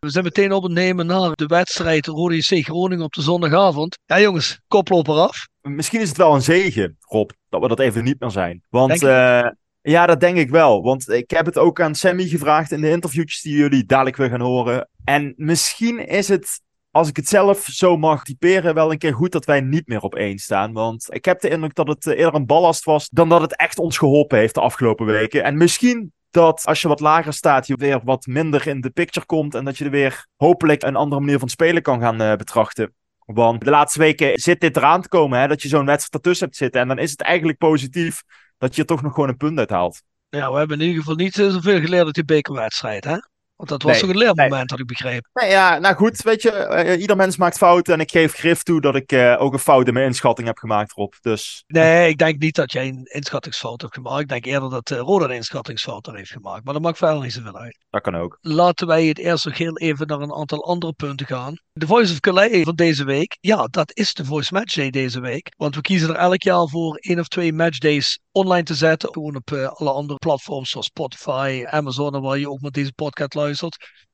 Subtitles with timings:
[0.00, 3.98] We zijn meteen op het nemen naar de wedstrijd Rode JC Groningen op de zondagavond.
[4.04, 5.46] Ja jongens, koploper af.
[5.60, 8.62] Misschien is het wel een zegen, Rob, dat we dat even niet meer zijn.
[8.68, 9.46] Want eh,
[9.80, 10.82] ja, dat denk ik wel.
[10.82, 14.28] Want ik heb het ook aan Sammy gevraagd in de interviewtjes die jullie dadelijk weer
[14.28, 14.88] gaan horen.
[15.04, 19.32] En misschien is het, als ik het zelf zo mag typeren, wel een keer goed
[19.32, 20.72] dat wij niet meer op één staan.
[20.72, 23.56] Want ik heb de indruk dat het eh, eerder een ballast was dan dat het
[23.56, 25.44] echt ons geholpen heeft de afgelopen weken.
[25.44, 29.26] En misschien dat als je wat lager staat, je weer wat minder in de picture
[29.26, 29.54] komt.
[29.54, 32.94] En dat je er weer hopelijk een andere manier van spelen kan gaan eh, betrachten.
[33.18, 36.46] Want de laatste weken zit dit eraan te komen, hè, dat je zo'n wedstrijd ertussen
[36.46, 36.80] hebt zitten.
[36.80, 38.22] En dan is het eigenlijk positief
[38.58, 40.02] dat je er toch nog gewoon een punt uit haalt.
[40.28, 43.16] Ja, we hebben in ieder geval niet eh, zoveel geleerd uit die bekerwedstrijd hè.
[43.56, 45.30] Want dat was Nee, toch een leermoment, had ik begrepen.
[45.32, 47.94] Nou ja, nou goed, weet je, eh, ieder mens maakt fouten.
[47.94, 50.58] En ik geef grif toe dat ik eh, ook een fout in mijn inschatting heb
[50.58, 51.12] gemaakt, Rob.
[51.20, 54.20] Dus Nee, ik denk niet dat jij een inschattingsfout hebt gemaakt.
[54.20, 56.64] Ik denk eerder dat uh, Roda een inschattingsfout heeft gemaakt.
[56.64, 57.78] Maar dat maakt verder niet zoveel uit.
[57.90, 58.38] dat kan ook.
[58.40, 61.54] Laten wij het eerst nog heel even naar een aantal andere punten gaan.
[61.72, 63.36] De Voice of Calais van deze week.
[63.40, 65.52] Ja, dat is de Voice Matchday deze week.
[65.56, 69.12] Want we kiezen er elk jaar voor één of twee matchdays online te zetten.
[69.12, 73.34] Gewoon op alle andere platforms zoals Spotify, Amazon en waar je ook met deze podcast
[73.34, 73.45] luistert.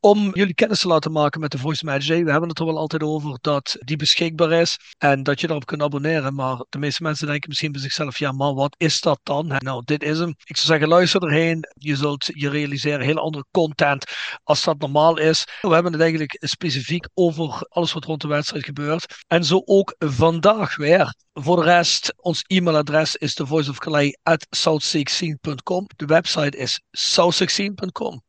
[0.00, 2.24] Om jullie kennis te laten maken met de Voice Matchday.
[2.24, 4.78] We hebben het er wel altijd over dat die beschikbaar is.
[4.98, 6.34] En dat je daarop kunt abonneren.
[6.34, 9.46] Maar de meeste mensen denken misschien bij zichzelf, ja maar wat is dat dan?
[9.58, 10.28] Nou, dit is hem.
[10.28, 11.68] Ik zou zeggen, luister erheen.
[11.74, 14.04] Je zult je realiseren hele andere content
[14.44, 15.44] als dat normaal is.
[15.60, 19.24] We hebben het eigenlijk specifiek over alles wat rond de wedstrijd gebeurt.
[19.26, 21.14] En zo ook vandaag weer.
[21.32, 25.86] Voor de rest, ons e-mailadres is thevoiceofcalais.south16.com.
[25.96, 28.22] De website is south16.com.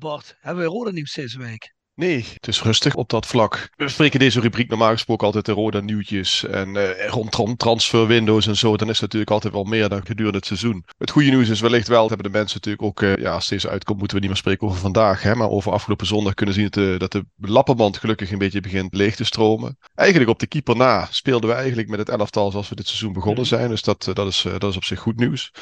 [0.00, 1.74] Bart, hebben we rode nieuws deze week?
[1.94, 3.68] Nee, het is rustig op dat vlak.
[3.76, 6.44] We spreken deze rubriek normaal gesproken altijd de rode nieuwtjes.
[6.44, 10.06] En eh, rond tran- transferwindows en zo, dan is het natuurlijk altijd wel meer dan
[10.06, 10.84] gedurende het seizoen.
[10.98, 13.48] Het goede nieuws is wellicht wel, dat hebben de mensen natuurlijk ook, eh, ja, als
[13.48, 15.22] deze uitkomt, moeten we niet meer spreken over vandaag.
[15.22, 18.60] Hè, maar over afgelopen zondag kunnen zien dat de, dat de lappenband gelukkig een beetje
[18.60, 19.78] begint leeg te stromen.
[19.94, 23.12] Eigenlijk op de keeper na speelden we eigenlijk met het elftal zoals we dit seizoen
[23.12, 23.68] begonnen zijn.
[23.68, 25.52] Dus dat, eh, dat, is, eh, dat is op zich goed nieuws.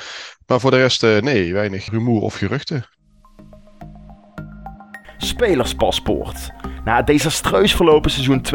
[0.46, 2.86] Maar voor de rest, eh, nee, weinig rumoer of geruchten.
[5.18, 6.50] Spelerspaspoort.
[6.84, 8.42] Na het desastreus verlopen seizoen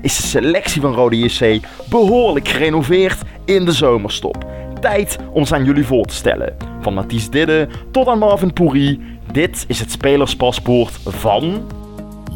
[0.00, 4.44] is de selectie van Rode JC behoorlijk gerenoveerd in de zomerstop.
[4.80, 6.56] Tijd om ze aan jullie voor te stellen.
[6.80, 9.00] Van Mathies Didde tot aan Marvin Pourri,
[9.32, 11.62] dit is het spelerspaspoort van...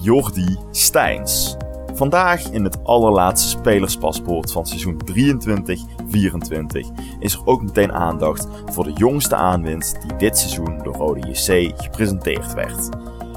[0.04, 1.56] Jordi Steins.
[1.94, 5.16] Vandaag in het allerlaatste spelerspaspoort van seizoen 23-24
[7.18, 11.72] is er ook meteen aandacht voor de jongste aanwinst die dit seizoen door Rode JC
[11.82, 12.88] gepresenteerd werd.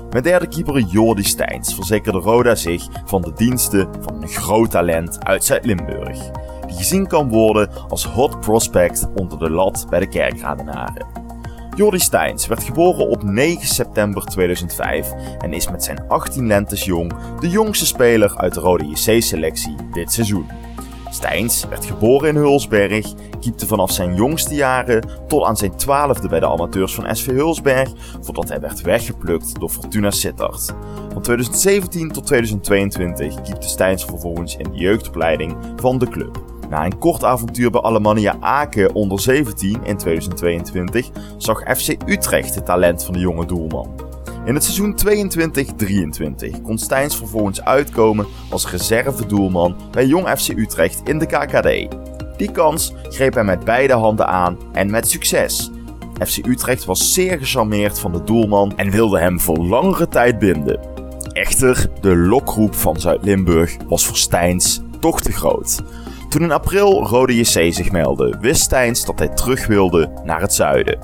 [0.09, 5.25] Met derde keeper Jordi Steins verzekerde Roda zich van de diensten van een groot talent
[5.25, 6.31] uit Zuid-Limburg,
[6.67, 11.26] die gezien kan worden als hot prospect onder de lat bij de Kerkradenaren.
[11.77, 17.13] Jordi Steins werd geboren op 9 september 2005 en is met zijn 18 lentes jong
[17.39, 20.45] de jongste speler uit de Rode JC-selectie dit seizoen.
[21.09, 26.39] Steins werd geboren in Hulsberg, keepte vanaf zijn jongste jaren tot aan zijn twaalfde bij
[26.39, 27.89] de amateurs van SV Hulsberg,
[28.21, 30.73] voordat hij werd weggeplukt door Fortuna Sittard.
[31.13, 36.56] Van 2017 tot 2022 keepte Steins vervolgens in de jeugdopleiding van de club.
[36.69, 42.65] Na een kort avontuur bij Alemannia Aken onder 17 in 2022 zag FC Utrecht het
[42.65, 43.95] talent van de jonge doelman.
[44.45, 44.95] In het seizoen
[46.57, 51.95] 22-23 kon Steins vervolgens uitkomen als reservedoelman bij Jong FC Utrecht in de KKD.
[52.37, 55.71] Die kans greep hij met beide handen aan en met succes.
[56.25, 60.79] FC Utrecht was zeer gecharmeerd van de doelman en wilde hem voor langere tijd binden.
[61.31, 65.81] Echter, de lokroep van Zuid-Limburg was voor Steins toch te groot.
[66.29, 70.53] Toen in april Rode JC zich meldde, wist Steins dat hij terug wilde naar het
[70.53, 70.99] zuiden.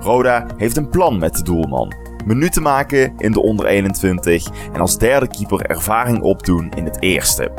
[0.00, 1.94] Roda heeft een plan met de doelman.
[2.26, 7.50] Minuten maken in de onder 21 en als derde keeper ervaring opdoen in het eerste.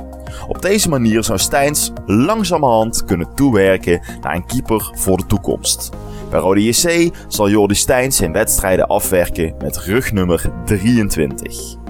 [0.48, 5.90] Op deze manier zou Steins langzamerhand kunnen toewerken naar een keeper voor de toekomst.
[6.30, 11.87] Bij Rode JC zal Jordi Steins zijn wedstrijden afwerken met rugnummer 23.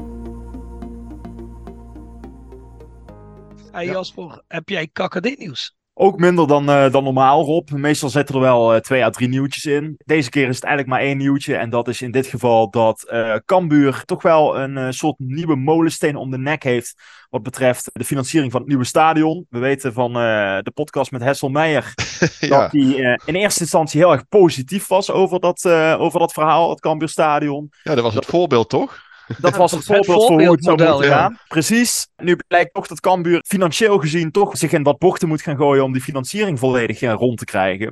[3.77, 3.91] Hey Ja.
[3.91, 5.75] Jasper, heb jij KKD-nieuws?
[5.93, 7.69] Ook minder dan, uh, dan normaal, Rob.
[7.69, 9.95] Meestal zitten er wel uh, twee à drie nieuwtjes in.
[10.05, 11.55] Deze keer is het eigenlijk maar één nieuwtje.
[11.55, 16.15] En dat is in dit geval dat uh, Cambuur toch wel een soort nieuwe molensteen
[16.15, 16.93] om de nek heeft.
[17.29, 19.45] Wat betreft de financiering van het nieuwe stadion.
[19.49, 21.93] We weten van de podcast met Hessel Meijer.
[22.39, 22.47] ja.
[22.47, 25.65] Dat hij in eerste instantie heel erg positief was over dat,
[25.97, 27.71] over dat verhaal, het Cambuur stadion.
[27.83, 29.05] Ja, dat was het voorbeeld toch?
[29.41, 31.39] Dat was het voorbeeld, voor hoe het zou moeten gaan.
[31.47, 32.07] Precies.
[32.15, 35.83] Nu blijkt toch dat Cambuur financieel gezien toch zich in wat bochten moet gaan gooien
[35.83, 37.87] om die financiering volledig eh, rond te krijgen.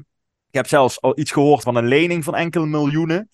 [0.47, 3.29] Ik heb zelfs al iets gehoord van een lening van enkele miljoenen.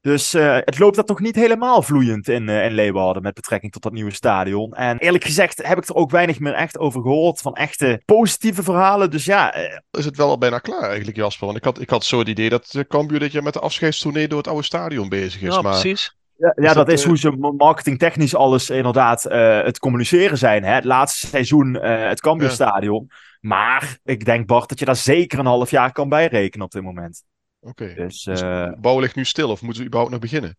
[0.00, 3.72] Dus uh, het loopt dat toch niet helemaal vloeiend in, uh, in Leeuwarden met betrekking
[3.72, 4.74] tot dat nieuwe stadion.
[4.74, 8.62] En eerlijk gezegd heb ik er ook weinig meer echt over gehoord van echte positieve
[8.62, 9.10] verhalen.
[9.10, 9.56] Dus ja...
[9.58, 9.78] Uh...
[9.90, 11.46] Is het wel al bijna klaar eigenlijk, Jasper?
[11.46, 14.28] Want ik had, ik had zo het idee dat Cambuur dit jaar met de afscheidstournee
[14.28, 15.54] door het oude stadion bezig is.
[15.54, 15.72] Ja, maar...
[15.72, 16.16] precies.
[16.38, 20.64] Ja, ja dat, is hoe ze marketingtechnisch alles inderdaad uh, het communiceren zijn.
[20.64, 20.72] Hè?
[20.72, 23.06] Het laatste seizoen uh, het Cambuurstadion.
[23.08, 23.16] Ja.
[23.40, 26.82] Maar ik denk Bart dat je daar zeker een half jaar kan bijrekenen op dit
[26.82, 27.24] moment.
[27.60, 27.82] Oké.
[27.82, 27.94] Okay.
[27.94, 28.72] Dus, dus uh...
[28.80, 30.56] bouw ligt nu stil of moeten ze überhaupt nog beginnen?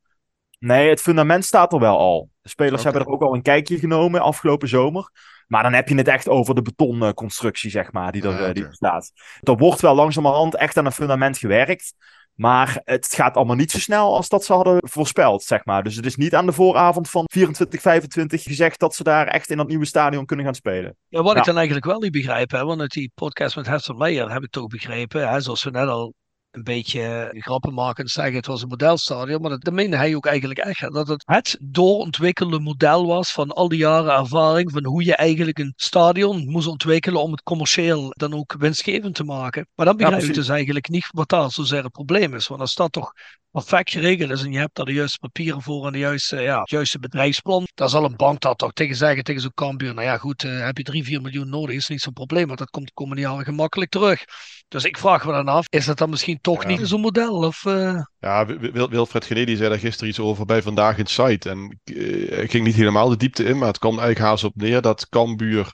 [0.60, 2.30] Nee, het fundament staat er wel al.
[2.42, 2.92] De spelers okay.
[2.92, 5.12] hebben er ook al een kijkje genomen afgelopen zomer.
[5.48, 8.54] Maar dan heb je het echt over de betonconstructie, zeg maar, die er, okay.
[8.54, 9.12] die er staat.
[9.42, 11.94] Er wordt wel langzamerhand echt aan een fundament gewerkt.
[12.40, 15.84] Maar het gaat allemaal niet zo snel als dat ze hadden voorspeld, zeg maar.
[15.84, 19.50] Dus het is niet aan de vooravond van 24, 25 gezegd dat ze daar echt
[19.50, 20.96] in dat nieuwe stadion kunnen gaan spelen.
[21.08, 21.40] Ja, wat ja.
[21.40, 24.44] ik dan eigenlijk wel niet begrijp, hè, want uit die podcast met Hester Meijer heb
[24.44, 26.14] ik toch begrepen, hè, zoals we net al
[26.60, 29.42] een beetje grappen maken en zeggen het was een modelstadion.
[29.42, 30.94] Maar dat, dat meende hij ook eigenlijk echt.
[30.94, 35.60] Dat het het doorontwikkelde model was van al die jaren ervaring van hoe je eigenlijk
[35.60, 39.68] een stadion moest ontwikkelen om het commercieel dan ook winstgevend te maken.
[39.76, 42.48] Maar dan begrijp ja, ik dus eigenlijk niet wat daar zozeer het probleem is.
[42.48, 43.14] Want als dat toch
[43.52, 46.60] perfect geregeld is en je hebt daar de juiste papieren voor en de juiste, ja,
[46.60, 49.94] het juiste bedrijfsplan, dan zal een bank dat toch tegen zeggen tegen zo'n Cambuur.
[49.94, 52.60] Nou ja, goed, uh, heb je 3, 4 miljoen nodig, is niet zo'n probleem, want
[52.60, 54.24] dat komt de komende jaren gemakkelijk terug.
[54.68, 56.70] Dus ik vraag me dan af, is dat dan misschien toch ja.
[56.70, 57.34] niet zo'n model?
[57.36, 58.02] Of, uh...
[58.20, 61.50] Ja, Wil Wilfred Genedi zei daar gisteren iets over bij Vandaag in Site.
[61.50, 64.56] En uh, ik ging niet helemaal de diepte in, maar het kwam eigenlijk haast op
[64.56, 65.72] neer dat Cambuur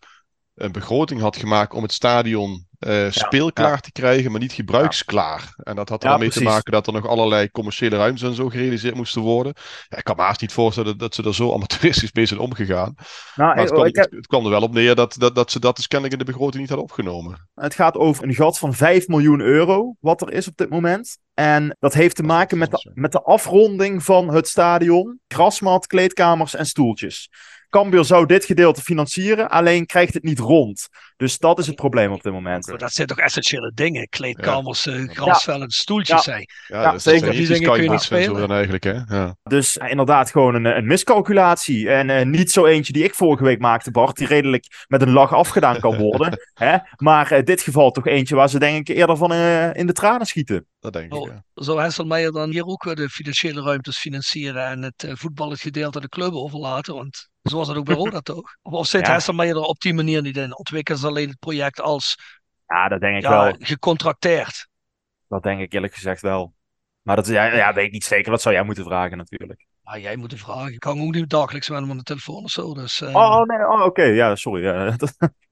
[0.55, 3.77] een begroting had gemaakt om het stadion uh, speelklaar ja.
[3.77, 5.53] te krijgen, maar niet gebruiksklaar.
[5.57, 8.35] En dat had er ja, mee te maken dat er nog allerlei commerciële ruimtes en
[8.35, 9.53] zo gerealiseerd moesten worden.
[9.87, 12.95] Ja, ik kan me haast niet voorstellen dat ze er zo amateuristisch mee zijn omgegaan.
[13.35, 14.11] Nou, maar het, kwam, heb...
[14.11, 16.31] het, kwam, er wel op neer dat, dat, dat ze dat dus kennelijk in de
[16.31, 17.49] begroting niet hadden opgenomen.
[17.53, 21.17] Het gaat over een gat van 5 miljoen euro, wat er is op dit moment.
[21.33, 25.19] En dat heeft te maken met de, met de afronding van het stadion.
[25.27, 27.29] Grasmat, kleedkamers en stoeltjes.
[27.75, 30.87] Cambuur zou dit gedeelte financieren, alleen krijgt het niet rond.
[31.17, 32.67] Dus dat is het probleem op dit moment.
[32.67, 34.09] Maar dat zijn toch essentiële dingen?
[34.09, 35.05] Kleedkamers, ja.
[35.05, 35.69] grasvelden, ja.
[35.69, 36.25] stoeltjes.
[36.25, 36.37] Ja,
[36.67, 37.31] ja, ja zeker.
[37.31, 38.51] Die dingen kun je niet spelen.
[38.51, 38.93] Eigenlijk, hè?
[39.07, 39.35] Ja.
[39.43, 41.89] Dus uh, inderdaad gewoon een, een miscalculatie.
[41.89, 45.11] En uh, niet zo eentje die ik vorige week maakte, Bart, die redelijk met een
[45.11, 46.39] lach afgedaan kan worden.
[46.53, 46.77] hè?
[46.97, 49.33] Maar in dit geval toch eentje waar ze denk ik eerder van
[49.73, 50.67] in de tranen schieten.
[50.79, 51.43] Dat denk ik, ja.
[51.53, 55.97] Zou Hesselmeijer dan hier ook weer de financiële ruimtes financieren en het voetbal het gedeelte
[55.97, 56.93] aan de club overlaten?
[56.93, 58.55] Want Zoals dat ook bij Roda toch?
[58.61, 59.13] Of, zit ja.
[59.13, 60.57] Hesselmeijer er op die manier niet in?
[60.57, 62.17] Ontwikkelen ze alleen het project als
[62.67, 63.55] ja, dat denk ik ja, wel.
[63.59, 64.67] gecontracteerd?
[65.27, 66.53] Dat denk ik eerlijk gezegd wel.
[67.01, 68.31] Maar dat ja, ja, weet ik niet zeker.
[68.31, 69.65] Dat zou jij moeten vragen natuurlijk.
[69.83, 70.73] Ah, jij moet vragen.
[70.73, 72.73] Ik kan ook niet dagelijks met hem aan de telefoon of zo.
[72.73, 73.15] Dus, uh...
[73.15, 73.83] Oh, nee, oh, oké.
[73.83, 74.13] Okay.
[74.13, 74.63] Ja, sorry.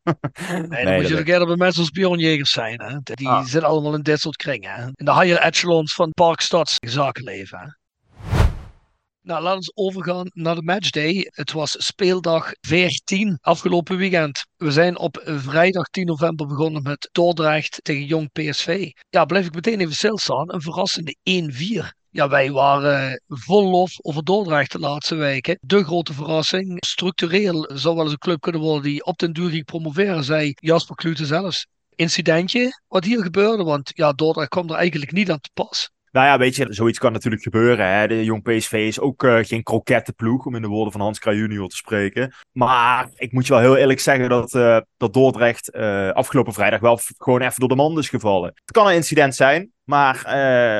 [0.03, 2.81] Nee, dan nee, moet je ook eerder bij mensen als spionjegers zijn.
[2.81, 2.97] Hè?
[3.03, 3.43] Die ah.
[3.43, 4.71] zitten allemaal in dit soort kringen.
[4.71, 4.85] Hè?
[4.85, 7.59] In de higher echelons van Parkstads zakenleven.
[7.59, 7.67] Hè?
[9.25, 11.27] Nou, laten we overgaan naar de matchday.
[11.31, 14.45] Het was speeldag 14 afgelopen weekend.
[14.55, 18.91] We zijn op vrijdag 10 november begonnen met Dordrecht tegen Jong PSV.
[19.09, 20.53] Ja, blijf ik meteen even stilstaan.
[20.53, 21.93] Een verrassende 1-4.
[22.09, 25.57] Ja, wij waren vol lof over Dordrecht de laatste weken.
[25.61, 26.85] De grote verrassing.
[26.85, 30.51] Structureel zou wel eens een club kunnen worden die op den duur ging promoveren, zei
[30.55, 31.67] Jasper Klute zelfs.
[31.95, 35.89] Incidentje wat hier gebeurde, want ja, Dordrecht kwam er eigenlijk niet aan te pas.
[36.13, 37.87] Nou ja, weet je, zoiets kan natuurlijk gebeuren.
[37.87, 38.07] Hè?
[38.07, 41.47] De jong PSV is ook uh, geen krokettenploeg, om in de woorden van Hans Kraaij
[41.47, 42.33] te spreken.
[42.51, 46.79] Maar ik moet je wel heel eerlijk zeggen dat, uh, dat Dordrecht uh, afgelopen vrijdag
[46.79, 48.51] wel gewoon even door de mand is gevallen.
[48.53, 50.15] Het kan een incident zijn, maar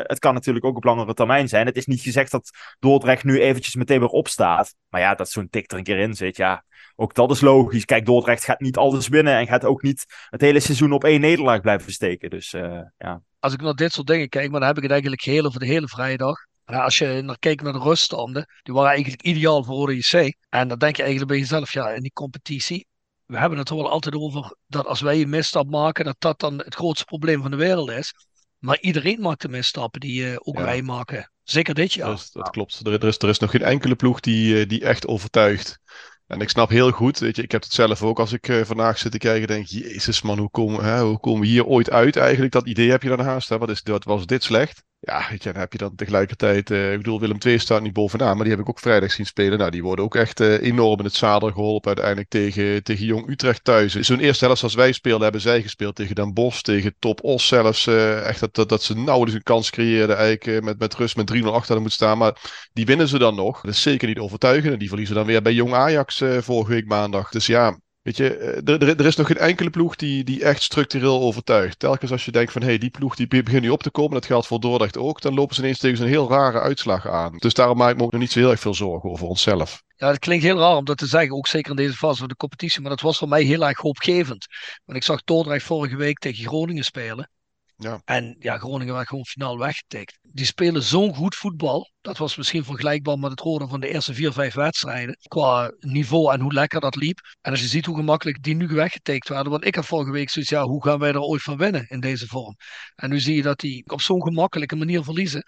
[0.07, 1.65] het kan natuurlijk ook op langere termijn zijn.
[1.65, 2.49] Het is niet gezegd dat
[2.79, 4.75] Dordrecht nu eventjes meteen weer opstaat.
[4.89, 6.63] Maar ja, dat zo'n tik er een keer in zit, ja,
[6.95, 7.85] ook dat is logisch.
[7.85, 11.21] Kijk, Dordrecht gaat niet alles winnen en gaat ook niet het hele seizoen op één
[11.21, 12.29] nederlaag blijven steken.
[12.29, 13.21] Dus uh, ja.
[13.39, 15.59] Als ik naar dit soort dingen kijk, maar dan heb ik het eigenlijk heel over
[15.59, 16.37] de hele vrijdag.
[16.65, 20.35] als je naar kijkt naar de ruststanden, die waren eigenlijk ideaal voor ODC.
[20.49, 22.87] En dan denk je eigenlijk bij jezelf, ja, in die competitie,
[23.25, 26.39] we hebben het er wel altijd over dat als wij een misstap maken, dat dat
[26.39, 28.13] dan het grootste probleem van de wereld is.
[28.57, 30.63] Maar iedereen maakt de misstappen die uh, ook ja.
[30.63, 31.31] wij maken.
[31.43, 32.27] Zeker dit jaar.
[32.31, 32.79] dat klopt.
[32.85, 35.79] Er, er, is, er is nog geen enkele ploeg die, die echt overtuigt
[36.27, 38.63] En ik snap heel goed, weet je, ik heb het zelf ook als ik uh,
[38.63, 42.15] vandaag zit te kijken, denk jezus man, hoe komen, hoe komen we hier ooit uit
[42.15, 42.51] eigenlijk?
[42.51, 43.57] Dat idee heb je dan haast, hè?
[43.57, 44.83] Wat, is, wat was dit slecht?
[45.05, 48.35] Ja, weet dan heb je dan tegelijkertijd, uh, ik bedoel, Willem II staat niet bovenaan,
[48.35, 49.57] maar die heb ik ook vrijdag zien spelen.
[49.57, 53.29] Nou, die worden ook echt uh, enorm in het zadel geholpen uiteindelijk tegen, tegen Jong
[53.29, 53.93] Utrecht thuis.
[53.93, 57.47] Zo'n eerste helft als wij speelden, hebben zij gespeeld tegen Den Bosch, tegen Top Os
[57.47, 57.87] zelfs.
[57.87, 61.33] Uh, echt dat, dat, dat ze nauwelijks een kans creëerden, eigenlijk met, met rust met
[61.33, 62.17] 3-0 achter moeten staan.
[62.17, 62.37] Maar
[62.73, 63.61] die winnen ze dan nog.
[63.61, 64.73] Dat is zeker niet overtuigend.
[64.73, 67.29] En die verliezen dan weer bij Jong Ajax vorige week maandag.
[67.29, 68.29] Dus ja, Weet je,
[68.65, 71.79] er, er, is nog geen enkele ploeg die, die echt structureel overtuigt.
[71.79, 74.13] Telkens als je denkt van hé, hey, die ploeg die begint nu op te komen,
[74.13, 77.37] dat geldt voor Dordrecht ook, dan lopen ze ineens tegen zo'n heel rare uitslag aan.
[77.37, 79.83] Dus daarom maak ik me ook nog niet zo heel erg veel zorgen over onszelf.
[79.95, 82.27] Ja, het klinkt heel raar om dat te zeggen, ook zeker in deze fase van
[82.27, 84.45] de competitie, maar dat was voor mij heel erg hoopgevend.
[84.85, 87.29] Want ik zag Dordrecht vorige week tegen Groningen spelen.
[87.77, 88.01] Ja.
[88.05, 90.19] En ja, Groningen werd gewoon finaal weggetikt.
[90.35, 91.91] Die spelen zo'n goed voetbal.
[92.01, 95.17] Dat was misschien vergelijkbaar met het rode van de eerste vier, vijf wedstrijden.
[95.27, 97.19] Qua niveau en hoe lekker dat liep.
[97.41, 99.51] En als je ziet hoe gemakkelijk die nu weggetikt werden.
[99.51, 101.99] Want ik heb vorige week zoiets, ja, hoe gaan wij er ooit van winnen in
[101.99, 102.55] deze vorm?
[102.95, 105.43] En nu zie je dat die op zo'n gemakkelijke manier verliezen.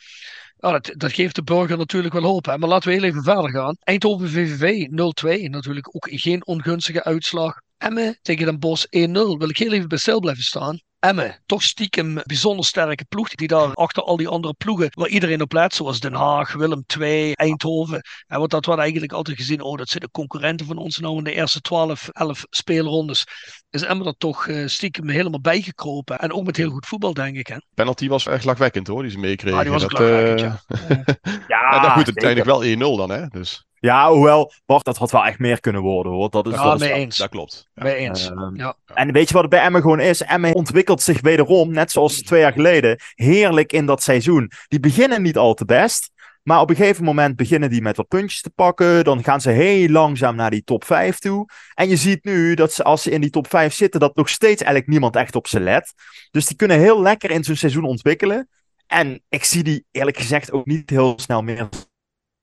[0.57, 2.45] Ja, dat, dat, geeft de burger natuurlijk wel hoop.
[2.45, 3.75] Maar laten we heel even verder gaan.
[3.79, 4.87] Eindhoven VVV
[5.47, 5.49] 0-2.
[5.49, 7.53] Natuurlijk ook geen ongunstige uitslag.
[7.77, 8.89] Emmen tegen Den Bosch 1-0.
[9.11, 10.79] Wil ik heel even bij stil blijven staan.
[11.05, 13.29] Emmen, toch stiekem bijzonder sterke ploeg.
[13.29, 16.83] Die daar achter al die andere ploegen, waar iedereen op let, zoals Den Haag, Willem
[16.99, 18.01] II, Eindhoven.
[18.27, 21.17] En wat dat wordt eigenlijk altijd gezien, oh dat zijn de concurrenten van ons nou
[21.17, 23.23] in de eerste 12, 11 speelrondes.
[23.69, 26.19] Is Emmen er toch uh, stiekem helemaal bijgekropen.
[26.19, 27.47] En ook met heel goed voetbal, denk ik.
[27.47, 27.57] Hè?
[27.73, 29.57] Penalty was echt lachwekkend hoor, die ze meekregen.
[29.57, 30.37] Ah, die was dat, uh...
[30.37, 30.63] ja.
[31.47, 33.27] ja, ja, goed, uiteindelijk wel 1-0 dan hè.
[33.27, 33.65] Dus.
[33.85, 36.29] Ja, hoewel, Bart, dat had wel echt meer kunnen worden hoor.
[36.29, 37.17] Dat is, ja, dat mee is, eens.
[37.17, 37.69] Dat klopt.
[37.73, 37.83] Ja.
[37.83, 38.29] Mee eens.
[38.29, 38.75] Uh, ja.
[38.93, 40.21] En weet je wat het bij Emmen gewoon is?
[40.21, 44.51] Emmen ontwikkelt zich wederom, net zoals twee jaar geleden, heerlijk in dat seizoen.
[44.67, 46.13] Die beginnen niet al te best.
[46.43, 49.03] Maar op een gegeven moment beginnen die met wat puntjes te pakken.
[49.03, 51.49] Dan gaan ze heel langzaam naar die top 5 toe.
[51.73, 54.29] En je ziet nu dat ze, als ze in die top 5 zitten, dat nog
[54.29, 55.93] steeds eigenlijk niemand echt op ze let.
[56.31, 58.49] Dus die kunnen heel lekker in zo'n seizoen ontwikkelen.
[58.87, 61.69] En ik zie die eerlijk gezegd ook niet heel snel meer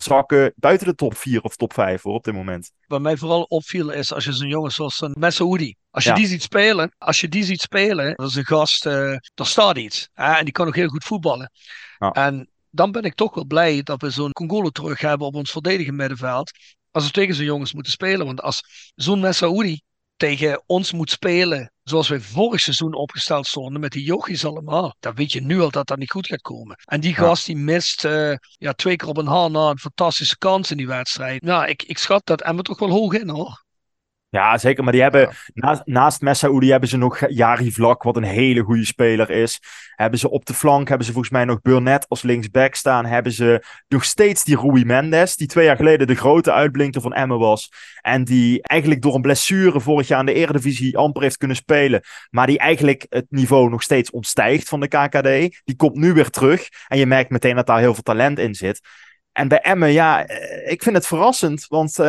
[0.03, 2.73] zakken buiten de top 4 of top 5 hoor, op dit moment.
[2.87, 6.17] Wat mij vooral opviel is als je zo'n jongen zoals een Messaoudi, als je ja.
[6.17, 9.77] die ziet spelen, als je die ziet spelen, dat is een gast, uh, daar staat
[9.77, 10.09] iets.
[10.13, 10.33] Hè?
[10.33, 11.51] En die kan ook heel goed voetballen.
[11.99, 12.11] Ja.
[12.11, 15.51] En dan ben ik toch wel blij dat we zo'n Congolo terug hebben op ons
[15.51, 16.51] verdedigend middenveld.
[16.91, 18.27] Als we tegen zo'n jongens moeten spelen.
[18.27, 18.63] Want als
[18.95, 19.81] zo'n Messaoudi
[20.23, 25.15] tegen ons moet spelen zoals wij vorig seizoen opgesteld stonden met die jochies allemaal, dan
[25.15, 26.77] weet je nu al dat dat niet goed gaat komen.
[26.85, 30.39] En die gast die mist uh, ja, twee keer op een haar na een fantastische
[30.39, 31.43] kans in die wedstrijd.
[31.43, 33.65] Nou, ik, ik schat dat en we toch wel hoog in hoor.
[34.33, 34.85] Ja, zeker.
[34.85, 35.33] Maar die hebben, ja.
[35.55, 39.61] naast, naast Messaoudi hebben ze nog Jari Vlak, wat een hele goede speler is.
[39.95, 43.05] Hebben ze op de flank, hebben ze volgens mij nog Burnett als linksback staan.
[43.05, 47.13] Hebben ze nog steeds die Rui Mendes, die twee jaar geleden de grote uitblinker van
[47.13, 47.73] Emmen was.
[48.01, 52.01] En die eigenlijk door een blessure vorig jaar in de Eredivisie amper heeft kunnen spelen.
[52.31, 55.61] Maar die eigenlijk het niveau nog steeds ontstijgt van de KKD.
[55.65, 56.69] Die komt nu weer terug.
[56.89, 58.81] En je merkt meteen dat daar heel veel talent in zit.
[59.33, 60.29] En bij Emmen, ja,
[60.65, 61.67] ik vind het verrassend.
[61.69, 62.07] Want uh,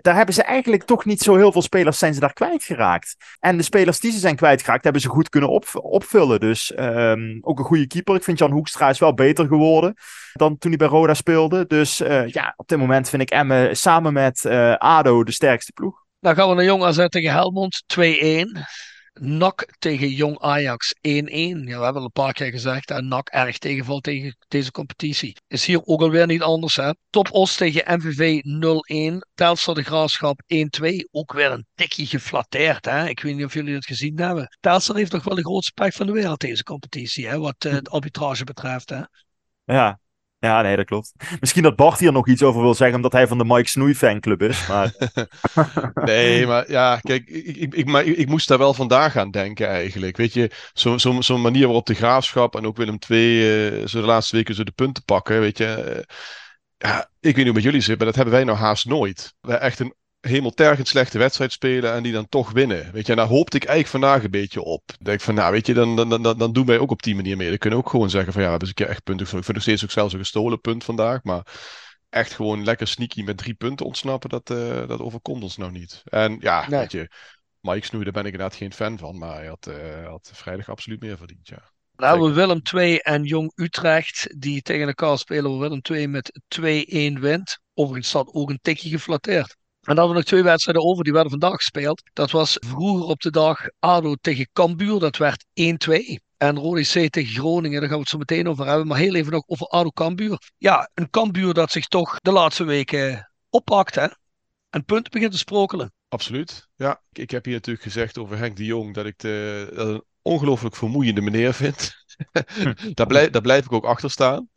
[0.00, 3.16] daar hebben ze eigenlijk toch niet zo heel veel spelers zijn ze daar kwijtgeraakt.
[3.40, 6.40] En de spelers die ze zijn kwijtgeraakt, hebben ze goed kunnen op, opvullen.
[6.40, 8.14] Dus um, ook een goede keeper.
[8.14, 9.94] Ik vind Jan Hoekstra is wel beter geworden
[10.32, 11.66] dan toen hij bij Roda speelde.
[11.66, 14.46] Dus uh, ja, op dit moment vind ik Emmen samen met
[14.78, 16.00] ADO de sterkste ploeg.
[16.20, 18.00] Dan gaan we naar Jong AZ tegen Helmond, 2-1.
[19.20, 21.00] NAC tegen Jong Ajax 1-1.
[21.00, 22.90] Ja, we hebben al een paar keer gezegd.
[22.90, 25.36] En NAC erg tegenvalt tegen deze competitie.
[25.48, 26.76] Is hier ook alweer niet anders.
[26.76, 26.90] Hè?
[27.10, 28.40] Top Os tegen MVV
[29.14, 29.18] 0-1.
[29.34, 30.40] Telstar de Graafschap
[30.82, 30.86] 1-2.
[31.10, 32.84] Ook weer een tikje geflatteerd.
[32.84, 33.08] Hè?
[33.08, 34.56] Ik weet niet of jullie het gezien hebben.
[34.60, 37.28] Telstar heeft toch wel de grootste pech van de wereld deze competitie.
[37.28, 37.38] Hè?
[37.38, 38.88] Wat uh, de arbitrage betreft.
[38.88, 39.02] Hè?
[39.64, 40.00] Ja,
[40.48, 41.12] ja, nee, dat klopt.
[41.40, 43.94] Misschien dat Bart hier nog iets over wil zeggen, omdat hij van de Mike Snoei
[43.94, 44.66] fanclub is.
[44.66, 44.92] Maar...
[46.04, 50.16] nee, maar ja, kijk, ik, ik, ik, ik, moest daar wel vandaag aan denken eigenlijk.
[50.16, 54.00] Weet je, zo'n zo, zo manier waarop de graafschap en ook Willem II uh, zo
[54.00, 56.04] de laatste weken zo de punten pakken, weet je.
[56.78, 59.34] Ja, ik weet niet hoe met jullie zit, maar dat hebben wij nou haast nooit.
[59.40, 59.94] Echt een
[60.28, 62.92] hemeltergend slechte wedstrijd spelen en die dan toch winnen.
[62.92, 64.82] Weet je, en daar hoopte ik eigenlijk vandaag een beetje op.
[64.86, 67.02] Dan denk ik van, nou weet je, dan, dan, dan, dan doen wij ook op
[67.02, 67.48] die manier mee.
[67.48, 69.26] Dan kunnen we ook gewoon zeggen van, ja, we hebben eens een keer echt punten.
[69.26, 71.46] Ik vind nog steeds ook zelfs een gestolen punt vandaag, maar
[72.08, 76.02] echt gewoon lekker sneaky met drie punten ontsnappen, dat, uh, dat overkomt ons nou niet.
[76.04, 76.80] En ja, nee.
[76.80, 77.10] weet je,
[77.60, 80.68] Mike Snoei, daar ben ik inderdaad geen fan van, maar hij had, uh, had vrijdag
[80.68, 81.70] absoluut meer verdiend, ja.
[81.96, 85.58] Hebben we Willem 2 en Jong Utrecht, die tegen elkaar spelen.
[85.58, 87.58] Willem 2 met 2-1 wint.
[87.74, 89.56] Overigens staat ook een tikje geflatteerd.
[89.82, 92.02] En dan hadden we nog twee wedstrijden over, die werden vandaag gespeeld.
[92.12, 95.94] Dat was vroeger op de dag ADO tegen Cambuur, dat werd 1-2.
[96.36, 98.86] En Rode C tegen Groningen, daar gaan we het zo meteen over hebben.
[98.86, 100.38] Maar heel even nog over ADO Cambuur.
[100.58, 104.06] Ja, een Cambuur dat zich toch de laatste weken oppakt, hè?
[104.72, 105.92] en punten begint te sprokelen.
[106.08, 106.68] Absoluut.
[106.76, 110.76] Ja, ik heb hier natuurlijk gezegd over Henk de Jong dat ik de, een ongelooflijk
[110.76, 111.92] vermoeiende meneer vind.
[112.94, 114.48] daar, blijf, daar blijf ik ook achter staan.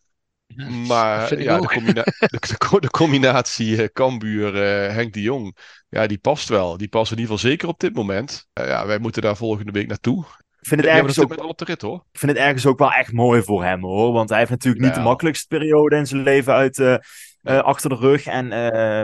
[0.87, 5.57] Maar ja, de, combina de, de, combinatie uh, Cambuur, uh, Henk de Jong,
[5.89, 6.77] ja, die past wel.
[6.77, 8.47] Die past in ieder geval zeker op dit moment.
[8.59, 10.25] Uh, ja, wij moeten daar volgende week naartoe.
[10.59, 12.05] Ik vind, het ergens ook, op de rit, hoor.
[12.11, 14.11] ik vind het ergens ook wel echt mooi voor hem hoor.
[14.11, 16.97] Want hij heeft natuurlijk niet de makkelijkste periode in zijn leven uit, uh,
[17.41, 18.25] achter de rug.
[18.25, 18.47] En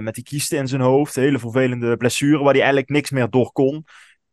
[0.04, 1.16] met die kiesten in zijn hoofd.
[1.16, 3.86] Hele vervelende blessure waar hij eigenlijk niks meer door kon.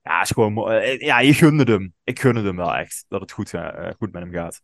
[0.02, 0.54] Ja, is gewoon,
[0.98, 1.94] ja, je gunde hem.
[2.04, 3.50] Ik gunde hem wel echt dat het goed,
[3.98, 4.60] goed met hem gaat.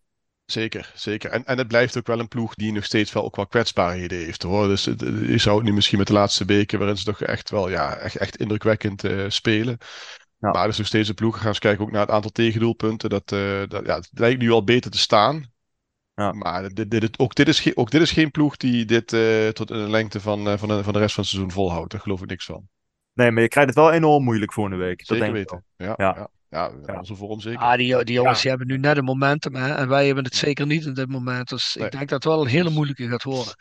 [0.46, 1.30] Zeker, zeker.
[1.30, 4.18] En, en het blijft ook wel een ploeg die nog steeds wel ook wel kwetsbaarheden
[4.18, 4.66] heeft hoor.
[4.66, 7.68] Dus je zou het nu misschien met de laatste weken, waarin ze toch echt wel
[7.68, 9.78] ja, echt, echt indrukwekkend uh, spelen.
[10.38, 10.50] Ja.
[10.50, 11.38] Maar er is nog steeds een ploeg.
[11.38, 13.10] Gaan eens kijken ook naar het aantal tegendoelpunten.
[13.10, 15.52] Dat, uh, dat, ja, het lijkt nu al beter te staan.
[16.14, 16.32] Ja.
[16.32, 19.70] Maar dit, dit, ook, dit is ook dit is geen ploeg die dit uh, tot
[19.70, 21.90] een lengte van, van, de, van de rest van het seizoen volhoudt.
[21.90, 22.68] Daar geloof ik niks van.
[23.12, 25.00] Nee, maar je krijgt het wel enorm moeilijk volgende week.
[25.04, 25.64] Zeker dat denk weten.
[25.76, 26.14] Ja, ja.
[26.16, 26.28] ja.
[26.54, 26.98] Ja, ja.
[26.98, 27.60] onze vorm zeker.
[27.60, 30.34] Ah, die, die jongens die hebben nu net een momentum hè, en wij hebben het
[30.34, 31.48] zeker niet in dit moment.
[31.48, 33.54] Dus ik denk dat het wel een hele moeilijke gaat worden.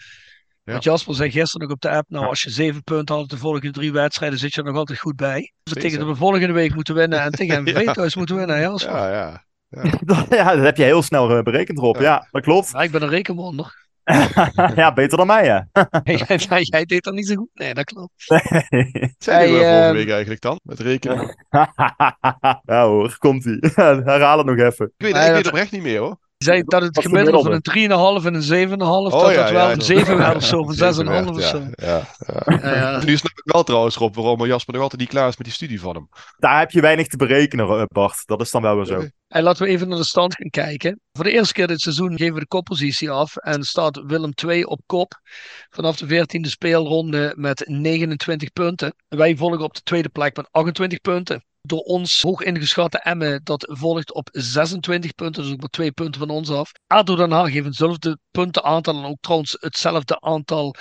[0.64, 0.72] Ja.
[0.72, 3.38] Want Jasper zei gisteren nog op de app, nou als je zeven punten had de
[3.38, 5.54] volgende drie wedstrijden zit je er nog altijd goed bij.
[5.64, 7.94] Dus tegen de volgende week moeten winnen en tegen ja.
[7.94, 8.60] thuis moeten winnen.
[8.60, 8.94] Jasper.
[8.94, 9.44] Ja, ja.
[9.68, 10.26] Ja.
[10.38, 12.00] ja, dat heb je heel snel eh, berekend Rob.
[12.00, 12.72] Ja, dat klopt.
[12.72, 13.88] Ja, ik ben een rekenwonder.
[14.76, 15.68] ja, beter dan mij, ja.
[16.04, 17.50] jij, jij, deed dat niet zo goed.
[17.54, 18.14] Nee, dat klopt.
[18.70, 19.14] Nee.
[19.18, 20.60] Zijn we volgende ehm, week eigenlijk dan?
[20.64, 21.46] Met rekenen?
[22.64, 23.58] ja hoor, komt-ie.
[23.76, 24.86] Herhaal het nog even.
[24.98, 28.26] Ik weet, ik weet oprecht niet meer hoor zei dat het gemiddelde van een 3,5
[28.26, 30.76] en een 7,5, oh, dat ja, wel een 7 werd of zo, van
[31.26, 31.64] 6,5 of zo.
[31.76, 32.08] Ja,
[32.62, 33.04] ja.
[33.04, 35.56] Nu snap ik wel trouwens, Rob, waarom Jasper nog altijd niet klaar is met die
[35.56, 36.10] studie van hem.
[36.38, 38.22] Daar heb je weinig te berekenen, eh, Bart.
[38.26, 39.08] Dat is dan wel weer zo.
[39.28, 41.00] En laten we even naar de stand gaan kijken.
[41.12, 43.36] Voor de eerste keer dit seizoen geven we de koppositie af.
[43.36, 45.20] En staat Willem 2 op kop.
[45.70, 48.96] Vanaf de 14e speelronde met 29 punten.
[49.08, 53.68] Wij volgen op de tweede plek met 28 punten door ons hoog ingeschatte Emmen, dat
[53.70, 56.72] volgt op 26 punten, dus ook maar twee punten van ons af.
[56.88, 60.76] ADO Den Haag heeft hetzelfde puntenaantal en ook trouwens hetzelfde aantal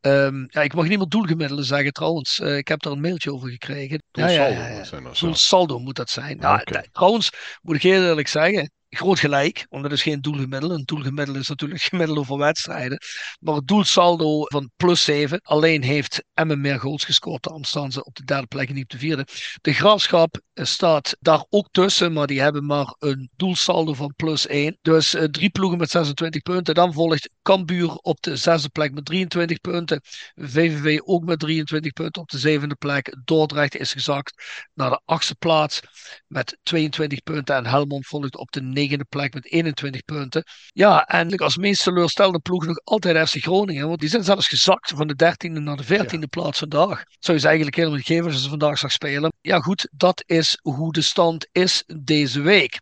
[0.00, 2.38] Um, ja, ik mag niet meer doelgemiddelen zeggen trouwens.
[2.38, 4.02] Uh, ik heb daar een mailtje over gekregen.
[4.10, 5.10] Doelsaldo, ja, ja, ja.
[5.20, 6.38] Doelsaldo moet dat zijn.
[6.40, 6.88] Ja, okay.
[6.92, 7.30] trouwens,
[7.62, 10.74] moet ik heel eerlijk zeggen groot gelijk, want dat is geen doelgemiddelde.
[10.74, 12.98] Een doelgemiddelde is natuurlijk gemiddelde voor wedstrijden.
[13.40, 15.40] Maar het doelsaldo van plus 7.
[15.42, 17.42] Alleen heeft Emmen meer goals gescoord.
[17.42, 19.26] Daarom staan ze op de derde plek en niet op de vierde.
[19.60, 24.78] De Graafschap staat daar ook tussen, maar die hebben maar een doelsaldo van plus 1.
[24.82, 26.74] Dus uh, drie ploegen met 26 punten.
[26.74, 30.00] Dan volgt Cambuur op de zesde plek met 23 punten.
[30.34, 33.16] VVV ook met 23 punten op de zevende plek.
[33.24, 34.42] Dordrecht is gezakt
[34.74, 35.80] naar de achtste plaats
[36.26, 37.56] met 22 punten.
[37.56, 40.44] En Helmond volgt op de negende plek met 21 punten.
[40.72, 43.88] Ja, en als meest teleurstellende ploeg nog altijd FC Groningen.
[43.88, 47.02] Want die zijn zelfs gezakt van de 13e naar de 14e plaats vandaag.
[47.18, 49.32] Zou je ze eigenlijk helemaal niet geven als ze vandaag zag spelen.
[49.40, 52.80] Ja goed, dat is hoe de stand is deze week.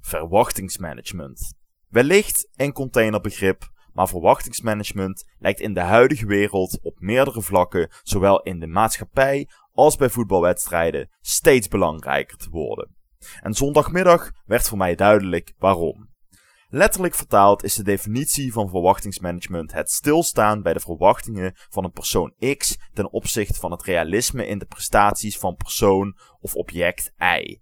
[0.00, 1.54] Verwachtingsmanagement.
[1.88, 8.60] Wellicht een containerbegrip, maar verwachtingsmanagement lijkt in de huidige wereld op meerdere vlakken, zowel in
[8.60, 12.99] de maatschappij als bij voetbalwedstrijden, steeds belangrijker te worden.
[13.40, 16.08] En zondagmiddag werd voor mij duidelijk waarom.
[16.68, 22.34] Letterlijk vertaald is de definitie van verwachtingsmanagement het stilstaan bij de verwachtingen van een persoon
[22.56, 27.60] X ten opzichte van het realisme in de prestaties van persoon of object Y.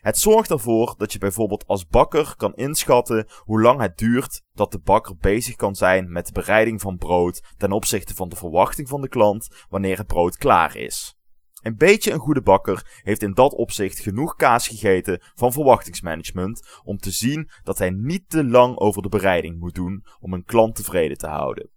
[0.00, 4.72] Het zorgt ervoor dat je bijvoorbeeld als bakker kan inschatten hoe lang het duurt dat
[4.72, 8.88] de bakker bezig kan zijn met de bereiding van brood ten opzichte van de verwachting
[8.88, 11.16] van de klant wanneer het brood klaar is.
[11.64, 16.98] Een beetje een goede bakker heeft in dat opzicht genoeg kaas gegeten van verwachtingsmanagement om
[16.98, 20.74] te zien dat hij niet te lang over de bereiding moet doen om een klant
[20.74, 21.70] tevreden te houden.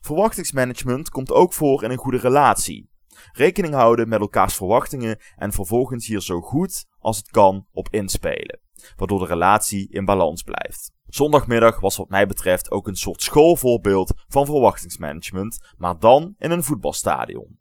[0.00, 2.90] Verwachtingsmanagement komt ook voor in een goede relatie.
[3.32, 8.60] Rekening houden met elkaars verwachtingen en vervolgens hier zo goed als het kan op inspelen,
[8.96, 10.92] waardoor de relatie in balans blijft.
[11.06, 16.64] Zondagmiddag was wat mij betreft ook een soort schoolvoorbeeld van verwachtingsmanagement, maar dan in een
[16.64, 17.58] voetbalstadion.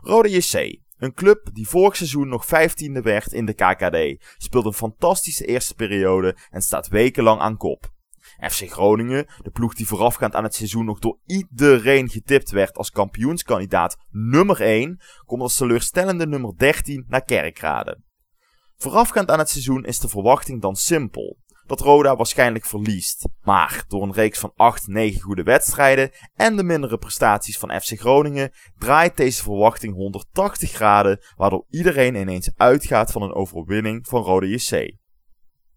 [0.00, 4.72] Rode JC, een club die vorig seizoen nog 15e werd in de KKD, speelt een
[4.72, 7.94] fantastische eerste periode en staat wekenlang aan kop.
[8.40, 12.90] FC Groningen, de ploeg die voorafgaand aan het seizoen nog door iedereen getipt werd als
[12.90, 18.00] kampioenskandidaat nummer 1, komt als teleurstellende nummer 13 naar Kerkrade.
[18.76, 23.28] Voorafgaand aan het seizoen is de verwachting dan simpel dat Roda waarschijnlijk verliest.
[23.42, 27.98] Maar door een reeks van 8, 9 goede wedstrijden en de mindere prestaties van FC
[27.98, 34.46] Groningen draait deze verwachting 180 graden, waardoor iedereen ineens uitgaat van een overwinning van Roda
[34.46, 34.94] JC.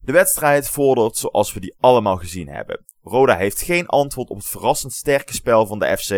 [0.02, 2.86] De wedstrijd vordert zoals we die allemaal gezien hebben.
[3.02, 6.12] Roda heeft geen antwoord op het verrassend sterke spel van de FC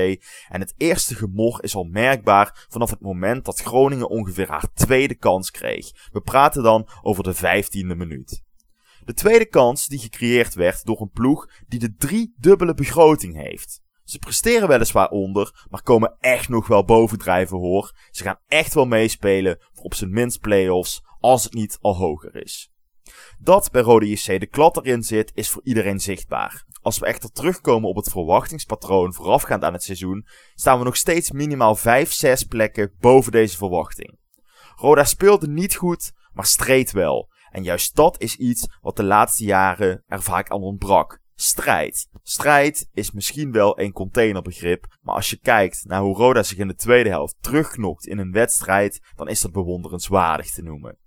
[0.50, 5.16] en het eerste gemor is al merkbaar vanaf het moment dat Groningen ongeveer haar tweede
[5.16, 5.92] kans kreeg.
[6.12, 8.44] We praten dan over de 15e minuut.
[9.06, 13.82] De tweede kans die gecreëerd werd door een ploeg die de drie dubbele begroting heeft.
[14.04, 17.98] Ze presteren weliswaar onder, maar komen echt nog wel bovendrijven hoor.
[18.10, 22.36] Ze gaan echt wel meespelen voor op zijn minst playoffs, als het niet al hoger
[22.36, 22.72] is.
[23.40, 26.66] Dat bij Rode JC de klad erin zit, is voor iedereen zichtbaar.
[26.82, 31.32] Als we echter terugkomen op het verwachtingspatroon voorafgaand aan het seizoen, staan we nog steeds
[31.32, 34.20] minimaal 5, 6 plekken boven deze verwachting.
[34.76, 37.31] Roda speelde niet goed, maar streed wel.
[37.52, 41.20] En juist dat is iets wat de laatste jaren er vaak aan ontbrak.
[41.36, 42.10] Strijd.
[42.24, 46.68] Strijd is misschien wel een containerbegrip, maar als je kijkt naar hoe Roda zich in
[46.68, 50.98] de tweede helft terugknokt in een wedstrijd, dan is dat bewonderenswaardig te noemen.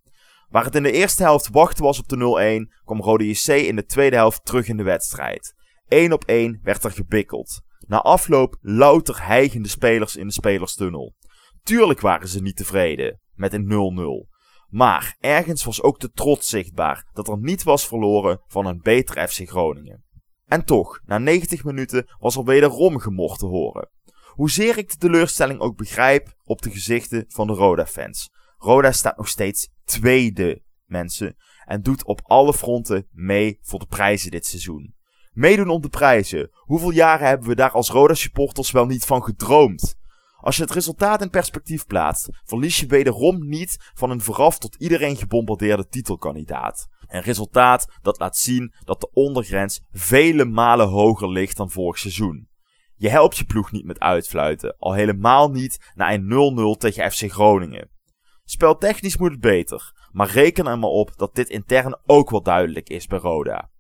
[0.48, 3.76] Waar het in de eerste helft wachten was op de 0-1, kwam Rode JC in
[3.76, 5.54] de tweede helft terug in de wedstrijd.
[5.88, 7.62] 1 op 1 werd er gebikkeld.
[7.86, 11.14] Na afloop louter hijgende spelers in de spelerstunnel.
[11.62, 14.33] Tuurlijk waren ze niet tevreden met een 0-0.
[14.68, 19.28] Maar ergens was ook de trots zichtbaar dat er niet was verloren van een beter
[19.28, 20.04] FC Groningen.
[20.46, 23.90] En toch, na 90 minuten was er wederom gemocht te horen.
[24.34, 28.30] Hoezeer ik de teleurstelling ook begrijp op de gezichten van de Roda-fans.
[28.56, 34.30] Roda staat nog steeds tweede, mensen, en doet op alle fronten mee voor de prijzen
[34.30, 34.94] dit seizoen.
[35.32, 36.50] Meedoen om de prijzen.
[36.52, 39.96] Hoeveel jaren hebben we daar als Roda-supporters wel niet van gedroomd?
[40.44, 44.74] Als je het resultaat in perspectief plaatst, verlies je wederom niet van een vooraf tot
[44.78, 46.88] iedereen gebombardeerde titelkandidaat.
[47.06, 52.48] Een resultaat dat laat zien dat de ondergrens vele malen hoger ligt dan vorig seizoen.
[52.96, 57.32] Je helpt je ploeg niet met uitfluiten, al helemaal niet na een 0-0 tegen FC
[57.32, 57.90] Groningen.
[58.44, 62.88] Speltechnisch moet het beter, maar reken er maar op dat dit intern ook wel duidelijk
[62.88, 63.70] is bij Roda.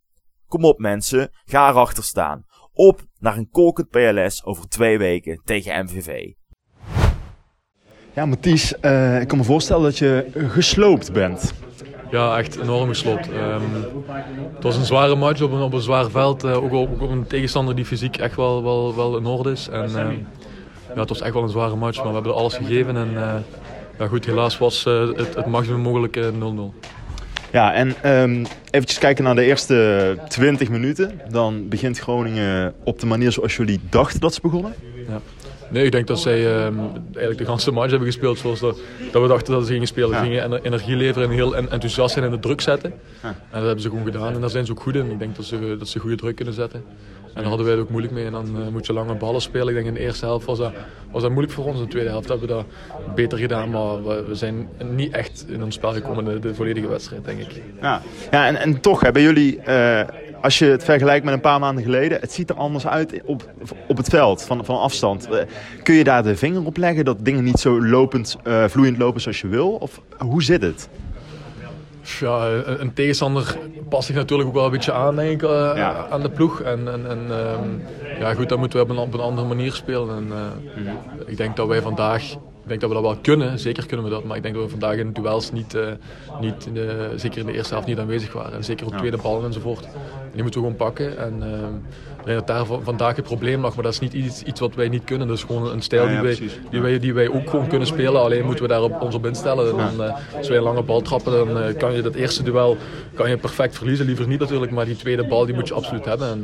[0.46, 2.44] Kom op mensen, ga erachter staan.
[2.72, 6.32] Op naar een kolkend PLS over twee weken tegen MVV.
[8.14, 11.52] Ja, Mathies, uh, ik kan me voorstellen dat je gesloopt bent.
[12.10, 13.28] Ja, echt enorm gesloopt.
[13.28, 13.62] Um,
[14.54, 16.44] het was een zware match op een, op een zwaar veld.
[16.44, 19.68] Uh, ook, ook, op een tegenstander die fysiek echt wel, wel, wel in orde is.
[19.68, 19.96] En, uh,
[20.94, 22.96] ja, het was echt wel een zware match, maar we hebben alles gegeven.
[22.96, 23.10] En
[23.98, 26.34] ja, goed, helaas was het, het maximum mogelijke 0-0.
[27.52, 31.20] Ja, en um, eventjes kijken naar de eerste 20 minuten.
[31.28, 34.74] Dan begint Groningen op de manier zoals jullie dachten dat ze begonnen.
[35.08, 35.20] Ja.
[35.70, 38.78] Nee, ik denk dat zij um, eigenlijk de ganse match hebben gespeeld zoals dat,
[39.12, 40.18] dat we dachten dat ze gingen spelen.
[40.18, 42.92] Ze gingen energie leveren en heel enthousiast zijn en de druk zetten.
[43.22, 43.28] Ja.
[43.28, 45.10] En dat hebben ze gewoon gedaan en daar zijn ze ook goed in.
[45.10, 46.84] Ik denk dat ze, dat ze goede druk kunnen zetten.
[47.34, 48.24] En daar hadden wij het ook moeilijk mee.
[48.24, 49.68] En dan uh, moet je lange ballen spelen.
[49.68, 50.72] Ik denk in de eerste helft was dat,
[51.10, 51.76] was dat moeilijk voor ons.
[51.76, 52.64] In de tweede helft hebben we dat
[53.14, 53.70] beter gedaan.
[53.70, 57.40] Maar we, we zijn niet echt in ons spel gekomen de, de volledige wedstrijd, denk
[57.40, 57.62] ik.
[57.80, 59.60] Ja, ja en, en toch hebben jullie...
[59.68, 60.00] Uh,
[60.44, 63.50] als je het vergelijkt met een paar maanden geleden, het ziet er anders uit op,
[63.88, 65.28] op het veld, van, van afstand.
[65.30, 65.38] Uh,
[65.82, 69.20] kun je daar de vinger op leggen dat dingen niet zo lopend, uh, vloeiend lopen
[69.20, 69.70] zoals je wil?
[69.70, 70.88] Of hoe zit het?
[72.20, 73.56] Ja, een tegenstander
[73.88, 76.06] past zich natuurlijk ook wel een beetje aan, denk ik, uh, ja.
[76.10, 76.60] aan de ploeg.
[76.60, 77.82] En, en, en um,
[78.18, 80.16] ja, goed, dan moeten we op een, andere manier spelen.
[80.16, 80.26] En,
[80.76, 80.92] uh.
[81.26, 82.22] Ik denk dat wij vandaag
[82.62, 84.24] ik denk dat we dat wel kunnen, zeker kunnen we dat.
[84.24, 85.76] Maar ik denk dat we vandaag in duels niet,
[86.40, 86.68] niet
[87.16, 88.52] zeker in de eerste helft niet aanwezig waren.
[88.52, 88.98] En zeker op ja.
[88.98, 89.88] tweede ballen enzovoort.
[90.34, 91.18] Die moeten we gewoon pakken.
[91.18, 91.42] En
[92.24, 93.74] denk dat daar vandaag het probleem lag.
[93.74, 95.28] Maar dat is niet iets, iets wat wij niet kunnen.
[95.28, 96.38] Dat is gewoon een stijl ja, die, wij,
[96.70, 98.20] die, wij, die wij ook gewoon kunnen spelen.
[98.20, 99.70] Alleen moeten we daar op, ons op instellen.
[99.70, 102.42] En dan, uh, als wij een lange bal trappen, dan uh, kan je dat eerste
[102.42, 102.76] duel
[103.14, 104.06] kan je perfect verliezen.
[104.06, 106.28] Liever niet natuurlijk, maar die tweede bal die moet je absoluut hebben.
[106.28, 106.42] En,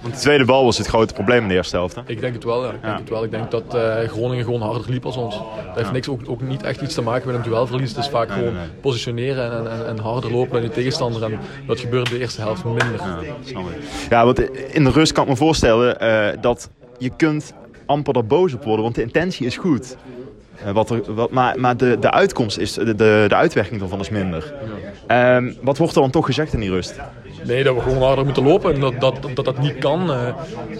[0.00, 1.94] Want de tweede bal was het grote probleem in de eerste helft.
[1.94, 2.02] Hè?
[2.06, 2.72] Ik denk het wel, ja.
[2.72, 3.24] Ik, denk, het wel.
[3.24, 5.36] ik denk dat Groningen gewoon harder liep als ons.
[5.66, 7.88] Dat heeft niks, ook, ook, niet echt iets te maken met een duelverlies.
[7.88, 8.72] Het is vaak nee, gewoon nee, nee.
[8.80, 11.22] positioneren en, en, en, harder lopen dan je tegenstander.
[11.22, 13.00] En dat gebeurt de eerste helft minder.
[13.44, 13.60] Ja,
[14.10, 14.40] ja want
[14.74, 17.54] in de rust kan ik me voorstellen uh, dat je kunt
[17.86, 19.96] amper er boos op worden, want de intentie is goed.
[20.64, 24.00] Uh, wat er, wat, maar maar de, de uitkomst is, de, de, de uitwerking daarvan
[24.00, 24.54] is minder.
[25.08, 27.00] Um, wat wordt er dan toch gezegd in die rust?
[27.44, 30.10] Nee, dat we gewoon harder moeten lopen en dat dat, dat, dat niet kan.
[30.10, 30.34] Uh, uh,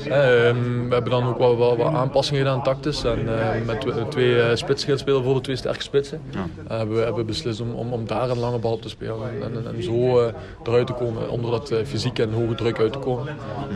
[0.06, 3.04] we hebben dan ook wel, wel, wat aanpassingen gedaan tactisch.
[3.04, 6.20] En uh, met twee spitsen gaan spelen, bijvoorbeeld twee sterke spitsen.
[6.30, 6.76] Ja.
[6.76, 9.42] hebben we hebben beslist om, om, om, daar een lange bal op te spelen.
[9.42, 10.30] En, en, en zo
[10.64, 13.28] eruit te komen, onder dat fysiek en hoge druk uit te komen.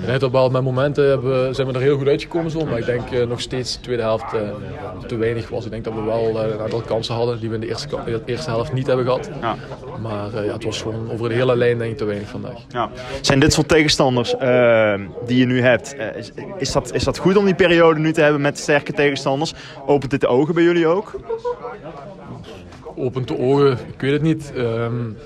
[0.07, 2.65] En hij wel met momenten hebben, zijn we er heel goed uitgekomen zo.
[2.65, 4.35] Maar ik denk nog steeds de tweede helft
[5.07, 5.65] te weinig was.
[5.65, 8.23] Ik denk dat we wel een aantal kansen hadden die we in de eerste, de
[8.25, 9.31] eerste helft niet hebben gehad.
[9.41, 9.57] Ja.
[10.01, 12.59] Maar ja, het was gewoon over de hele lijn denk ik te weinig vandaag.
[12.75, 12.91] Ja.
[13.21, 14.95] Zijn dit soort tegenstanders uh,
[15.27, 16.07] die je nu hebt, uh,
[16.59, 19.55] is, dat, is dat goed om die periode nu te hebben met sterke tegenstanders?
[19.87, 21.21] Opent dit de ogen bij jullie ook?
[22.97, 24.53] Opent de ogen, ik weet het niet.
[24.57, 25.17] Um,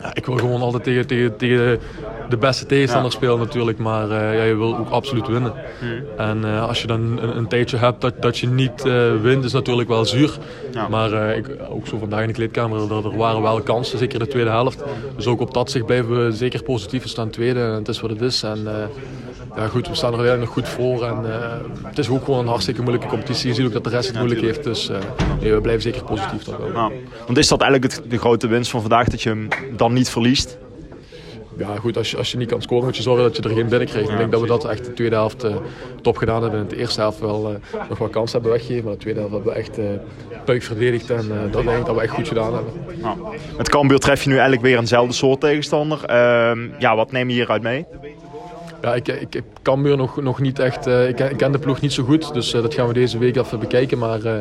[0.00, 1.80] Ja, ik wil gewoon altijd tegen, tegen, tegen
[2.28, 5.52] de beste tegenstander spelen natuurlijk, maar uh, ja, je wil ook absoluut winnen.
[5.78, 6.02] Hmm.
[6.16, 9.44] En uh, als je dan een, een, tijdje hebt dat, dat je niet uh, wint,
[9.44, 10.38] is natuurlijk wel zuur.
[10.72, 10.88] Ja.
[10.88, 14.26] Maar ik, ook zo vandaag in de kleedkamer, er, er, waren wel kansen, zeker de
[14.26, 14.82] tweede helft.
[15.16, 17.02] Dus ook op dat zicht blijven we zeker positief.
[17.02, 18.42] We staan tweede en het is wat het is.
[18.42, 18.66] En,
[19.58, 21.04] ja, goed, we staan er weer nog goed voor.
[21.04, 21.24] En,
[21.84, 23.48] het is ook gewoon een hartstikke moeilijke competitie.
[23.48, 24.64] Je ziet ook dat de rest het moeilijk heeft.
[24.64, 24.90] Dus
[25.40, 26.42] nee, we blijven zeker positief.
[26.42, 26.92] toch wel.
[27.26, 30.10] want is dat eigenlijk het, de grote winst van vandaag, dat je hem dan niet
[30.10, 30.58] verliest?
[31.58, 33.48] ja, goed, als je, als je niet kan scoren, moet je zorgen dat je er
[33.48, 34.10] geen binnen krijgt.
[34.10, 35.56] Ik denk dat we dat echt de tweede helft uh,
[36.02, 36.60] top gedaan hebben.
[36.60, 38.84] In de eerste helft wel uh, nog wat kansen hebben weggegeven.
[38.84, 39.84] Maar de tweede helft hebben we echt uh,
[40.44, 41.10] puik verdedigd.
[41.10, 42.72] En dat denk ik dat we echt goed gedaan hebben.
[43.02, 43.16] Ja.
[43.56, 46.04] Met Cambuur tref je nu eigenlijk weer eenzelfde soort tegenstander.
[46.04, 47.86] Ehm, ja, wat neem je hieruit mee?
[48.82, 50.86] Ja, ik, ik, ik kan Muur nog, nog niet echt.
[50.86, 52.92] Uh, ik, ken, ik, ken de ploeg niet zo goed, dus uh, dat gaan we
[52.92, 53.98] deze week even bekijken.
[53.98, 54.32] Maar uh,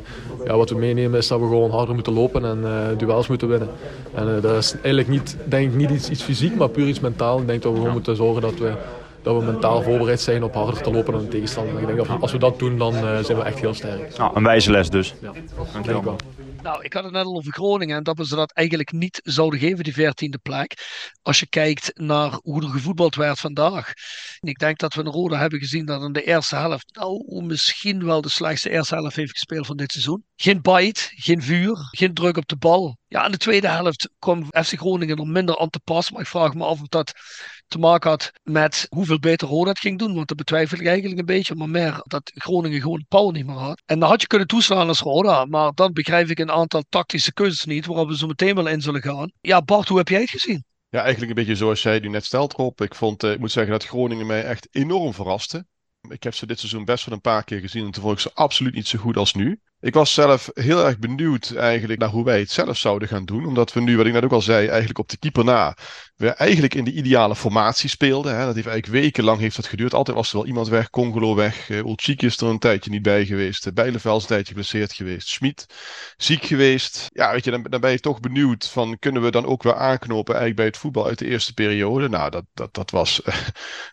[0.45, 2.65] ja, wat we meenemen is dat we gewoon harder moeten lopen en
[2.97, 3.69] duels moeten winnen.
[4.13, 7.39] En dat is eigenlijk niet, denk ik, niet iets, iets fysiek, maar puur iets mentaal.
[7.39, 8.71] Ik denk dat we gewoon moeten zorgen dat we,
[9.21, 11.79] dat we mentaal voorbereid zijn op harder te lopen dan een tegenstander.
[11.79, 14.17] Ik denk dat als we dat doen, dan zijn we echt heel sterk.
[14.17, 15.15] Nou, een wijze les dus.
[15.21, 15.31] Ja,
[15.73, 16.15] dankjewel.
[16.67, 19.59] Nou, ik had het net al over Groningen en dat ze dat eigenlijk niet zouden
[19.59, 20.73] geven, die veertiende plek.
[21.21, 23.93] Als je kijkt naar hoe er gevoetbald werd vandaag.
[24.39, 27.43] En ik denk dat we een Rode hebben gezien dat in de eerste helft, nou,
[27.43, 30.23] misschien wel de slechtste eerste helft heeft gespeeld van dit seizoen.
[30.35, 32.97] Geen bite, geen vuur, geen druk op de bal.
[33.07, 36.11] Ja, in de tweede helft kwam FC Groningen er minder aan te pas.
[36.11, 37.13] Maar ik vraag me af of dat
[37.67, 40.15] te maken had met hoeveel beter Roda het ging doen.
[40.15, 41.55] Want dat betwijfel ik eigenlijk een beetje.
[41.55, 43.81] Maar meer dat Groningen gewoon power niet meer had.
[43.85, 45.45] En dan had je kunnen toeslaan als Roda.
[45.45, 47.85] Maar dan begrijp ik een aantal tactische keuzes niet.
[47.85, 49.31] Waarop we zo meteen wel in zullen gaan.
[49.41, 50.63] Ja, Bart, hoe heb jij het gezien?
[50.89, 52.81] Ja, eigenlijk een beetje zoals jij nu net stelt, Rob.
[52.81, 55.65] Ik, vond, eh, ik moet zeggen dat Groningen mij echt enorm verraste.
[56.09, 58.21] Ik heb ze dit seizoen best wel een paar keer gezien en toen vond ik
[58.21, 59.59] ze absoluut niet zo goed als nu.
[59.79, 63.45] Ik was zelf heel erg benieuwd eigenlijk naar hoe wij het zelf zouden gaan doen.
[63.45, 65.77] Omdat we nu, wat ik net ook al zei, eigenlijk op de keeper na,
[66.15, 68.37] we eigenlijk in de ideale formatie speelden.
[68.37, 68.45] Hè.
[68.45, 69.93] Dat heeft eigenlijk wekenlang heeft dat geduurd.
[69.93, 73.01] Altijd was er wel iemand weg, Congolo weg, uh, Ulchik is er een tijdje niet
[73.01, 75.65] bij geweest, uh, Bijleveld een tijdje geblesseerd geweest, Schmid
[76.17, 77.07] ziek geweest.
[77.13, 79.75] Ja, weet je, dan, dan ben je toch benieuwd van, kunnen we dan ook weer
[79.75, 82.09] aanknopen eigenlijk bij het voetbal uit de eerste periode?
[82.09, 83.35] Nou, dat, dat, dat was uh,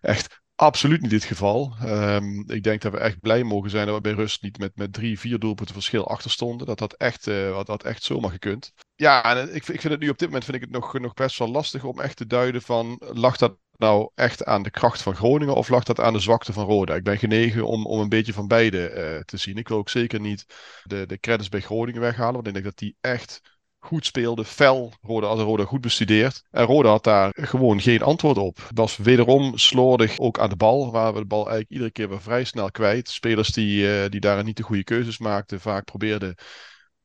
[0.00, 1.74] echt absoluut niet het geval.
[1.84, 4.76] Um, ik denk dat we echt blij mogen zijn dat we bij rust niet met,
[4.76, 6.66] met drie, vier doelpunten verschil achter stonden.
[6.66, 8.72] Dat had echt, uh, had, had echt zomaar gekund.
[8.94, 11.14] Ja, en ik, ik vind het nu op dit moment vind ik het nog, nog
[11.14, 15.02] best wel lastig om echt te duiden van, lag dat nou echt aan de kracht
[15.02, 16.94] van Groningen of lag dat aan de zwakte van Roda?
[16.94, 19.56] Ik ben genegen om, om een beetje van beide uh, te zien.
[19.56, 20.46] Ik wil ook zeker niet
[20.82, 23.53] de, de credits bij Groningen weghalen, want ik denk dat die echt
[23.84, 24.92] goed speelde, fel.
[25.02, 26.44] Roda had Roda goed bestudeerd.
[26.50, 28.70] En Roda had daar gewoon geen antwoord op.
[28.74, 30.92] Was wederom slordig ook aan de bal.
[30.92, 33.08] Waar we de bal eigenlijk iedere keer weer vrij snel kwijt.
[33.08, 35.60] Spelers die, uh, die daar niet de goede keuzes maakten.
[35.60, 36.34] Vaak probeerden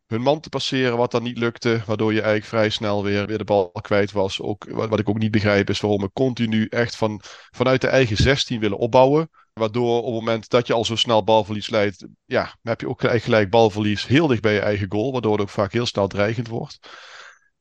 [0.08, 1.82] hun man te passeren, wat dan niet lukte.
[1.86, 4.42] Waardoor je eigenlijk vrij snel weer, weer de bal kwijt was.
[4.42, 7.88] Ook, wat, wat ik ook niet begrijp is waarom we continu echt van, vanuit de
[7.88, 9.30] eigen 16 willen opbouwen.
[9.60, 13.02] Waardoor op het moment dat je al zo snel balverlies leidt, ja, heb je ook
[13.06, 15.12] gelijk, balverlies heel dicht bij je eigen goal.
[15.12, 16.80] Waardoor het ook vaak heel snel dreigend wordt.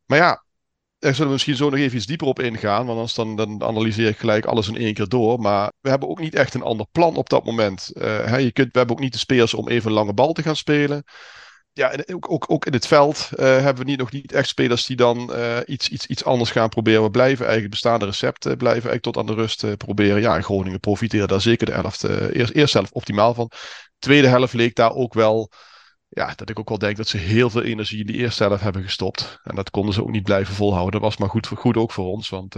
[0.05, 0.45] Maar ja,
[0.99, 2.87] daar zullen we misschien zo nog even iets dieper op ingaan.
[2.87, 5.41] Want anders dan, dan analyseer ik gelijk alles in één keer door.
[5.41, 7.91] Maar we hebben ook niet echt een ander plan op dat moment.
[7.95, 10.33] Uh, hè, je kunt, we hebben ook niet de spelers om even een lange bal
[10.33, 11.05] te gaan spelen
[11.79, 14.87] ja, ook, ook, ook in het veld uh, hebben we niet, nog niet echt spelers
[14.87, 17.03] die dan uh, iets, iets, iets anders gaan proberen.
[17.03, 20.21] We blijven eigenlijk bestaande recepten, blijven eigenlijk tot aan de rust uh, proberen.
[20.21, 23.51] Ja, en Groningen profiteren daar zeker de helft, eerst, eerst zelf optimaal van.
[23.99, 25.51] Tweede helft leek daar ook wel,
[26.09, 28.63] ja, dat ik ook wel denk dat ze heel veel energie in die eerste helft
[28.63, 29.39] hebben gestopt.
[29.43, 30.93] En dat konden ze ook niet blijven volhouden.
[30.93, 32.55] Dat was maar goed, goed ook voor ons, want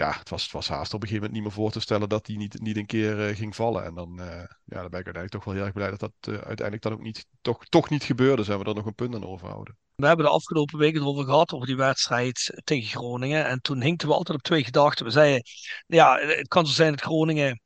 [0.00, 2.08] ja, het was, het was haast op een gegeven moment niet meer voor te stellen
[2.08, 3.84] dat hij niet, niet een keer uh, ging vallen.
[3.84, 4.26] En dan, uh,
[4.64, 6.92] ja, dan ben ik uiteindelijk toch wel heel erg blij dat dat uh, uiteindelijk dan
[6.92, 8.44] ook niet, toch, toch niet gebeurde.
[8.44, 9.76] Zijn we er nog een punt aan overhouden.
[9.94, 13.46] We hebben de afgelopen weken erover gehad, over die wedstrijd tegen Groningen.
[13.46, 15.04] En toen hinkten we altijd op twee gedachten.
[15.04, 15.42] We zeiden,
[15.86, 17.60] ja, het kan zo zijn dat Groningen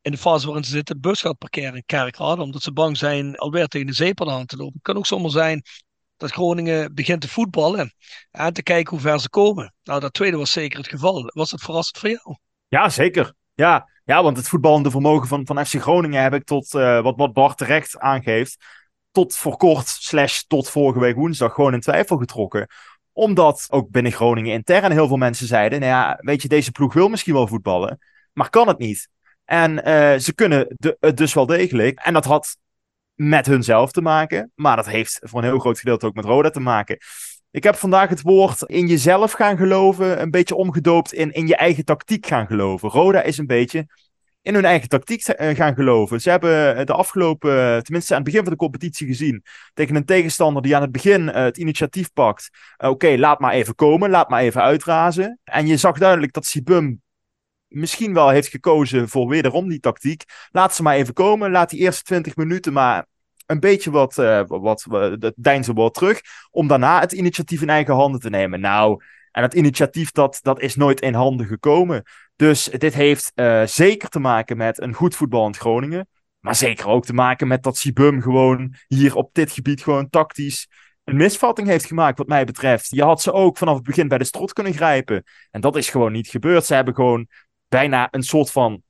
[0.00, 2.42] in de fase waarin ze zitten bus gaat parkeren in Kerkrade.
[2.42, 4.74] Omdat ze bang zijn alweer tegen de zeepel aan te lopen.
[4.74, 5.62] Het kan ook zomaar zijn
[6.20, 7.94] dat Groningen begint te voetballen
[8.30, 9.74] en te kijken hoe ver ze komen.
[9.82, 11.30] Nou, dat tweede was zeker het geval.
[11.34, 12.36] Was dat verrassend voor jou?
[12.68, 13.32] Ja, zeker.
[13.54, 17.16] Ja, ja want het voetballende vermogen van, van FC Groningen heb ik tot, uh, wat,
[17.16, 18.56] wat Bart terecht aangeeft,
[19.10, 22.66] tot voor kort, slash tot vorige week woensdag, gewoon in twijfel getrokken.
[23.12, 26.92] Omdat ook binnen Groningen intern heel veel mensen zeiden, nou ja, weet je, deze ploeg
[26.92, 27.98] wil misschien wel voetballen,
[28.32, 29.08] maar kan het niet.
[29.44, 31.98] En uh, ze kunnen het dus wel degelijk.
[31.98, 32.56] En dat had
[33.20, 34.52] met hunzelf te maken.
[34.54, 36.98] Maar dat heeft voor een heel groot gedeelte ook met Roda te maken.
[37.50, 41.56] Ik heb vandaag het woord in jezelf gaan geloven, een beetje omgedoopt in in je
[41.56, 42.88] eigen tactiek gaan geloven.
[42.88, 43.86] Roda is een beetje
[44.42, 46.20] in hun eigen tactiek eh, gaan geloven.
[46.20, 50.62] Ze hebben de afgelopen, tenminste aan het begin van de competitie gezien, tegen een tegenstander
[50.62, 52.50] die aan het begin het initiatief pakt.
[52.76, 55.38] Oké, laat maar even komen, laat maar even uitrazen.
[55.44, 57.02] En je zag duidelijk dat Sibum
[57.68, 60.24] misschien wel heeft gekozen voor wederom die tactiek.
[60.50, 63.08] Laat ze maar even komen, laat die eerste 20 minuten maar
[63.50, 67.94] een beetje wat, uh, wat, wat deinzen wat terug, om daarna het initiatief in eigen
[67.94, 68.60] handen te nemen.
[68.60, 72.02] Nou, en dat initiatief dat, dat is nooit in handen gekomen.
[72.36, 76.08] Dus dit heeft uh, zeker te maken met een goed voetballend Groningen.
[76.40, 80.68] Maar zeker ook te maken met dat Sibum gewoon hier op dit gebied gewoon tactisch
[81.04, 82.90] een misvatting heeft gemaakt, wat mij betreft.
[82.90, 85.24] Je had ze ook vanaf het begin bij de strot kunnen grijpen.
[85.50, 86.64] En dat is gewoon niet gebeurd.
[86.64, 87.26] Ze hebben gewoon
[87.68, 88.82] bijna een soort van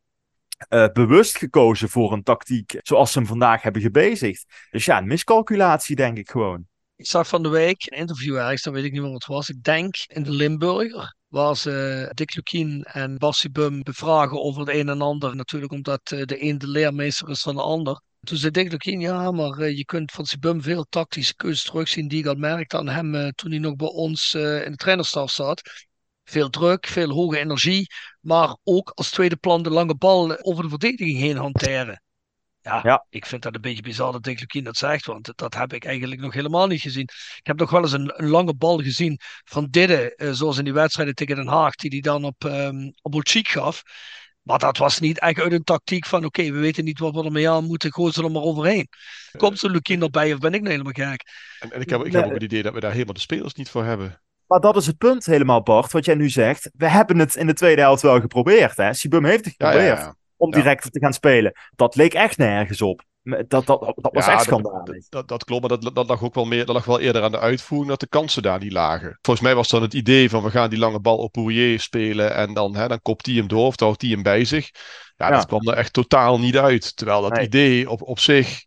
[0.68, 4.44] uh, bewust gekozen voor een tactiek zoals ze hem vandaag hebben gebezigd.
[4.70, 6.68] Dus ja, een miscalculatie denk ik gewoon.
[6.96, 9.34] Ik zag van de week een interview ergens, dan weet ik niet meer wat het
[9.34, 9.48] was.
[9.48, 14.74] Ik denk in de Limburger, waar ze Dick Lukien en Bassi Bum bevragen over het
[14.74, 15.36] een en ander.
[15.36, 18.02] Natuurlijk omdat eh, de een de leermeester is van de ander.
[18.20, 22.08] Toen zei Dick Lukien, ja, maar uh, je kunt van Sibum veel tactische keuzes terugzien
[22.08, 25.62] die ik al merkte aan hem toen hij nog bij ons in de trainerstaf zat.
[26.24, 27.86] Veel druk, veel hoge energie,
[28.20, 32.02] maar ook als tweede plan de lange bal over de verdediging heen hanteren.
[32.62, 35.54] Ja, ja, ik vind dat een beetje bizar dat Dick Lukien dat zegt, want dat
[35.54, 37.08] heb ik eigenlijk nog helemaal niet gezien.
[37.36, 40.64] Ik heb nog wel eens een, een lange bal gezien van Didde, uh, zoals in
[40.64, 43.82] die wedstrijden tegen Den Haag, die hij dan op, um, op gaf.
[44.42, 47.24] Maar dat was niet echt uit een tactiek van, oké, we weten niet wat we
[47.24, 48.88] ermee aan moeten, gooi ze er maar overheen.
[49.36, 51.22] Komt zo'n Lukien erbij of ben ik nou helemaal gek?
[51.58, 53.54] En, en ik heb, ik heb ook het idee dat we daar helemaal de spelers
[53.54, 54.22] niet voor hebben.
[54.50, 56.70] Maar dat is het punt helemaal, Bart, wat jij nu zegt.
[56.76, 58.76] We hebben het in de tweede helft wel geprobeerd.
[58.76, 58.94] Hè?
[58.94, 61.52] Sibum heeft het geprobeerd om direct te gaan spelen.
[61.76, 63.02] Dat leek echt nergens op.
[63.22, 65.08] Dat, dat, dat was echt schandalig.
[65.08, 67.30] Dat, dat, klopt, maar dat, dat, lag ook wel meer, dat lag wel eerder aan
[67.30, 69.18] de uitvoering dat de kansen daar niet lagen.
[69.22, 72.34] Volgens mij was dan het idee van we gaan die lange bal op Pourier spelen
[72.34, 74.70] en dan, hè, dan kopt hij hem door of dan houdt hij hem bij zich.
[75.16, 76.96] Ja, dat kwam er echt totaal niet uit.
[76.96, 78.64] Terwijl dat idee op, op zich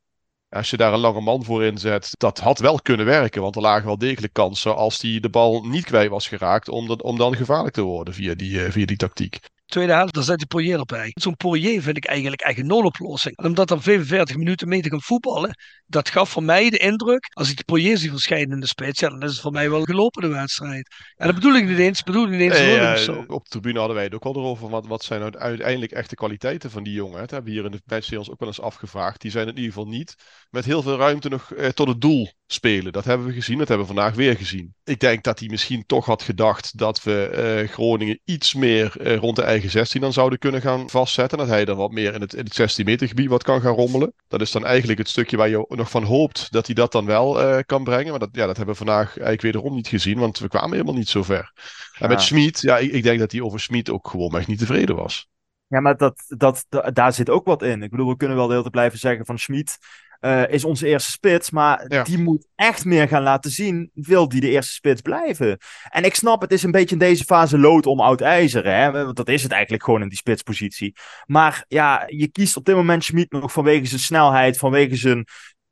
[0.54, 3.42] als je daar een lange man voor inzet, dat had wel kunnen werken.
[3.42, 6.70] Want er lagen wel degelijk kansen als hij de bal niet kwijt was geraakt.
[6.70, 9.40] Om, om dan gevaarlijk te worden via die, uh, via die tactiek
[9.74, 11.12] tweede helft, daar zet hij Poirier op bij.
[11.14, 13.38] Zo'n Poirier vind ik eigenlijk echt een noodoplossing.
[13.38, 17.30] En omdat dan 45 minuten mee te gaan voetballen, dat gaf voor mij de indruk,
[17.34, 19.70] als ik de Poirier zie verschijnen in de spits, ja, dan is het voor mij
[19.70, 20.88] wel gelopen de wedstrijd.
[21.16, 23.26] En dat bedoel ik niet eens, bedoel ik niet eens nee, zo.
[23.28, 26.16] Op de tribune hadden wij het ook al erover, wat, wat zijn nou uiteindelijk echte
[26.16, 27.20] kwaliteiten van die jongen.
[27.20, 29.22] Dat hebben we hier in de wedstrijd ons ook wel eens afgevraagd.
[29.22, 30.16] Die zijn in ieder geval niet
[30.50, 32.92] met heel veel ruimte nog eh, tot het doel spelen.
[32.92, 34.74] Dat hebben we gezien, dat hebben we vandaag weer gezien.
[34.84, 39.16] Ik denk dat hij misschien toch had gedacht dat we eh, Groningen iets meer eh,
[39.18, 41.38] rond de eigen 16 dan zouden kunnen gaan vastzetten.
[41.38, 43.74] Dat hij dan wat meer in het, in het 16 meter gebied wat kan gaan
[43.74, 44.14] rommelen.
[44.28, 47.06] Dat is dan eigenlijk het stukje waar je nog van hoopt dat hij dat dan
[47.06, 48.10] wel uh, kan brengen.
[48.10, 50.94] Maar dat, ja, dat hebben we vandaag eigenlijk wederom niet gezien, want we kwamen helemaal
[50.94, 51.52] niet zo ver.
[52.00, 54.60] En met Schmid, ja, ik, ik, denk dat hij over Schmid ook gewoon echt niet
[54.60, 55.28] tevreden was.
[55.68, 57.84] Ja, maar dat, dat, daar zit ook wat in.
[57.84, 59.78] Ik bedoel, we kunnen wel de hele tijd blijven zeggen van Schmid
[60.26, 61.52] uh, is onze eerste spits.
[61.52, 63.92] Maar die moet echt meer gaan laten zien.
[63.94, 65.58] Wil die de eerste spits blijven?
[65.90, 68.66] En ik snap, het is een beetje in deze fase lood om oud ijzer.
[68.66, 68.92] Hè?
[68.92, 70.96] Want dat is het eigenlijk gewoon in die spitspositie.
[71.26, 74.58] Maar ja, je kiest op dit moment Schmid nog vanwege zijn snelheid.
[74.58, 75.26] Vanwege zijn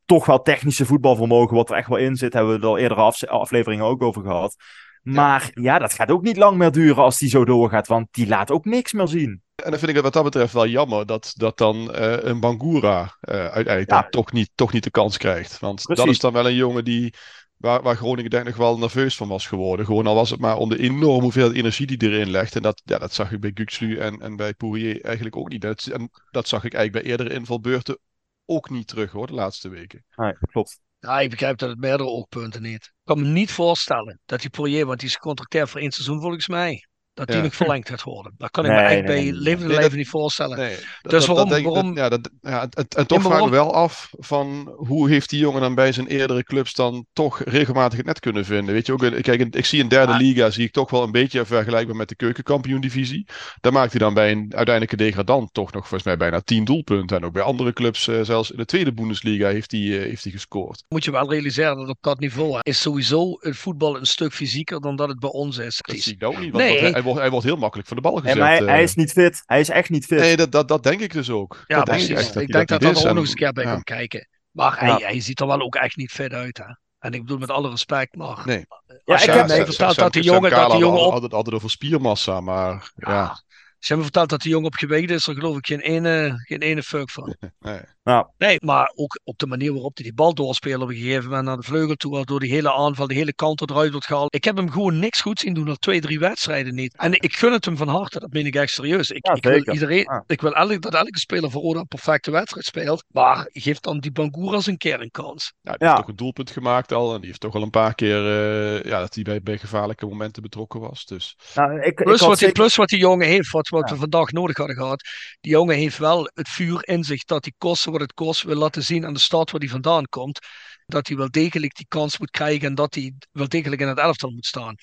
[0.06, 1.56] toch wel technische voetbalvermogen.
[1.56, 2.34] Wat er echt wel in zit.
[2.34, 4.56] Hebben we er al eerdere afleveringen ook over gehad.
[5.02, 5.62] Maar ja.
[5.62, 7.88] ja, dat gaat ook niet lang meer duren als die zo doorgaat.
[7.88, 9.42] Want die laat ook niks meer zien.
[9.64, 12.40] En dan vind ik het wat dat betreft wel jammer dat, dat dan uh, een
[12.40, 15.60] Bangura uh, uiteindelijk toch niet, toch niet de kans krijgt.
[15.60, 16.04] Want Precies.
[16.04, 17.14] dat is dan wel een jongen die,
[17.58, 19.86] waar, waar Groningen denk ik nog wel nerveus van was geworden.
[19.86, 22.56] Gewoon al was het maar om de enorme hoeveelheid energie die erin legt.
[22.56, 25.62] En dat, ja, dat zag ik bij Guxlu en, en bij Pourier eigenlijk ook niet.
[25.62, 28.00] Dat, en dat zag ik eigenlijk bij eerdere invalbeurten
[28.46, 30.06] ook niet terug hoor, de laatste weken.
[30.16, 30.80] Nee, klopt.
[31.00, 32.86] Ja, ik begrijp dat het meerdere oogpunten heeft.
[32.86, 36.22] Ik kan me niet voorstellen dat die Poirier, want die is gecontracteerd voor één seizoen
[36.22, 36.86] volgens mij
[37.26, 38.34] dat die nog verlengd gaat worden.
[38.38, 40.78] Dat kan ik me eigenlijk bij levende leven niet voorstellen.
[41.02, 41.50] dus waarom...
[41.50, 45.40] waarom ja, dat, ja, en, en toch vragen we wel af van hoe heeft die
[45.40, 48.74] jongen dan bij zijn eerdere clubs dan toch regelmatig het net kunnen vinden.
[48.74, 51.46] Weet je ook, kijk, ik zie in derde liga zie ik toch wel een beetje
[51.46, 53.28] vergelijkbaar met de keukenkampioen divisie.
[53.62, 57.18] Daar maakt hij dan bij een uiteindelijke degradant toch nog volgens mij bijna tien doelpunten.
[57.18, 60.24] En ook bij andere clubs, uh, zelfs in de tweede Bundesliga, heeft hij, uh, heeft
[60.24, 60.84] hij gescoord.
[60.90, 64.82] Moet je wel realiseren dat op dat niveau is sowieso het voetbal een stuk fysieker
[64.82, 65.80] dan dat het bij ons is.
[65.82, 68.04] Dat zie ik ook niet, want nee hij, wordt, hij wordt heel makkelijk van de
[68.04, 68.36] bal gezet.
[68.38, 69.44] En hij, hij, is niet fit.
[69.46, 70.20] Hij is echt niet fit.
[70.20, 71.64] Nee, dat, dat, dat denk ik dus ook.
[71.68, 72.08] Ja, dat precies.
[72.08, 73.72] Denk ik, echt, ik denk dat dat, er ook nog eens een keer bij ja.
[73.72, 74.28] komt kijken.
[74.52, 76.74] Maar hij, hij ziet er wel ook echt niet fit uit, hè.
[77.00, 78.42] En ik bedoel met alle respect, maar...
[78.46, 78.66] Nee.
[79.06, 80.52] Ja, ik heb me verteld dat die jongen...
[80.52, 81.14] Dat die jongen op...
[81.14, 83.44] altijd, altijd over spiermassa, maar ja.
[83.82, 86.62] Ze hebben verteld dat die jongen op gewicht is, daar geloof ik geen ene, geen
[86.62, 87.36] ene fuck van.
[87.60, 87.80] nee.
[88.04, 91.24] Nou, Nee, maar ook op de manier waarop hij die bal doorspelen op een gegeven
[91.30, 94.36] moment naar de vleugel toe, waardoor die hele aanval, de hele kant eruit wordt gehaald.
[94.36, 96.96] Ik heb hem gewoon niks goed zien doen, al twee, drie wedstrijden niet.
[96.98, 99.10] En ik gun het hem van harte, dat meen ik echt serieus.
[99.10, 100.24] Ik, Ja, ik wil, iedereen, Ja.
[100.28, 104.00] ik wil elk, dat elke speler voor Roda een perfecte wedstrijd speelt, maar geef dan
[104.00, 105.54] die Bangura eens een keer een kans.
[105.62, 105.86] Die Ja.
[105.86, 107.14] heeft toch een doelpunt gemaakt al.
[107.14, 110.06] En die heeft toch al een paar keer eh, ja, dat hij bij, bij gevaarlijke
[110.06, 111.06] momenten betrokken was.
[111.06, 113.94] Dus nou, ik, Plus wat, die, plus wat die jongen heeft, wat, wat Ja.
[113.96, 115.02] we vandaag nodig hadden gehad.
[115.42, 118.56] Die jongen heeft wel het vuur in zich dat hij kosten wat het kost wil
[118.56, 120.40] laten zien aan de stad waar hij vandaan komt.
[120.86, 123.98] Dat hij wel degelijk die kans moet krijgen en dat hij wel degelijk in het
[123.98, 124.76] elftal moet staan.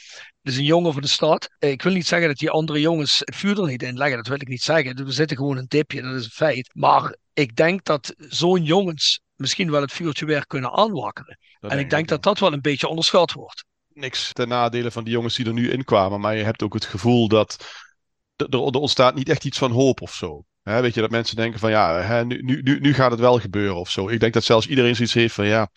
[0.43, 1.49] Dus een jongen van de stad.
[1.59, 4.17] Eh, Ik wil niet zeggen dat die andere jongens het vuur er niet in leggen.
[4.17, 5.05] Dat wil ik niet zeggen.
[5.05, 6.71] We zitten gewoon een dipje, dat is een feit.
[6.75, 11.39] Maar ik denk dat zo'n jongens misschien wel het vuurtje weer kunnen aanwakkeren.
[11.61, 13.65] dat En ik denk dat dat wel een beetje onderschat wordt.
[13.89, 16.21] niks ten nadele van die jongens die er nu in kwamen.
[16.21, 17.65] Maar je hebt ook het gevoel dat
[18.37, 20.45] er er ontstaat niet echt iets van hoop of zo.
[20.69, 23.21] Hè, weet je, dat mensen denken van ja, hè, nu, nu, nu, nu gaat het
[23.21, 24.09] wel gebeuren of zo.
[24.09, 25.71] Ik denk dat zelfs iedereen zoiets heeft van ja,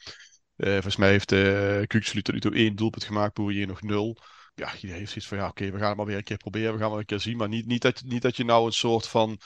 [0.55, 4.17] eh, volgens mij heeft eh Kukselu tot nu toe één doelpunt gemaakt, Boerier nog nul.
[4.55, 6.73] Ja, iedereen heeft zoiets van ja, oké, we gaan het maar weer een keer proberen,
[6.73, 7.37] we gaan het maar een keer zien.
[7.37, 9.37] Maar niet, niet, dat, niet dat je nou een soort van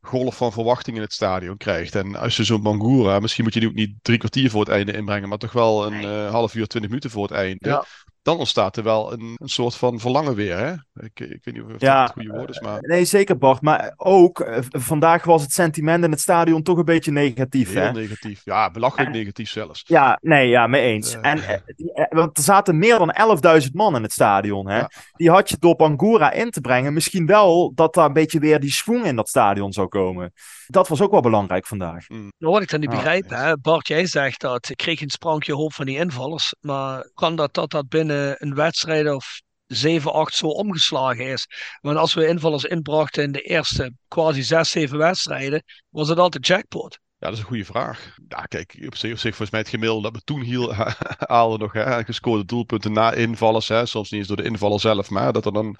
[0.00, 1.94] golf van verwachting in het stadion krijgt.
[1.94, 4.68] En als je zo'n Bangura, misschien moet je die ook niet drie kwartier voor het
[4.68, 7.68] einde inbrengen, maar toch wel een eh, half uur, twintig minuten voor het einde.
[7.68, 7.84] Ja.
[8.26, 10.58] Dan ontstaat er wel een, een soort van verlangen weer.
[10.58, 10.72] Hè?
[11.04, 13.60] Ik, ik weet niet of Ja, dat het goede woord is, maar Nee, zeker Bart.
[13.62, 17.72] Maar ook, eh, vandaag was het sentiment in het stadion toch een beetje negatief.
[17.72, 17.92] heel Hè?
[17.92, 18.40] negatief.
[18.44, 19.82] Ja, belachelijk En- negatief zelfs.
[19.86, 21.14] Ja, nee, ja, mee eens.
[21.14, 21.30] Eh.
[21.30, 21.54] En, eh,
[21.94, 24.68] eh, want er zaten meer dan 11.000 man in het stadion.
[24.68, 24.78] Hè?
[24.78, 24.90] Ja.
[25.16, 26.92] Die had je door Bangura in te brengen.
[26.92, 30.32] Misschien wel dat daar een beetje weer die swing in dat stadion zou komen.
[30.66, 32.08] Dat was ook wel belangrijk vandaag.
[32.08, 35.10] Nou, wat ik dan niet Ja, begrijp, hè, Bart, jij zegt dat ik kreeg een
[35.10, 36.54] sprankje hoop van die invallers.
[36.60, 41.46] Maar kan dat dat, dat binnen een wedstrijd of 7, 8 zo omgeslagen is?
[41.80, 46.46] Want als we invallers inbrachten in de eerste quasi 6, 7 wedstrijden, was het altijd
[46.46, 46.98] jackpot.
[47.18, 48.16] Ja, dat is een goede vraag.
[48.28, 50.74] Ja, kijk, op zich, op zich volgens mij het gemiddelde dat we toen
[51.34, 53.68] haalden nog hè, gescoorde doelpunten na invallers.
[53.68, 55.76] Hè, soms niet eens door de invaller zelf, maar dat er dan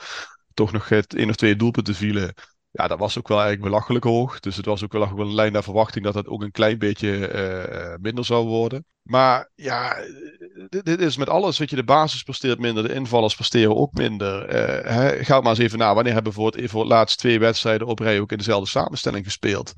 [0.55, 2.34] toch nog het één of twee doelpunten vielen.
[2.77, 4.41] Ja, dat was ook wel eigenlijk belachelijk hoog.
[4.41, 7.27] Dus het was ook wel, een lijn naar verwachting dat het ook een klein beetje
[7.29, 8.85] eh, eh, minder zou worden.
[9.03, 10.05] Maar ja, eh,
[10.68, 11.59] dit, dit is met alles.
[11.59, 14.49] Weet je, de basis presteert minder, de invallers presteren ook minder.
[14.89, 15.95] Hè, ga maar eens even na.
[15.95, 18.68] Wanneer hebben we voor het, voor het laatst twee wedstrijden op rij ook in dezelfde
[18.68, 19.72] samenstelling gespeeld?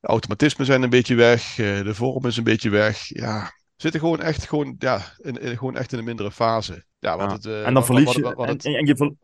[0.00, 1.54] De automatismen zijn een beetje weg.
[1.54, 3.04] de vorm is een beetje weg.
[3.08, 6.84] Ja, we zitten gewoon echt, gewoon, ja, in, in- gewoon echt in een mindere fase.
[6.98, 7.32] Ja, Ja.
[7.32, 8.20] het, En dan verlies je.
[8.22, 9.14] wat- wat en, het- en- en je, ver-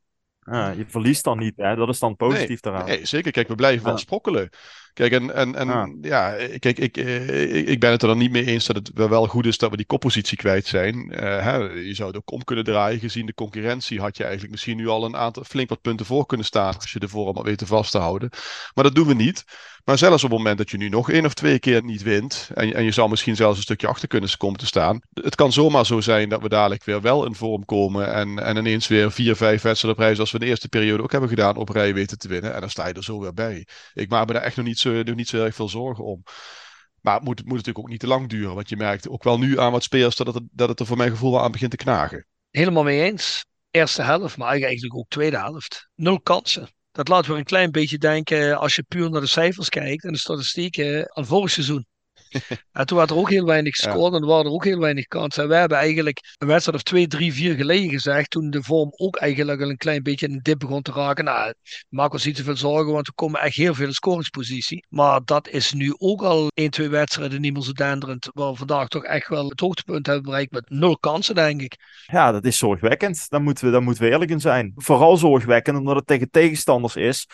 [0.44, 1.52] ja, je verliest dan niet.
[1.56, 1.76] Hè?
[1.76, 2.86] Dat is dan positief daaraan.
[2.86, 3.32] Nee, zeker.
[3.32, 4.48] Kijk, we blijven wel sprokkelen.
[4.94, 5.88] Kijk, en, en, en Ja.
[6.00, 8.90] ja, kijk, ik, eh, ik, ik ben het er dan niet mee eens dat het
[8.94, 11.10] wel goed is dat we die koppositie kwijt zijn.
[11.10, 13.00] Eh, hè, je zou het ook om kunnen draaien.
[13.00, 16.26] Gezien de concurrentie had je eigenlijk misschien nu al een aantal flink wat punten voor
[16.26, 16.74] kunnen staan.
[16.74, 18.28] Als je de vorm al weet te vast te houden.
[18.74, 19.44] Maar dat doen we niet.
[19.84, 22.50] Maar zelfs op het moment dat je nu nog één of twee keer niet wint.
[22.54, 25.00] En, en je zou misschien zelfs een stukje achter kunnen komen te staan.
[25.12, 28.12] Het kan zomaar zo zijn dat we dadelijk weer wel in vorm komen.
[28.12, 30.14] En, en ineens weer vier, vijf wedstrijden op rij.
[30.14, 31.56] Zoals we de eerste periode ook hebben gedaan.
[31.56, 32.54] Op rij weten te winnen.
[32.54, 33.66] En dan sta je er zo weer bij.
[33.94, 36.22] Ik maak me daar echt nog niet zo, nog niet zo erg veel zorgen om.
[37.00, 38.54] Maar het moet, moet natuurlijk ook niet te lang duren.
[38.54, 40.96] Want je merkt ook wel nu aan wat spelers dat het, dat het er voor
[40.96, 42.26] mijn gevoel wel aan begint te knagen.
[42.50, 43.44] Helemaal mee eens.
[43.70, 45.88] Eerste helft, maar eigenlijk ook tweede helft.
[45.94, 46.68] Nul kansen.
[46.94, 50.12] Dat laat weer een klein beetje denken, als je puur naar de cijfers kijkt en
[50.12, 51.86] de statistieken, aan vorig seizoen.
[52.72, 55.06] en toen werd er ook heel weinig gescoord en er waren er ook heel weinig
[55.06, 55.42] kansen.
[55.42, 58.92] En wij hebben eigenlijk een wedstrijd of twee, drie, vier geleden gezegd, toen de vorm
[58.96, 61.24] ook eigenlijk al een klein beetje in de dip begon te raken.
[61.24, 61.54] Nou,
[61.88, 64.86] maak ons niet te veel zorgen, want we komen echt heel veel in scoringspositie.
[64.88, 68.56] Maar dat is nu ook al één, twee wedstrijden niet meer zo denderend, waar we
[68.56, 71.76] vandaag toch echt wel het hoogtepunt hebben bereikt met nul kansen, denk ik.
[72.06, 73.28] Ja, dat is zorgwekkend.
[73.28, 74.72] Daar moeten we, daar moeten we eerlijk in zijn.
[74.76, 77.26] Vooral zorgwekkend omdat het tegen tegenstanders is.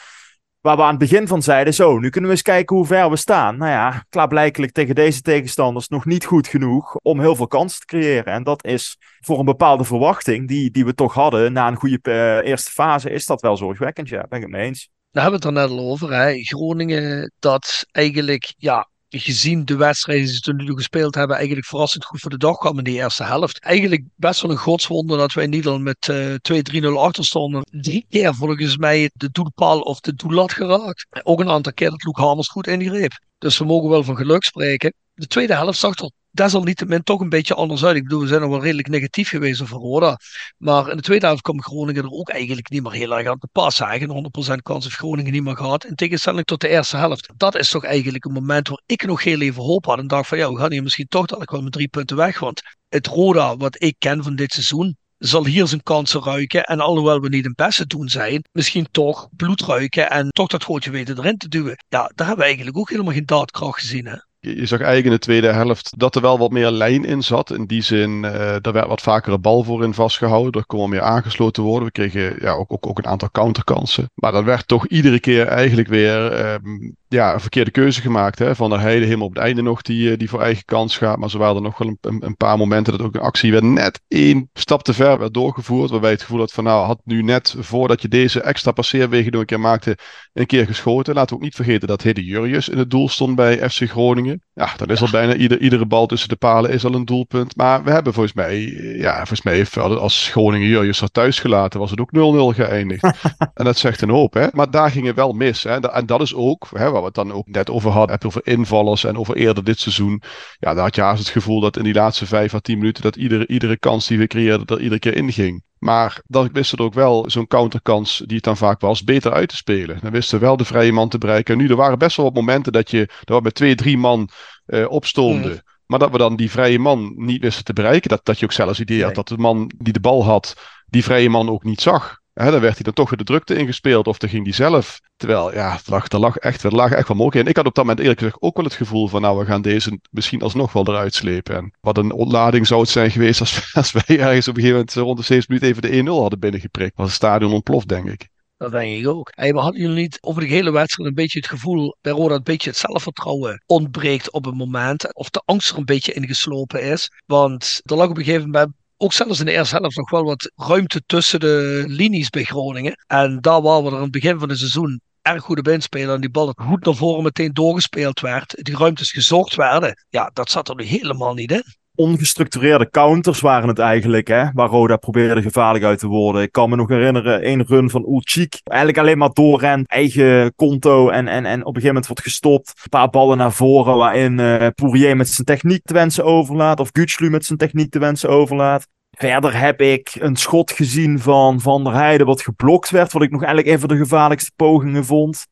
[0.60, 3.10] Waar we aan het begin van zeiden, zo, nu kunnen we eens kijken hoe ver
[3.10, 3.56] we staan.
[3.56, 7.86] Nou ja, klaarblijkelijk tegen deze tegenstanders nog niet goed genoeg om heel veel kansen te
[7.86, 8.32] creëren.
[8.32, 11.98] En dat is voor een bepaalde verwachting die, die we toch hadden na een goede
[12.02, 14.08] eh, eerste fase, is dat wel zorgwekkend.
[14.08, 14.88] Ja, ben ik het mee eens.
[15.10, 16.12] Daar hebben we het er net al over.
[16.12, 16.42] Hè.
[16.42, 22.04] Groningen, dat eigenlijk, ja, gezien de wedstrijden die ze tot nu gespeeld hebben, eigenlijk verrassend
[22.04, 23.58] goed voor de dag kwam in die eerste helft.
[23.58, 26.34] Eigenlijk best wel een godswonder dat wij niet al met eh
[26.82, 27.62] 2-3-0 achter stonden.
[27.70, 31.06] Drie keer volgens mij de doelpaal of de doellat geraakt.
[31.22, 33.12] Ook een aantal keer dat Luke Hamers goed ingreep.
[33.38, 34.94] Dus we mogen wel van geluk spreken.
[35.14, 37.96] De tweede helft zag er desalniettemin toch een beetje anders uit.
[37.96, 40.18] Ik bedoel, we zijn nog wel redelijk negatief geweest over Roda.
[40.56, 43.38] Maar in de tweede helft kwam Groningen er ook eigenlijk niet meer heel erg aan
[43.38, 43.80] te pas.
[43.80, 45.84] Eigenlijk 100% kans heeft Groningen niet meer gehad.
[45.84, 47.32] In tegenstelling tot de eerste helft.
[47.36, 49.98] Dat is toch eigenlijk een moment waar ik nog heel even hoop had.
[49.98, 52.38] En dacht van ja, we gaan hier misschien toch dadelijk wel met drie punten weg.
[52.38, 56.64] Want het Roda wat ik ken van dit seizoen zal hier zijn kansen ruiken.
[56.64, 60.64] En alhoewel we niet een beste doen zijn, misschien toch bloed ruiken en toch dat
[60.64, 61.84] gootje weten erin te duwen.
[61.88, 64.22] Ja, daar hebben we eigenlijk ook helemaal geen daadkracht gezien.
[64.40, 67.50] Je zag eigenlijk in de tweede helft dat er wel wat meer lijn in zat.
[67.50, 70.60] In die zin, uh, er werd wat vaker een bal voor in vastgehouden.
[70.60, 71.86] Er kon meer aangesloten worden.
[71.86, 74.10] We kregen ja, ook, ook, ook een aantal counterkansen.
[74.14, 78.38] Maar dat werd toch iedere keer eigenlijk weer um, ja, een verkeerde keuze gemaakt.
[78.38, 78.54] Hè?
[78.54, 81.18] Van der Heide helemaal op het einde nog die, die voor eigen kans gaat.
[81.18, 83.64] Maar zo waren er nog wel een, een, paar momenten dat ook een actie weer
[83.64, 85.90] net één stap te ver werd doorgevoerd.
[85.90, 89.40] Waarbij het gevoel had van nou, had nu net voordat je deze extra passeerwegen nog
[89.40, 89.98] een keer maakte,
[90.32, 91.14] een keer geschoten.
[91.14, 94.29] Laten we ook niet vergeten dat Hidde Jurjus in het doel stond bij FC Groningen.
[94.54, 97.56] Ja, dan is al bijna ieder, iedere bal tussen de palen is al een doelpunt.
[97.56, 98.60] Maar we hebben volgens mij,
[98.96, 102.10] ja, volgens mij heeft als Groningen Jurjus er thuis gelaten, was het ook
[102.54, 103.04] 0-0 geëindigd.
[103.54, 104.46] en dat zegt een hoop, hè.
[104.52, 105.62] Maar daar ging het wel mis.
[105.62, 105.80] Hè.
[105.80, 108.46] En dat is ook, hè, waar we het dan ook net over hadden, heb over
[108.46, 110.22] invallers en over eerder dit seizoen.
[110.58, 113.02] Ja, daar had je haast het gevoel dat in die laatste vijf à tien minuten
[113.02, 115.62] dat iedere, iedere kans die we creëerden er iedere keer inging.
[115.80, 119.48] Maar dan wisten er ook wel zo'n counterkans, die het dan vaak was, beter uit
[119.48, 119.98] te spelen.
[120.02, 121.54] Dan wisten we wel de vrije man te bereiken.
[121.54, 123.98] En nu, er waren best wel wat momenten dat, je, dat we met twee, drie
[123.98, 124.28] man
[124.66, 125.50] uh, opstonden.
[125.50, 125.60] Mm.
[125.86, 128.08] Maar dat we dan die vrije man niet wisten te bereiken.
[128.08, 130.56] Dat, dat je ook zelfs het idee had dat de man die de bal had,
[130.86, 132.19] die vrije man ook niet zag.
[132.40, 135.00] Hè, dan werd hij dan toch weer de drukte ingespeeld of dan ging hij zelf.
[135.16, 135.78] Terwijl, ja,
[136.08, 137.44] er lag, echt, er lag echt wel mogelijk.
[137.44, 139.44] En ik had op dat moment eerlijk gezegd ook wel het gevoel van, nou, we
[139.44, 141.56] gaan deze misschien alsnog wel eruit slepen.
[141.56, 144.94] En wat een ontlading zou het zijn geweest als, wij ergens op een gegeven moment
[144.94, 146.96] rond de 7 minuten even de 1-0 hadden binnengeprikt.
[146.96, 148.28] Was het stadion ontploft, denk ik.
[148.56, 149.30] Dat denk ik ook.
[149.34, 152.34] Hey, maar hadden jullie niet over de hele wedstrijd een beetje het gevoel bij Roda
[152.34, 155.14] een beetje het zelfvertrouwen ontbreekt op een moment?
[155.14, 157.12] Of de angst er een beetje ingeslopen is?
[157.26, 158.72] Want er lag op een gegeven moment
[159.02, 163.04] ook zelfs in de eerste helft nog wel wat ruimte tussen de linies bij Groningen.
[163.06, 166.14] En daar waren we er aan het begin van het seizoen erg goed op inspelen.
[166.14, 168.54] En die bal goed naar voren meteen doorgespeeld werd.
[168.58, 170.04] Die ruimtes gezocht werden.
[170.08, 171.64] Ja, dat zat er nu helemaal niet in
[172.00, 176.42] ongestructureerde counters waren het eigenlijk, hè, waar Roda probeerde gevaarlijk uit te worden.
[176.42, 181.08] Ik kan me nog herinneren, één run van Ulchik, eigenlijk alleen maar doorrent, eigen konto
[181.08, 182.72] en, en, en op een gegeven moment wordt gestopt.
[182.82, 186.88] Een paar ballen naar voren waarin uh, Poirier met zijn techniek te wensen overlaat, of
[186.92, 188.86] Gutslu met zijn techniek te wensen overlaat.
[189.10, 193.30] Verder heb ik een schot gezien van Van der Heijden wat geblokt werd, wat ik
[193.30, 195.46] nog eigenlijk een van de gevaarlijkste pogingen vond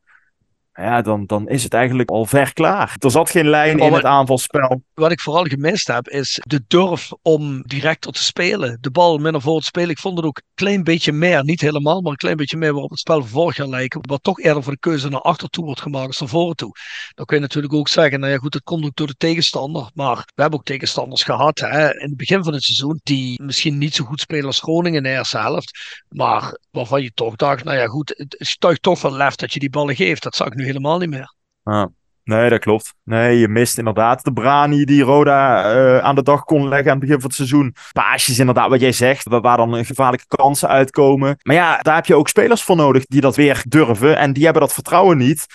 [0.83, 2.97] ja, dan, dan is het eigenlijk al ver klaar.
[2.99, 4.83] Er zat geen lijn in het aanvalspel.
[4.95, 8.79] Wat ik vooral gemist heb, is de durf om directer te spelen.
[8.81, 9.91] De bal minder voor te spelen.
[9.91, 12.73] Ik vond het ook een klein beetje meer, niet helemaal, maar een klein beetje meer
[12.73, 14.01] waarop het spel van vorig jaar lijken.
[14.09, 16.73] Wat toch eerder voor de keuze naar achter toe wordt gemaakt als naar voren toe.
[17.15, 19.91] Dan kun je natuurlijk ook zeggen, nou ja goed, het komt ook door de tegenstander.
[19.95, 23.79] Maar we hebben ook tegenstanders gehad hè, in het begin van het seizoen die misschien
[23.79, 25.79] niet zo goed spelen als Groningen in de eerste helft.
[26.09, 29.59] Maar waarvan je toch dacht, nou ja goed, het stuigt toch wel lef dat je
[29.59, 30.23] die ballen geeft.
[30.23, 31.35] Dat zag ik nu helemaal niet meer.
[31.63, 31.87] Ah,
[32.25, 32.95] nee, dat klopt.
[33.05, 36.99] Nee, je mist inderdaad de brani die Roda uh, aan de dag kon leggen aan
[36.99, 37.75] het begin van het seizoen.
[37.93, 41.39] Paasjes inderdaad, wat jij zegt, waar dan gevaarlijke kansen uitkomen.
[41.43, 44.17] Maar ja, daar heb je ook spelers voor nodig die dat weer durven.
[44.17, 45.47] En die hebben dat vertrouwen niet.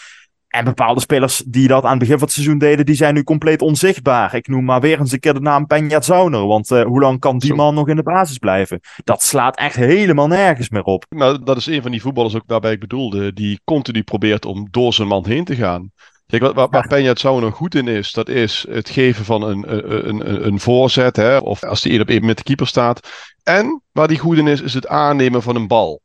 [0.54, 3.24] En bepaalde spelers die dat aan het begin van het seizoen deden, die zijn nu
[3.24, 4.36] compleet onzichtbaar.
[4.36, 6.48] Ik noem maar weer eens een keer de naam Penja Zauner.
[6.48, 8.80] Want uh, hoe lang kan die man nog in de basis blijven?
[9.04, 11.06] Dat slaat echt helemaal nergens meer op.
[11.10, 13.34] Maar dat is een van die voetballers ook waarbij ik bedoelde.
[13.34, 15.92] Die continu probeert om door zijn man heen te gaan.
[16.26, 19.74] Kijk, wat, waar, waar Penja Zauner goed in is, dat is het geven van een,
[19.74, 21.16] een, een, een voorzet.
[21.16, 23.10] Hè, of als die één op één met de keeper staat.
[23.44, 26.02] En waar die goed in is, is het aannemen van een bal.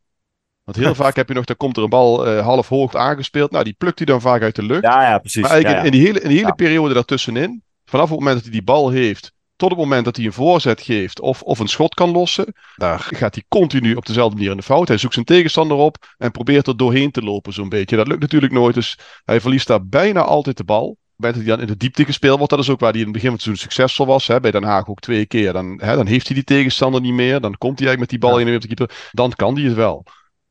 [0.68, 3.50] Want heel vaak heb je nog, dan komt er een bal uh, half hoog aangespeeld.
[3.50, 4.82] Nou, die plukt hij dan vaak uit de lucht.
[4.82, 5.42] Ja, ja, precies.
[5.42, 8.52] Maar eigenlijk In, die hele, in die hele periode daartussenin, vanaf het moment dat hij
[8.52, 11.94] die bal heeft, tot het moment dat hij een voorzet geeft of, of een schot
[11.94, 14.88] kan lossen, daar gaat hij continu op dezelfde manier in de fout.
[14.88, 17.96] Hij zoekt zijn tegenstander op en probeert er doorheen te lopen zo'n beetje.
[17.96, 20.96] Dat lukt natuurlijk nooit, dus hij verliest daar bijna altijd de bal.
[21.16, 23.06] Bij dat hij dan in de diepte gespeeld wordt, dat is ook waar hij in
[23.06, 24.26] het begin van het seizoen succesvol was.
[24.26, 25.52] Hè, bij Den Haag ook twee keer.
[25.52, 27.40] Dan, hè, dan heeft hij die tegenstander niet meer.
[27.40, 29.10] Dan komt hij eigenlijk met die bal in op de keeper.
[29.12, 30.04] Dan kan hij het wel.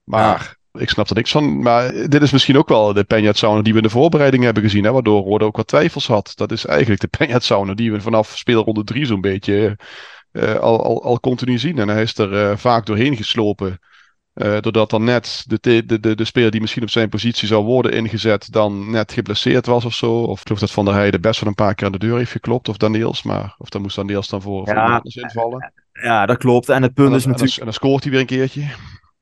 [0.08, 1.62] Maar ik snap er niks van.
[1.62, 4.64] Maar dit is misschien ook wel de Penjat Sauna die we in de voorbereiding hebben
[4.64, 4.84] gezien.
[4.84, 6.32] Hè, waardoor Rode ook wat twijfels had.
[6.36, 9.78] Dat is eigenlijk de Penjat Sauna die we vanaf speelronde 3 zo'n beetje
[10.32, 11.78] uh, al, al, al continu zien.
[11.78, 13.80] En hij is er uh, vaak doorheen geslopen.
[14.34, 17.66] Uh, doordat dan net de, de, de, de speler die misschien op zijn positie zou
[17.66, 20.14] worden ingezet, dan net geblesseerd was of zo.
[20.14, 22.18] Of ik geloof dat Van der Heijden best wel een paar keer aan de deur
[22.18, 22.70] heeft geklopt.
[22.70, 25.74] Of Daniels, maar of dan moest Daniels dan voor, ja, voor invallen.
[26.02, 26.70] Ja, dat klopt.
[26.70, 27.58] En het punt is natuurlijk.
[27.58, 28.68] En dan scoort hij weer een keertje.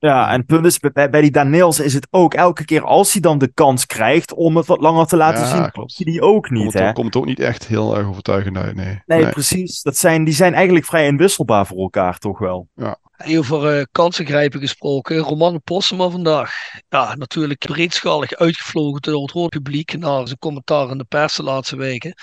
[0.06, 3.12] Ja, en het punt is, bij, bij die Daniels is het ook elke keer als
[3.12, 5.96] hij dan de kans krijgt om het wat langer te laten zien, klopt.
[5.96, 6.62] hij die ook niet.
[6.62, 6.94] Komt, hè?
[6.94, 9.02] komt ook niet echt heel erg overtuigend uit, nee.
[9.06, 9.30] nee.
[9.30, 9.82] precies.
[9.82, 12.68] Dat zijn, die zijn eigenlijk vrij inwisselbaar voor elkaar, toch wel.
[12.76, 12.98] Ja.
[13.38, 16.52] Over uh, kansengrijpen gesproken, Roman Possema vandaag.
[16.90, 21.76] Ja, natuurlijk breedschalig uitgevlogen door het publiek na zijn commentaar in de pers de laatste
[21.76, 22.14] weken.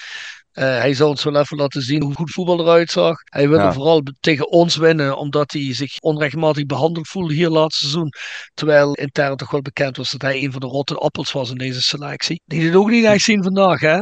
[0.55, 3.17] Uh, hij zal ons wel even laten zien hoe goed voetbal eruit zag.
[3.25, 8.13] Hij wilde vooral tegen ons winnen, omdat hij zich onrechtmatig behandeld voelde hier laatste seizoen.
[8.55, 11.59] Terwijl intern toch wel bekend was dat hij een van de rotte appels was in
[11.59, 12.43] deze selectie.
[12.45, 13.99] Die het ook niet echt zien vandaag, hè?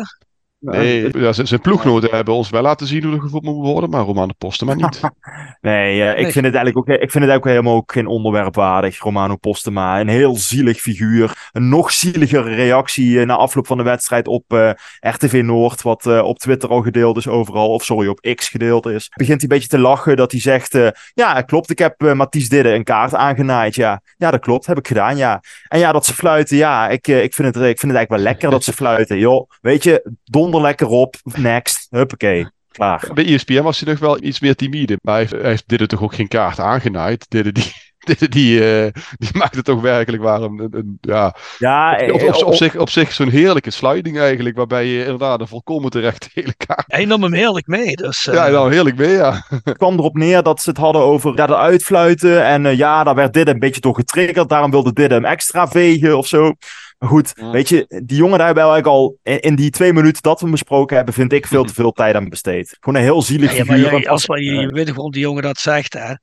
[0.61, 4.05] Nee, ja, zijn ploegnoten hebben ons wel laten zien hoe er gevoetbald moet worden, maar
[4.05, 5.01] Romano Postema niet.
[5.61, 6.33] nee, uh, ik, Nee.
[6.33, 10.01] Vind het eigenlijk ook, ik vind het ook helemaal ook geen onderwerp waardig, Romano Postema.
[10.01, 11.49] Een heel zielig figuur.
[11.53, 16.07] Een nog zieligere reactie eh, na afloop van de wedstrijd op eh, RTV Noord, wat
[16.07, 19.09] eh, op Twitter al gedeeld is overal, of sorry, op X gedeeld is.
[19.09, 22.49] Begint hij een beetje te lachen dat hij zegt, eh, ja, klopt, ik heb Mathies
[22.49, 24.03] Didde een kaart aangenaaid, ja.
[24.17, 25.43] Ja, dat klopt, heb ik gedaan, ja.
[25.69, 28.19] En ja, dat ze fluiten, ja, ik, ik, vind, het, ik vind het eigenlijk wel
[28.19, 29.19] lekker dat ze fluiten.
[29.19, 30.13] Joh, weet je,
[30.51, 33.09] donder lekker op, next, huppakee, klaar.
[33.15, 35.81] Bij ESPN was hij nog wel iets meer timide, maar hij heeft, hij heeft dit
[35.81, 37.27] er toch ook geen kaart aangenaaid.
[37.29, 37.73] Dit die,
[38.29, 42.35] die, eh, die maakte toch werkelijk waar een, een, een- ja, Ja, op, eh, op,
[42.35, 46.29] op op- zich, op zich zo'n heerlijke sliding eigenlijk, waarbij je inderdaad een volkomen terecht
[46.35, 46.85] hele kaart.
[46.87, 47.97] Hij nam hem heerlijk mee.
[47.97, 49.45] Dus, eh, Ja, nou heerlijk mee, ja.
[49.65, 52.45] Het kwam erop neer dat ze het hadden over ja, eruit fluiten.
[52.45, 54.49] En eh, ja, daar werd dit een beetje door getriggerd.
[54.49, 56.53] Daarom wilde dit hem extra vegen of zo.
[57.01, 57.51] Maar goed, Ja.
[57.51, 60.37] weet je, die jongen daar hebben we eigenlijk al in, in die twee minuten dat
[60.39, 62.77] we hem besproken hebben, vind ik veel te veel tijd aan besteed.
[62.81, 63.85] Gewoon een heel zielig ja, ja, maar figuur.
[63.87, 66.15] je, want als, je, eh, je weet waarom die jongen dat zegt, hè?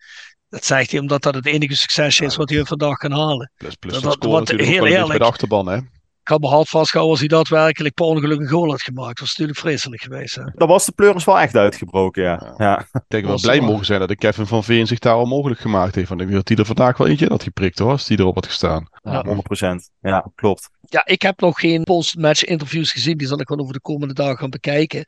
[0.49, 3.51] Dat zegt hij omdat dat het enige succesje is wat hij vandaag kan halen.
[3.57, 5.23] Plus, plus Dat- dat, dat- natuurlijk heel wel bij de eerlijk.
[5.23, 5.77] achterban, hè.
[5.77, 9.07] Ik had me hard vastgehouden als hij daadwerkelijk per ongeluk een goal had gemaakt.
[9.07, 10.35] Dat was natuurlijk vreselijk geweest.
[10.35, 10.43] Hè?
[10.55, 12.41] daar was de pleuris wel echt uitgebroken, ja.
[12.43, 12.53] Ja.
[12.65, 12.79] ja.
[12.79, 13.67] Ik denk dat we Was blij wel.
[13.69, 16.09] mogen zijn dat de Kevin van Veen zich daar al mogelijk gemaakt heeft.
[16.09, 18.35] Want ik denk dat hij er vandaag wel eentje had geprikt hoor, als die erop
[18.35, 18.87] had gestaan.
[19.11, 19.25] Ja.
[19.25, 19.91] 100%.
[20.01, 20.69] Ja, klopt.
[20.89, 23.17] Ja, ik heb nog geen post-match interviews gezien.
[23.17, 25.05] Die zal ik wel over de komende dagen gaan bekijken.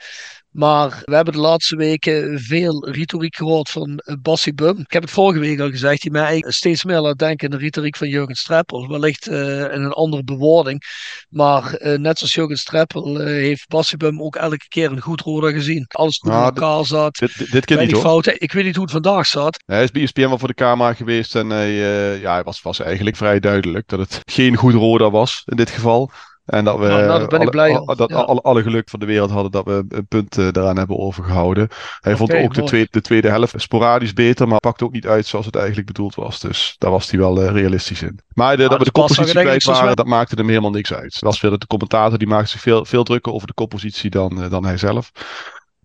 [0.50, 4.78] Maar we hebben de laatste weken veel retoriek gehoord van eh, Bassie Bum.
[4.80, 6.02] Ik heb het vorige week al gezegd.
[6.02, 8.88] Die mij steeds meer laat denken aan de retoriek van Jurgen Streppel.
[8.88, 10.84] Wellicht eh, in een andere bewoording.
[11.30, 15.22] Maar eh, net zoals Jurgen Streppel eh, heeft Bassie Bum ook elke keer een goed
[15.22, 15.86] roder gezien.
[15.88, 17.18] Alles goed Nou, in elkaar zat.
[17.18, 18.02] Dit, dit, niet hoor.
[18.02, 18.41] fouten.
[18.41, 19.64] Ik weet niet hoe het vandaag zat.
[19.66, 22.62] Hij is bij ESPN wel voor de camera geweest en hij, eh, ja, hij was,
[22.62, 26.12] was eigenlijk vrij duidelijk dat het geen goed roda was in dit geval.
[26.46, 28.16] En dat we Nou, nou, ben ik blij al- dat Ja.
[28.16, 31.68] alle, alle geluk van de wereld hadden dat we een punt eh, daaraan hebben overgehouden.
[32.00, 35.26] Hij vond ook de tweede, de tweede helft sporadisch beter, maar pakte ook niet uit
[35.26, 36.40] zoals het eigenlijk bedoeld was.
[36.40, 38.20] Dus daar was hij wel eh, realistisch in.
[38.34, 40.72] Maar de, dat we dus de koppositie denk ik kwijt waren, dat maakte hem helemaal
[40.72, 41.14] niks uit.
[41.14, 44.44] Dat was weer de commentator, die maakte zich veel, veel drukker over de koppositie dan,
[44.44, 45.12] eh, dan hij zelf.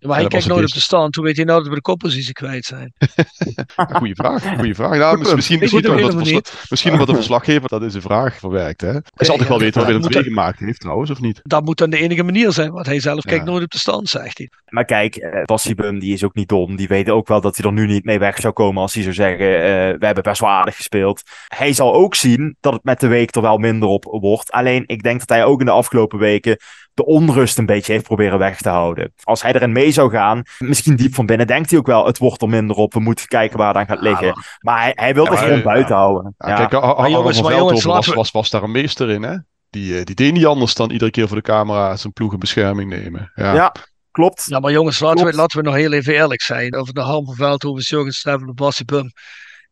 [0.07, 1.15] Maar hij dat kijkt het nooit op de stand.
[1.15, 2.93] Hoe weet hij nou dat we de koppositie kwijt zijn?
[3.93, 4.97] Goeie vraag, goeie vraag.
[4.99, 7.91] Nou, misschien, misschien, weet ook omdat de helemaal versla- misschien omdat de verslaggever dat in
[7.91, 8.81] zijn vraag verwerkt.
[8.81, 8.91] Hè?
[8.93, 9.49] Hij zal toch ja.
[9.51, 11.41] wel weten wat II dat- gemaakt heeft trouwens, of niet?
[11.43, 12.73] Dat moet dan de enige manier zijn.
[12.73, 13.51] Want hij zelf kijkt Ja.
[13.51, 14.51] nooit op de stand, zegt hij.
[14.69, 15.43] Maar kijk,
[15.75, 16.77] Bum die is ook niet dom.
[16.77, 19.03] Die weet ook wel dat hij er nu niet mee weg zou komen als hij
[19.03, 21.23] zou zeggen, eh, we hebben best wel aardig gespeeld.
[21.47, 24.53] Hij zal ook zien dat het met de week er wel minder op wordt.
[24.53, 26.57] Alleen ik denk dat hij ook in de afgelopen weken
[26.95, 29.13] de onrust een beetje heeft proberen weg te houden.
[29.23, 32.19] Als hij erin mee zou gaan, misschien diep van binnen denkt hij ook wel, het
[32.19, 32.93] wordt er minder op.
[32.93, 34.35] We moeten kijken waar het aan gaat liggen.
[34.61, 35.63] Maar hij, hij wil Ja, gewoon ja.
[35.63, 36.35] buiten houden.
[36.39, 36.55] Ja, Ja.
[36.67, 39.23] Kijk, Arno jongens, van maar jongens, was, we- was, was daar een meester in.
[39.23, 39.37] Hè?
[39.71, 42.39] Die, eh, die deed niet anders dan iedere keer voor de camera zijn ploeg in
[42.39, 43.33] bescherming nemen.
[43.35, 43.55] Ja.
[43.55, 43.75] Ja.
[44.11, 44.45] Klopt.
[44.49, 46.75] Ja, maar jongens, laten we, laten we nog heel even eerlijk zijn.
[46.77, 49.11] Over de Harm van Veldhoven, Jurgen en Bassie Bum.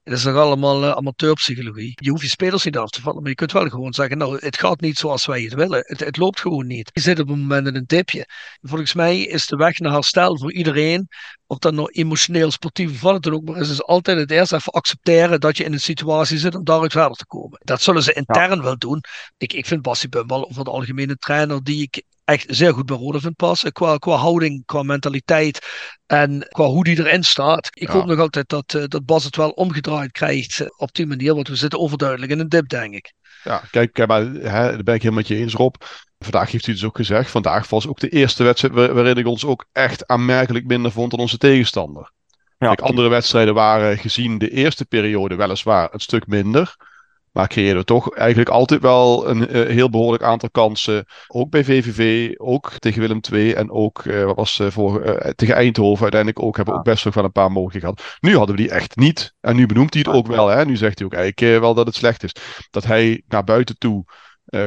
[0.02, 1.92] Het is nog allemaal eh, amateurpsychologie.
[1.94, 4.38] Je hoeft je spelers niet af te vallen, maar je kunt wel gewoon zeggen, nou,
[4.40, 5.84] het gaat niet zoals wij het willen.
[5.86, 6.90] Het, het loopt gewoon niet.
[6.92, 8.26] Je zit op een moment in een dipje.
[8.60, 11.08] Volgens mij is de weg naar herstel voor iedereen,
[11.46, 14.52] of dat nou emotioneel, sportief of wat dan ook maar is, is altijd het eerst
[14.52, 17.60] even accepteren dat je in een situatie zit om daaruit verder te komen.
[17.64, 19.00] Dat zullen ze intern wel doen.
[19.36, 22.02] Ik, ik vind Bassie Bum wel over het algemene trainer die ik
[22.32, 23.72] echt zeer goed bij Rode vind passen.
[23.72, 25.66] Qua, qua houding, qua mentaliteit
[26.06, 27.68] en qua hoe die erin staat.
[27.72, 27.94] Ik Ja.
[27.94, 31.34] hoop nog altijd dat, eh, dat Bas het wel omgedraaid krijgt eh, op die manier.
[31.34, 33.12] Want we zitten overduidelijk in een dip, denk ik.
[33.44, 35.74] Ja, kijk, kijk maar, hè, daar ben ik helemaal met je eens, Rob.
[36.18, 39.26] Vandaag heeft u dus ook gezegd, vandaag was ook de eerste wedstrijd waar- waarin ik
[39.26, 42.10] ons ook echt aanmerkelijk minder vond dan onze tegenstander.
[42.58, 42.66] Ja.
[42.66, 46.76] Kijk, andere wedstrijden waren gezien de eerste periode weliswaar een stuk minder.
[47.32, 51.04] Maar creëerden we toch eigenlijk altijd wel een eh, heel behoorlijk aantal kansen.
[51.26, 55.54] Ook bij VVV, ook tegen Willem II en ook eh, wat was, voor, eh, tegen
[55.54, 56.56] Eindhoven uiteindelijk ook.
[56.56, 58.16] Hebben we ook best nog wel een paar mogelijkheden gehad.
[58.20, 59.34] Nu hadden we die echt niet.
[59.40, 60.48] En nu benoemt hij het ook wel.
[60.48, 60.64] Hè?
[60.64, 62.34] Nu zegt hij ook eigenlijk wel dat het slecht is.
[62.70, 64.04] Dat hij naar buiten toe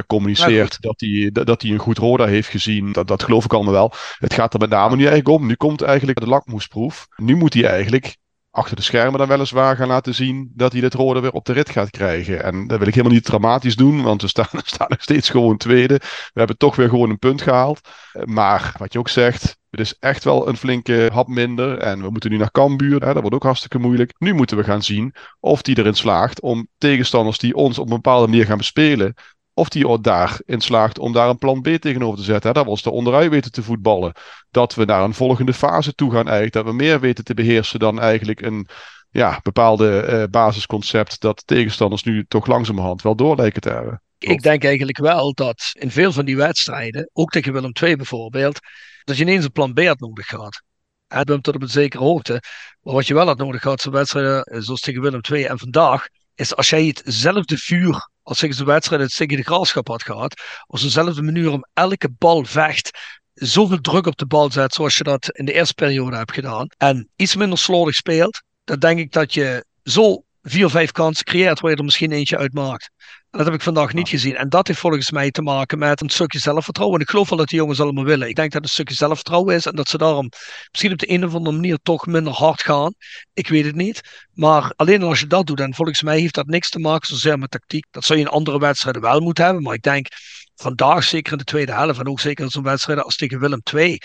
[0.07, 2.91] communiceert dat hij, dat, dat hij een goed Roda heeft gezien.
[2.91, 3.93] Dat, dat geloof ik allemaal wel.
[4.17, 5.47] Het gaat er met name nu eigenlijk om.
[5.47, 7.07] Nu komt eigenlijk de lakmoesproef.
[7.15, 8.17] Nu moet hij eigenlijk
[8.55, 11.53] achter de schermen dan weliswaar gaan laten zien dat hij dit rode weer op de
[11.53, 12.43] rit gaat krijgen.
[12.43, 15.57] En dat wil ik helemaal niet dramatisch doen, want we staan, staan nog steeds gewoon
[15.57, 15.95] tweede.
[16.03, 17.79] We hebben toch weer gewoon een punt gehaald.
[18.11, 21.77] Eh, Maar wat je ook zegt, het is echt wel een flinke hap minder.
[21.77, 24.13] En we moeten nu naar Cambuur, hè, dat wordt ook hartstikke moeilijk.
[24.17, 27.95] Nu moeten we gaan zien of die erin slaagt om tegenstanders die ons op een
[27.95, 29.13] bepaalde manier gaan bespelen,
[29.57, 32.47] of die daarin slaagt om daar een plan B tegenover te zetten.
[32.47, 32.53] Hè?
[32.53, 34.13] Dat we ons er onderuit weten te voetballen.
[34.51, 36.53] Dat we naar een volgende fase toe gaan eigenlijk.
[36.53, 38.67] Dat we meer weten te beheersen dan eigenlijk een
[39.09, 41.21] ja, bepaalde eh, basisconcept.
[41.21, 44.01] Dat tegenstanders nu toch langzamerhand wel door lijken te hebben.
[44.17, 48.59] Ik denk eigenlijk wel dat in veel van die wedstrijden, ook tegen Willem II bijvoorbeeld,
[49.03, 50.61] dat je ineens een plan B had nodig gehad.
[51.07, 52.41] En bent tot op een zekere hoogte.
[52.81, 56.07] Maar wat je wel had nodig gehad, wedstrijden eh, zoals tegen Willem II en vandaag,
[56.35, 60.81] is als jij hetzelfde vuur als ik de wedstrijd tegen de graafschap had gehad, als
[60.81, 62.89] dezelfde manier om elke bal vecht,
[63.33, 66.67] zoveel druk op de bal zet zoals je dat in de eerste periode hebt gedaan,
[66.77, 71.59] en iets minder slordig speelt, dan denk ik dat je zo vier, vijf kansen creëert
[71.59, 72.89] waar je er misschien eentje uit maakt.
[73.29, 74.35] En dat heb ik vandaag niet gezien.
[74.35, 76.97] En dat heeft volgens mij te maken met een stukje zelfvertrouwen.
[76.97, 78.29] En ik geloof wel dat die jongens allemaal willen.
[78.29, 80.29] Ik denk dat het een stukje zelfvertrouwen is en dat ze daarom
[80.69, 82.93] misschien op de een of andere manier toch minder hard gaan.
[83.33, 84.01] Ik weet het niet.
[84.33, 87.39] Maar alleen als je dat doet, en volgens mij heeft dat niks te maken zozeer
[87.39, 87.85] met tactiek.
[87.91, 89.63] Dat zou je in andere wedstrijden wel moeten hebben.
[89.63, 90.07] Maar ik denk
[90.55, 93.61] vandaag, zeker in de tweede helft, en ook zeker in zo'n wedstrijd als tegen Willem
[93.73, 93.97] II,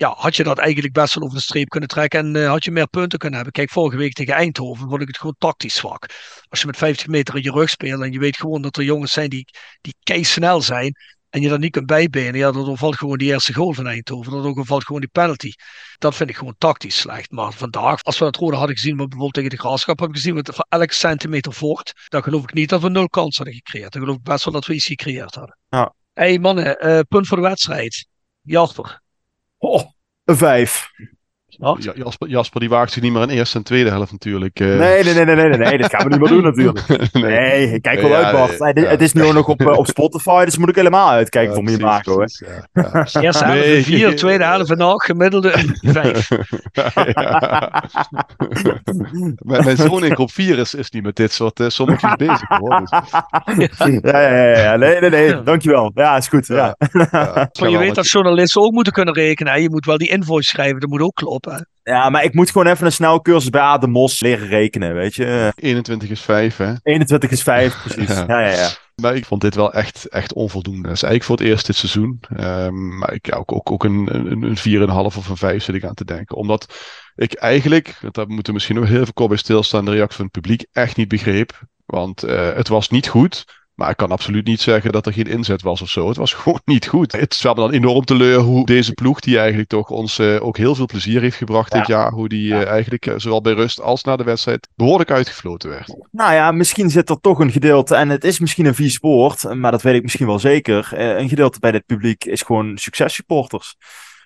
[0.00, 2.64] ja, had je dat eigenlijk best wel over de streep kunnen trekken en uh, had
[2.64, 3.52] je meer punten kunnen hebben.
[3.52, 6.06] Kijk, vorige week tegen Eindhoven vond ik het gewoon tactisch zwak.
[6.48, 8.82] Als je met 50 meter in je rug speelt en je weet gewoon dat er
[8.84, 9.48] jongens zijn die,
[9.80, 10.94] die kei snel zijn
[11.30, 14.42] en je dat niet kunt bijbenen, ja, dan valt gewoon die eerste goal van Eindhoven.
[14.42, 15.52] Dan valt gewoon die penalty.
[15.98, 17.30] Dat vind ik gewoon tactisch slecht.
[17.30, 20.34] Maar vandaag, als we dat rode hadden gezien, maar bijvoorbeeld tegen de graafschap hebben gezien,
[20.34, 23.92] wat voor elk centimeter voort, dan geloof ik niet dat we nul kans hadden gecreëerd.
[23.92, 25.58] Dan geloof ik best wel dat we iets gecreëerd hadden.
[25.68, 25.94] Ja.
[26.12, 28.06] hey, mannen, uh, punt voor de wedstrijd.
[28.40, 29.00] Jasper.
[29.60, 29.82] Oh,
[30.24, 30.90] een vijf.
[31.60, 34.60] Ja, Jasper, Jasper die waagt zich niet meer in eerste en tweede helft natuurlijk.
[34.60, 34.78] Uh.
[34.78, 36.88] Nee, nee, nee, nee, nee, nee, dat gaan we niet meer doen natuurlijk.
[37.12, 38.74] nee, nee kijk wel uit Bart.
[38.74, 41.62] Nee, Het is nu ook nog op, op Spotify, dus moet ik helemaal uitkijken voor
[41.62, 42.26] me maken hoor.
[42.28, 42.92] Ja, ja.
[43.22, 43.82] Eerste helft nee.
[43.82, 46.28] vier, tweede helft en acht, gemiddelde vijf.
[49.36, 52.82] Mijn zoon in groep 4 is, is niet met dit soort uh, sommetjes bezig hoor.
[53.56, 53.78] Dus.
[53.78, 55.90] ja, ja, ja, ja, nee, nee, nee, dankjewel.
[55.94, 56.46] Ja, is goed.
[56.46, 56.76] Ja.
[57.10, 57.48] Ja.
[57.50, 59.62] je weet dat journalisten ook moeten kunnen rekenen.
[59.62, 61.49] Je moet wel die invoice schrijven, dat moet ook kloppen.
[61.82, 65.14] Ja, maar ik moet gewoon even een snel cursus bij Adem Mos leren rekenen, weet
[65.14, 65.52] je.
[65.54, 66.72] 21 is 5, hè?
[66.82, 68.08] 21 is 5, precies.
[68.08, 68.50] ja, ja, ja.
[68.50, 68.68] ja.
[68.94, 70.82] Maar ik vond dit wel echt, echt onvoldoende.
[70.82, 72.20] Dat is eigenlijk voor het eerst dit seizoen.
[72.40, 75.74] Um, maar ik, ja, ook, ook, ook een, een, een 4,5 of een 5 zit
[75.74, 76.36] ik aan te denken.
[76.36, 76.74] Omdat
[77.14, 80.24] ik eigenlijk, daar moeten we misschien nog heel veel kort bij stilstaan, de reactie van
[80.24, 81.60] het publiek echt niet begreep.
[81.86, 83.44] Want uh, het was niet goed.
[83.80, 86.08] Maar ik kan absoluut niet zeggen dat er geen inzet was of zo.
[86.08, 87.12] Het was gewoon niet goed.
[87.12, 90.56] Het is wel dan enorm teleur hoe deze ploeg, die eigenlijk toch ons uh, ook
[90.56, 93.80] heel veel plezier heeft gebracht dit jaar, hoe die uh, eigenlijk uh, zowel bij rust
[93.80, 95.94] als na de wedstrijd behoorlijk uitgefloten werd.
[96.10, 99.54] Nou ja, misschien zit er toch een gedeelte, en het is misschien een vies woord,
[99.54, 100.88] maar dat weet ik misschien wel zeker.
[100.92, 103.76] een gedeelte bij dit publiek is gewoon successupporters.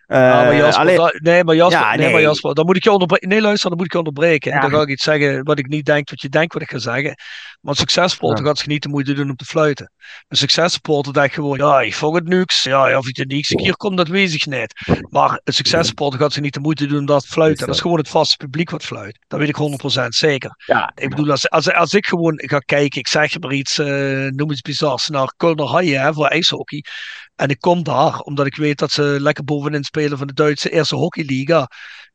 [0.06, 0.96] Uh, maar Jasper, alleen...
[0.96, 1.98] da, nee, maar Jasper, ja, nee.
[1.98, 2.12] nee.
[2.12, 3.28] maar Jasper, dan moet ik je onderbreken.
[3.28, 4.50] Nee, luister, dan moet ik je onderbreken.
[4.50, 4.56] Ja.
[4.56, 6.70] En dan ga ik iets zeggen wat ik niet denk, wat je denkt wat ik
[6.70, 7.14] ga zeggen.
[7.60, 8.48] Maar een successporter ja.
[8.48, 9.92] gaat zich niet de moeite doen om te fluiten.
[10.28, 12.62] Een successporter denkt gewoon, ja, ik volg het niks.
[12.62, 14.74] Ja, of ik de niks hier komt, dat weet ik niet.
[15.10, 17.66] Maar een successporter gaat zich niet de moeite doen om dat te fluiten.
[17.66, 19.18] Dat is gewoon het vaste publiek wat fluit.
[19.26, 20.54] Dat weet ik 100% zeker.
[20.66, 20.92] Ja.
[20.94, 23.86] Ik bedoel, als, als, als ik gewoon ga kijken, ik zeg maar iets, uh,
[24.30, 26.84] noem iets bizars, naar Kölner Haie voor ijshockey.
[27.36, 30.70] En ik kom daar omdat ik weet dat ze lekker bovenin spelen van de Duitse
[30.70, 31.68] Eerste Hockeyliga.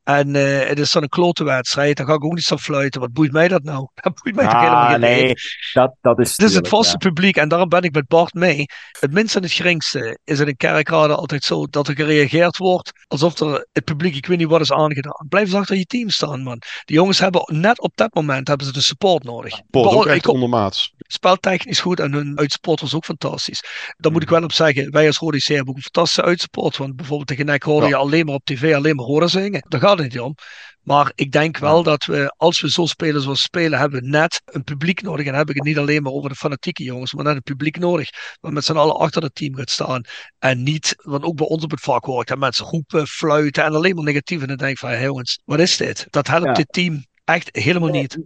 [0.03, 1.97] En uh, het is dan een klote wedstrijd.
[1.97, 3.01] Dan ga ik ook niet staan fluiten.
[3.01, 3.87] Wat boeit mij dat nou?
[4.03, 4.99] Dat boeit mij ah, toch helemaal niet.
[4.99, 5.33] Nee,
[5.73, 6.31] dat, dat is.
[6.31, 7.09] Het is het vaste ja.
[7.09, 8.65] publiek en daarom ben ik met Bart mee.
[8.99, 12.91] Het minste en het geringste is in een kerkraden altijd zo dat er gereageerd wordt
[13.07, 15.25] alsof er het publiek, ik weet niet wat is aangedaan.
[15.29, 16.61] Blijf achter je team staan, man.
[16.85, 19.55] Die jongens hebben net op dat moment hebben ze de support nodig.
[19.55, 20.93] Support ook echt ondermaats.
[21.11, 23.63] Speltechnisch goed en hun uitsupport was ook fantastisch.
[23.97, 26.77] Daar moet ik wel op zeggen, wij als Rode C hebben ook een fantastische uitsupport.
[26.77, 27.91] Want bijvoorbeeld tegen NEC hoorde ja.
[27.91, 29.65] je alleen maar op tv alleen maar horen zingen.
[29.67, 30.35] Daar gaat het niet om.
[30.81, 34.07] Maar ik denk wel dat we, als we zo spelen zoals we spelen, hebben we
[34.07, 35.25] net een publiek nodig.
[35.25, 37.41] En dan heb ik het niet alleen maar over de fanatieke jongens, maar net een
[37.41, 38.09] publiek nodig.
[38.39, 40.03] Wat met z'n allen achter het team gaat staan.
[40.39, 43.63] En niet, want ook bij ons op het vak hoor ik dat mensen roepen, fluiten
[43.63, 44.41] en alleen maar negatief.
[44.41, 46.07] En dan denk ik van, hey, jongens, wat is dit?
[46.09, 46.53] Dat helpt ja.
[46.53, 48.17] dit team echt helemaal niet.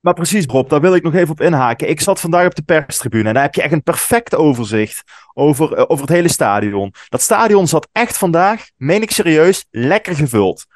[0.00, 1.88] Maar precies, Rob, daar wil ik nog even op inhaken.
[1.88, 5.02] Ik zat vandaag op de perstribune en daar heb je echt een perfect overzicht
[5.34, 6.94] over, uh, over het hele stadion.
[7.08, 10.66] Dat stadion zat echt vandaag, meen ik serieus, lekker gevuld.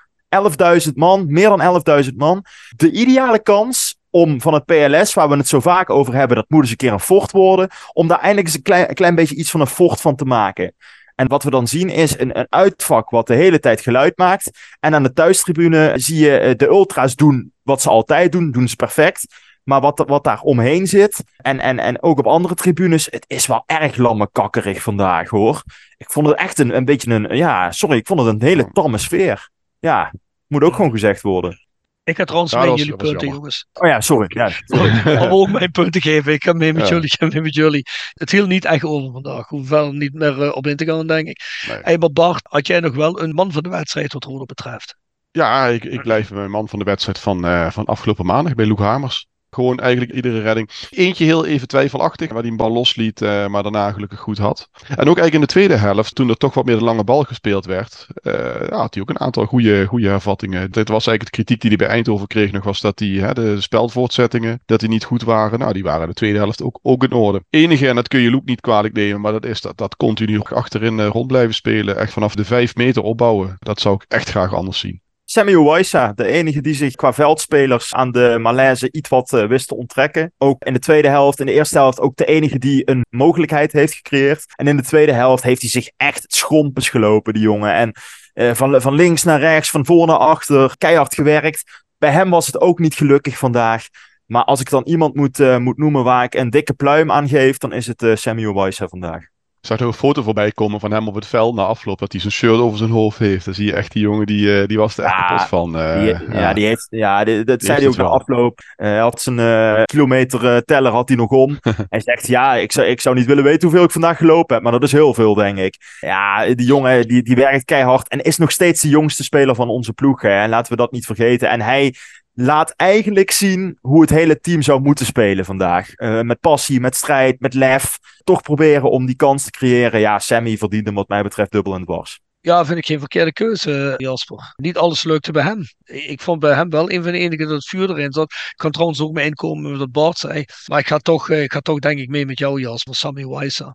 [0.87, 2.45] 11.000 man, meer dan 11.000 man.
[2.77, 6.49] De ideale kans om van het PLS, waar we het zo vaak over hebben, dat
[6.49, 9.35] moet eens een keer een fort worden, om daar eindelijk eens een klein, klein beetje
[9.35, 10.75] iets van een fort van te maken.
[11.15, 14.51] En wat we dan zien is een, een uitvak wat de hele tijd geluid maakt.
[14.81, 18.77] En aan de thuistribune zie je de ultra's doen wat ze altijd doen, doen ze
[18.77, 19.27] perfect.
[19.65, 23.47] Maar wat, wat daar omheen zit, en, en, en ook op andere tribunes, het is
[23.47, 25.63] wel erg lammekakkerig vandaag hoor.
[25.97, 28.69] Ik vond het echt een, een beetje een, ja, sorry, ik vond het een hele
[28.73, 29.51] tamme sfeer.
[29.79, 30.13] Ja,
[30.47, 31.65] moet ook gewoon gezegd worden.
[32.05, 33.67] Ik ga trouwens mee jullie punten, jongens.
[33.73, 34.27] Oh ja, sorry.
[34.29, 35.17] Ja, sorry.
[35.17, 36.33] Om ook mijn punten te geven.
[36.33, 36.89] Ik ga mee met ja.
[36.89, 37.87] jullie, ik ga mee met jullie.
[38.13, 39.49] Het viel niet echt over vandaag.
[39.49, 41.41] Hoewel niet meer uh, op in te gaan, denk ik.
[41.69, 41.79] Nee.
[41.83, 44.97] Hey, maar Bart, had jij nog wel een man van de wedstrijd wat Rode betreft?
[45.37, 48.67] Ja, ik, ik blijf mijn man van de wedstrijd van, uh, van afgelopen maandag bij
[48.67, 49.27] Loek Hamers.
[49.51, 50.71] Gewoon eigenlijk iedere redding.
[50.91, 54.69] Eentje heel even twijfelachtig, waar hij een bal losliet, uh, maar daarna gelukkig goed had.
[54.73, 57.23] En ook eigenlijk in de tweede helft, toen er toch wat meer de lange bal
[57.23, 58.33] gespeeld werd, uh,
[58.69, 60.71] ja, had hij ook een aantal goede, goede hervattingen.
[60.71, 63.33] Dit was eigenlijk de kritiek die hij bij Eindhoven kreeg nog, was dat die, hè,
[63.33, 65.59] de spelvoortzettingen, dat die niet goed waren.
[65.59, 67.45] Nou, die waren in de tweede helft ook, ook in orde.
[67.51, 70.41] Enige, en dat kun je Loek niet kwalijk nemen, maar dat is dat, dat continu
[70.41, 71.97] achterin rond blijven spelen.
[71.97, 73.57] Echt vanaf de vijf meter opbouwen.
[73.59, 75.03] Dat zou ik echt graag anders zien.
[75.35, 79.69] Samuel Waisa, de enige die zich qua veldspelers aan de Malaise iets wat uh, wist
[79.69, 80.33] te onttrekken.
[80.39, 83.73] Ook in de tweede helft, in de eerste helft ook de enige die een mogelijkheid
[83.73, 84.45] heeft gecreëerd.
[84.57, 87.75] En in de tweede helft heeft hij zich echt het schompens gelopen, die jongen.
[87.75, 87.93] En
[88.35, 91.85] uh, van, van links naar rechts, van voor naar achter, keihard gewerkt.
[91.99, 93.87] Bij hem was het ook niet gelukkig vandaag.
[94.27, 97.29] Maar als ik dan iemand moet, uh, moet noemen waar ik een dikke pluim aan
[97.29, 99.34] geef, dan is het Samuel Waisa vandaag.
[99.67, 101.99] Zag er een foto voorbij komen van hem op het veld na afloop.
[101.99, 103.45] Dat hij zijn shirt over zijn hoofd heeft.
[103.45, 105.77] Dan zie je echt die jongen, die, uh, die was er echt ja, van.
[105.77, 108.59] Uh, die, ja, ja, die heeft, ja die, dat die zei hij ook na afloop.
[108.59, 111.59] Uh, hij had zijn uh, kilometer teller had hij nog om.
[111.89, 114.63] hij zegt, ja, ik zou, ik zou niet willen weten hoeveel ik vandaag gelopen heb.
[114.63, 115.77] Maar dat is heel veel, denk ik.
[116.01, 118.09] Ja, die jongen, die, die werkt keihard.
[118.09, 120.23] En is nog steeds de jongste speler van onze ploeg.
[120.23, 120.43] Hè.
[120.43, 121.51] En laten we dat niet vergeten.
[121.51, 121.95] En hij
[122.35, 125.91] laat eigenlijk zien hoe het hele team zou moeten spelen vandaag.
[125.97, 127.99] Uh, met passie, met strijd, met lef.
[128.25, 130.01] Toch proberen om die kans te creëren.
[130.01, 132.24] Ja, Sammy verdiende wat mij betreft dubbel en dwars.
[132.45, 134.55] Ja, vind ik geen verkeerde keuze, Jasper.
[134.57, 135.65] Niet alles lukte bij hem.
[135.85, 138.33] Ik vond bij hem wel een van de enigen dat het vuur erin zat.
[138.33, 140.45] Ik kan trouwens ook mee inkomen met wat Bart zei.
[140.67, 143.75] Maar ik ga toch, ik ga toch denk ik mee met jou, Jasper, Sammy Wijsa.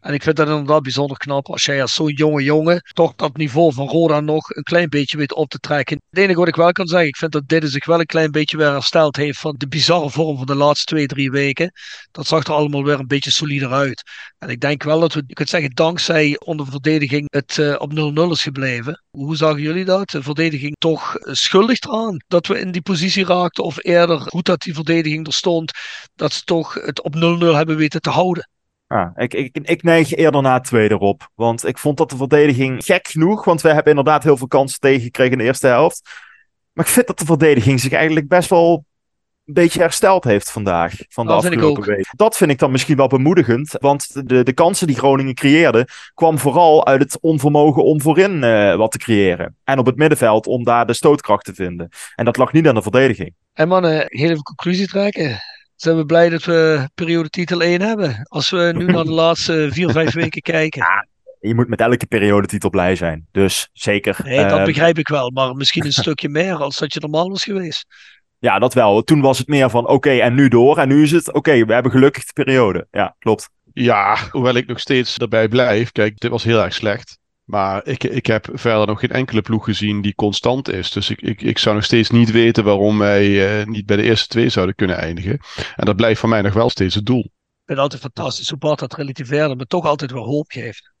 [0.00, 3.36] En ik vind dat inderdaad bijzonder knap als jij als zo'n jonge jongen toch dat
[3.36, 6.02] niveau van Roda nog een klein beetje weet op te trekken.
[6.10, 8.30] Het enige wat ik wel kan zeggen, ik vind dat dit zich wel een klein
[8.30, 11.72] beetje weer hersteld heeft van de bizarre vorm van de laatste twee, drie weken.
[12.10, 14.02] Dat zag er allemaal weer een beetje solider uit.
[14.38, 17.92] En ik denk wel dat we, je kunt zeggen, dankzij onder verdediging het uh, op
[17.92, 19.04] 0 0 is gebleven.
[19.10, 20.10] Hoe zagen jullie dat?
[20.10, 23.64] De verdediging toch schuldig eraan dat we in die positie raakten?
[23.64, 25.72] Of eerder goed dat die verdediging er stond,
[26.14, 27.18] dat ze toch het op 0-0
[27.56, 28.48] hebben weten te houden?
[28.86, 31.28] Ah, ik, ik, ik neig eerder naar het tweede op.
[31.34, 33.44] Want ik vond dat de verdediging gek genoeg.
[33.44, 36.10] Want we hebben inderdaad heel veel kansen tegengekregen in de eerste helft.
[36.72, 38.84] Maar ik vind dat de verdediging zich eigenlijk best wel
[39.50, 40.94] een beetje hersteld heeft vandaag.
[41.08, 42.08] Van de dat afgelopen week.
[42.16, 43.76] Dat vind ik dan misschien wel bemoedigend.
[43.78, 48.74] Want de, de kansen die Groningen creëerde, kwam vooral uit het onvermogen om voorin uh,
[48.74, 49.56] wat te creëren.
[49.64, 51.88] En op het middenveld om daar de stootkracht te vinden.
[52.14, 53.34] En dat lag niet aan de verdediging.
[53.52, 55.40] En mannen, heel even conclusie trekken.
[55.76, 58.20] Zijn we blij dat we periode titel 1 hebben?
[58.22, 60.80] Als we nu naar de laatste vier, vijf weken kijken.
[60.80, 61.06] Ja,
[61.40, 63.26] je moet met elke periodetitel blij zijn.
[63.30, 64.20] Dus zeker.
[64.24, 65.30] Nee, dat uh, begrijp ik wel.
[65.30, 67.86] Maar misschien een stukje meer als dat je normaal was geweest.
[68.40, 69.02] Ja, dat wel.
[69.02, 70.78] Toen was het meer van oké, en nu door.
[70.78, 72.86] En nu is het oké, we hebben gelukkig de periode.
[72.90, 73.50] Ja, klopt.
[73.72, 75.92] Ja, hoewel ik nog steeds erbij blijf.
[75.92, 77.18] Kijk, dit was heel erg slecht.
[77.44, 80.90] Maar ik, ik heb verder nog geen enkele ploeg gezien die constant is.
[80.90, 84.02] Dus ik, ik, ik zou nog steeds niet weten waarom wij uh, niet bij de
[84.02, 85.40] eerste twee zouden kunnen eindigen.
[85.76, 87.30] En dat blijft voor mij nog wel steeds het doel
[87.70, 90.92] vind altijd fantastisch hoe Bart dat relativeert, maar toch altijd weer hoop geeft.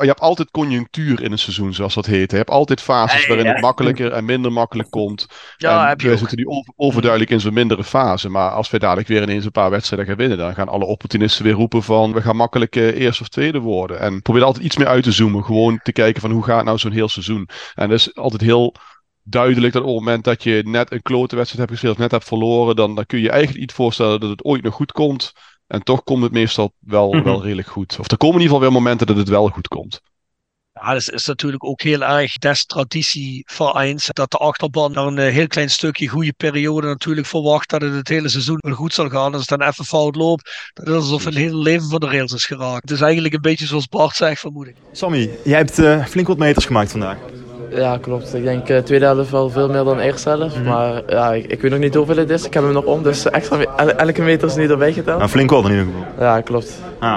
[0.00, 2.30] je hebt altijd conjunctuur in een seizoen, zoals dat heet.
[2.30, 5.26] Je hebt altijd fases waarin het makkelijker en minder makkelijk komt.
[5.56, 6.46] Ja, en heb je we zitten nu
[6.76, 8.28] overduidelijk in zo'n mindere fase.
[8.28, 11.44] Maar als we dadelijk weer ineens een paar wedstrijden gaan winnen, dan gaan alle opportunisten
[11.44, 14.00] weer roepen van we gaan makkelijk uh, eerste of tweede worden.
[14.00, 15.44] En probeer altijd iets meer uit te zoomen.
[15.44, 17.48] Gewoon te kijken van hoe gaat nou zo'n heel seizoen.
[17.74, 18.74] En dat is altijd heel
[19.22, 22.10] duidelijk dat op het moment dat je net een klote wedstrijd hebt gespeeld of net
[22.10, 24.92] hebt verloren, dan, dan kun je je eigenlijk niet voorstellen dat het ooit nog goed
[24.92, 25.32] komt.
[25.72, 27.22] En toch komt het meestal wel, mhm.
[27.22, 27.96] wel redelijk goed.
[27.98, 30.00] Of er komen in ieder geval weer momenten dat het wel goed komt.
[30.72, 34.08] Ja, dat is, natuurlijk ook heel erg des traditie vereins.
[34.12, 37.94] Dat de achterban naar een eh, heel klein stukje goede periode natuurlijk verwacht dat het
[37.94, 39.32] het hele seizoen wel goed zal gaan.
[39.32, 42.32] Als het dan even fout loopt, dat is alsof een hele leven van de rails
[42.32, 42.82] is geraakt.
[42.82, 44.76] Het is eigenlijk een beetje zoals Bart zegt, vermoed ik.
[44.92, 47.18] Sammy, jij hebt uh, flink wat meters gemaakt vandaag.
[47.74, 48.34] Ja, klopt.
[48.34, 50.56] Ik denk uh, tweede helft wel veel meer dan eerste helft.
[50.56, 50.72] Mm -hmm.
[50.72, 52.44] Maar ja, ik, ik, weet nog niet hoeveel het is.
[52.44, 53.64] Ik heb hem nog om, dus extra
[53.96, 55.18] elke meter is niet erbij geteld.
[55.18, 56.26] Nou, flink wel in ieder geval.
[56.26, 56.80] Ja, klopt.
[56.98, 57.16] Ah.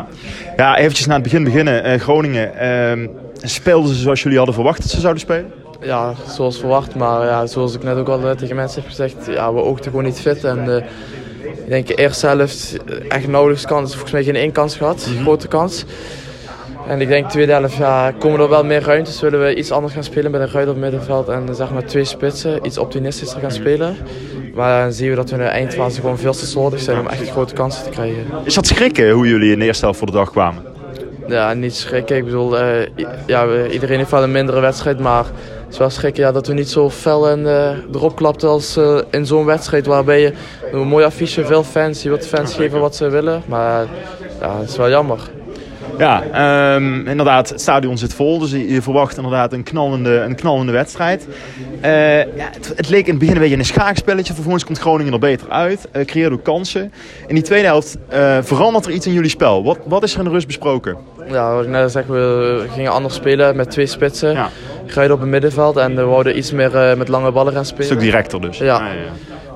[0.58, 1.92] Ja, eventjes naar het begin beginnen.
[1.92, 2.52] Uh, Groningen,
[3.00, 3.08] uh,
[3.42, 5.52] speelden ze zoals jullie hadden verwacht dat ze zouden spelen?
[5.82, 6.96] Ja, zoals verwacht.
[6.96, 10.04] Maar ja, zoals ik net ook al tegen mensen heb gezegd, ja, we oogden gewoon
[10.04, 10.44] niet fit.
[10.44, 10.84] En
[11.66, 12.78] ik denk de eerste helft
[13.08, 13.92] echt nauwelijks kans.
[13.92, 15.24] Volgens mij geen één kans gehad, mm -hmm.
[15.24, 15.86] grote kans.
[16.88, 19.22] En ik denk tweede helft ja, komen er wel meer ruimtes.
[19.22, 22.04] Willen we iets anders gaan spelen met een ruil op middenveld en zeg maar twee
[22.04, 22.66] spitsen.
[22.66, 23.98] Iets optimistischer gaan spelen.
[24.54, 27.08] Maar dan zien we dat we in de eindfase gewoon veel te slordig zijn om
[27.08, 28.24] echt grote kansen te krijgen.
[28.44, 30.64] Is dat schrikken hoe jullie in de eerste helft voor de dag kwamen?
[31.28, 32.18] Ja, niet schrikken.
[32.18, 32.68] Ik bedoel, uh,
[33.26, 35.00] ja, iedereen heeft wel een mindere wedstrijd.
[35.00, 35.26] Maar
[35.64, 38.78] het is wel schrikken ja, dat we niet zo fel en, uh, erop klapten als
[38.78, 39.86] uh, in zo'n wedstrijd.
[39.86, 40.34] Waarbij je
[40.72, 42.04] een mooi affiche, veel fans.
[42.04, 43.42] Je wilt de fans geven wat ze willen.
[43.46, 43.86] Maar
[44.42, 45.20] ja, het is wel jammer.
[45.98, 50.36] Ja, ehm, inderdaad, het stadion zit vol, dus je, je verwacht inderdaad een knallende, een
[50.36, 51.28] knallende wedstrijd.
[51.82, 55.14] Eh, ja, het, het leek in het begin een beetje een schaakspelletje, vervolgens komt Groningen
[55.14, 56.94] er beter uit, uh, creëerde ook kansen.
[57.28, 59.64] In die tweede helft uh, verandert er iets in jullie spel.
[59.64, 60.98] Wat, wat is er in de rust besproken?
[61.30, 64.32] Ja, wat ik net zeg, we gingen anders spelen met twee spitsen.
[64.32, 64.50] Ja.
[65.12, 67.82] Op het middenveld en we wouden iets meer met lange ballen gaan spelen.
[67.82, 68.58] Een stuk directer dus.
[68.58, 68.82] Ja.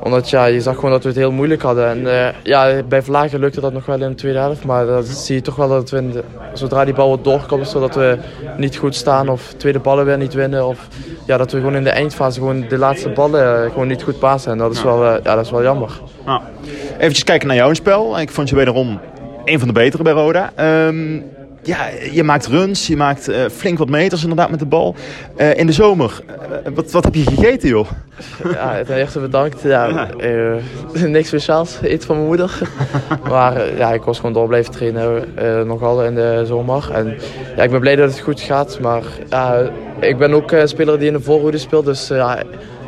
[0.03, 1.87] Omdat ja, je zag gewoon dat we het heel moeilijk hadden.
[1.87, 4.65] En uh, ja, bij Vlagen lukte dat nog wel in de tweede helft.
[4.65, 6.23] Maar dan zie je toch wel dat we, de,
[6.53, 8.17] zodra die bal wordt doorkomt, zodat we
[8.57, 10.67] niet goed staan of tweede ballen weer niet winnen.
[10.67, 10.87] Of
[11.25, 14.19] ja, dat we gewoon in de eindfase gewoon de laatste ballen uh, gewoon niet goed
[14.19, 14.51] passen.
[14.51, 16.01] En dat is, wel, uh, ja, dat is wel jammer.
[16.25, 16.41] Nou,
[16.99, 18.19] even kijken naar jouw spel.
[18.19, 18.99] Ik vond je wederom
[19.45, 20.51] een van de betere bij Roda.
[20.87, 21.25] Um,
[21.63, 24.95] ja, je maakt runs, je maakt uh, flink wat meters inderdaad met de bal.
[25.37, 27.87] Uh, in de zomer, uh, wat, wat heb je gegeten joh?
[28.51, 29.61] Ja, ten eerste bedankt.
[29.61, 30.09] Ja,
[30.93, 32.59] niks speciaals, eten van mijn moeder.
[33.29, 35.23] maar ja, ik was gewoon door blijven trainen,
[35.67, 36.91] nogal in de zomer.
[36.93, 37.17] En
[37.55, 38.79] ja, ik ben blij dat het goed gaat.
[38.79, 41.85] Maar ja, ik ben ook een speler die in de voorhoede speelt.
[41.85, 42.43] Dus ja,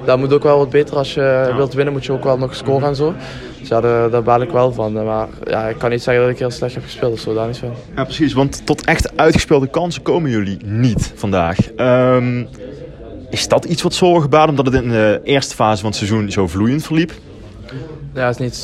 [0.05, 0.95] dat moet ook wel wat beter.
[0.95, 3.13] Als je wilt winnen moet je ook wel nog scoren en zo.
[3.61, 4.93] Dus ja, daar, daar baal ik wel van.
[4.93, 7.57] Maar ja, ik kan niet zeggen dat ik heel slecht heb gespeeld, dus daar niet
[7.57, 7.73] van.
[7.95, 8.33] Ja, precies.
[8.33, 11.57] Want tot echt uitgespeelde kansen komen jullie niet vandaag.
[11.77, 12.47] Um,
[13.29, 16.31] is dat iets wat zorgen baart, omdat het in de eerste fase van het seizoen
[16.31, 17.11] zo vloeiend verliep?
[18.13, 18.55] Ja, het is niet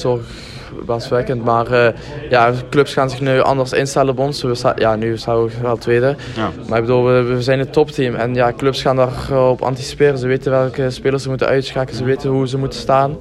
[0.86, 1.88] zorgwekkend, maar uh,
[2.30, 4.42] ja, clubs gaan zich nu anders instellen op ons.
[4.42, 6.16] We sta, ja, nu staan we wel tweede.
[6.36, 6.52] Ja.
[6.68, 10.18] Maar ik bedoel, we, we zijn een topteam en ja, clubs gaan daarop anticiperen.
[10.18, 13.18] Ze weten welke spelers ze moeten uitschakelen, ze weten hoe ze moeten staan.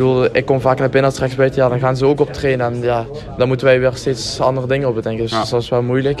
[0.00, 2.32] Ik bedoel, ik kom vaak naar binnen als rechtsbuiten, ja, dan gaan ze ook op
[2.32, 2.66] trainen.
[2.72, 3.04] En ja,
[3.36, 5.22] dan moeten wij weer steeds andere dingen op bedenken.
[5.22, 5.44] Dus Ja.
[5.50, 6.20] dat is wel moeilijk.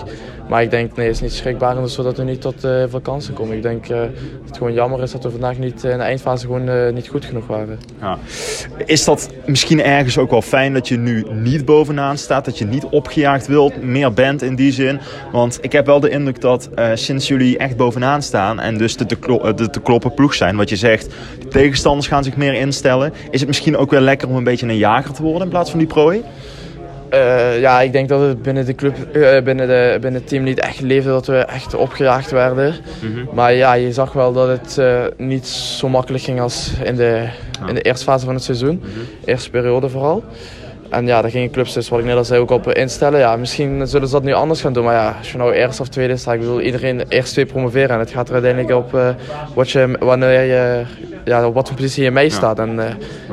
[0.50, 3.34] Maar ik denk, nee, het is niet schrikbarend zodat we niet tot uh, veel kansen
[3.34, 3.56] komen.
[3.56, 4.08] Ik denk uh, dat
[4.46, 7.46] het gewoon jammer is dat we vandaag niet in de eindfase gewoon niet goed genoeg
[7.46, 7.78] waren.
[8.00, 8.18] Ja.
[8.84, 12.44] Is dat misschien ergens ook wel fijn dat je nu niet bovenaan staat?
[12.44, 15.00] Dat je niet opgejaagd wilt, meer bent in die zin?
[15.32, 19.06] Want ik heb wel de indruk dat sinds jullie echt bovenaan staan en dus de
[19.06, 19.16] te,
[19.56, 21.08] de te kloppen ploeg zijn, wat je zegt,
[21.40, 23.12] de tegenstanders gaan zich meer instellen.
[23.30, 25.70] Is het misschien ook wel lekker om een beetje een jager te worden in plaats
[25.70, 26.22] van die prooi?
[27.14, 30.42] Uh, ja, ik denk dat het binnen de club, uh, binnen, de, binnen het team
[30.42, 32.74] niet echt leefde dat we echt opgejaagd werden.
[33.02, 33.28] Mm -hmm.
[33.32, 37.28] Maar ja, je zag wel dat het uh, niet zo makkelijk ging als in de,
[37.60, 37.68] Ah.
[37.68, 38.76] in de eerste fase van het seizoen.
[38.76, 38.88] Mhm.
[38.88, 39.02] Mm -hmm.
[39.24, 40.24] Eerste periode vooral.
[40.90, 43.18] En ja, daar gingen clubs dus, wat ik net al zei, ook op instellen.
[43.18, 44.84] Ja, misschien zullen ze dat nu anders gaan doen.
[44.84, 47.90] Maar ja, als je nou eerst of tweede staat, ik bedoel, iedereen eerst twee promoveren.
[47.90, 49.08] En het gaat er uiteindelijk op uh,
[49.54, 50.82] wat je, wanneer je,
[51.24, 52.58] ja, op wat voor positie je mee staat.
[52.58, 52.84] En uh,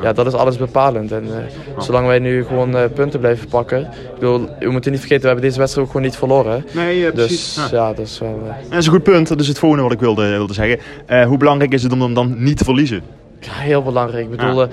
[0.01, 1.11] ja, dat is alles bepalend.
[1.11, 3.81] En uh, zolang wij nu gewoon punten blijven pakken.
[3.81, 6.65] Ik bedoel, we moeten niet vergeten, we hebben deze wedstrijd ook gewoon niet verloren.
[6.71, 7.69] Nee, dus precies.
[7.71, 8.39] ja, dat is wel...
[8.69, 10.79] Dat is een goed punt, dat is het volgende wat ik wilde, wilde zeggen.
[11.27, 13.01] hoe belangrijk is het om hem dan niet te verliezen?
[13.39, 14.23] Ja, heel belangrijk.
[14.23, 14.67] Ik bedoel, ja.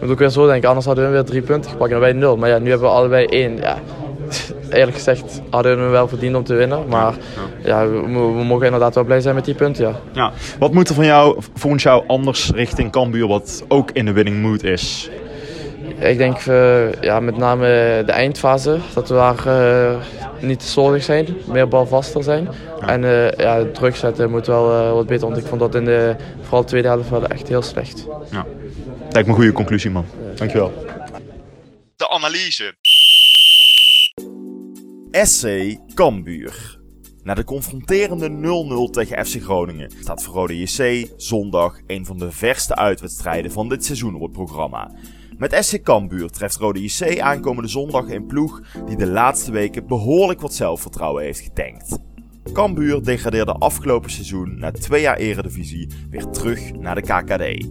[0.00, 2.36] Moet ook weer zo denken, anders hadden we weer drie punten gepakt en wij nul.
[2.36, 3.56] Maar ja, nu hebben we allebei één.
[3.56, 3.78] Ja,
[4.70, 6.88] eerlijk gezegd hadden we hem wel verdiend om te winnen.
[6.88, 7.14] Maar
[7.62, 9.94] ja, ja we, we, mogen inderdaad wel blij zijn met die punten, ja.
[10.12, 10.32] ja.
[10.58, 14.42] Wat moet er van jou, volgens jou anders richting Cambuur, wat ook in de winning
[14.42, 15.10] mood is?
[15.98, 17.66] Ik denk uh, ja, met name
[18.06, 19.96] de eindfase, dat we daar uh,
[20.40, 22.48] niet te slordig zijn, meer balvaster zijn.
[22.80, 22.88] Ja.
[22.88, 26.14] En uh, ja, druk zetten moet wel wat beter, want ik vond dat in de
[26.40, 28.06] vooral de tweede helft wel echt heel slecht.
[28.30, 28.46] Ja.
[29.16, 30.04] Lijkt me een goede conclusie, man.
[30.34, 30.72] Dankjewel.
[31.96, 32.74] De analyse.
[35.10, 36.78] SC Cambuur.
[37.22, 38.28] Na de confronterende
[38.88, 43.68] 0-0 tegen FC Groningen staat voor Rode JC zondag een van de verste uitwedstrijden van
[43.68, 44.90] dit seizoen op het programma.
[45.36, 50.40] Met SC Cambuur treft Rode JC aankomende zondag een ploeg die de laatste weken behoorlijk
[50.40, 51.98] wat zelfvertrouwen heeft getankt.
[52.52, 57.66] Cambuur degradeerde afgelopen seizoen na twee jaar eredivisie weer terug naar de KKD.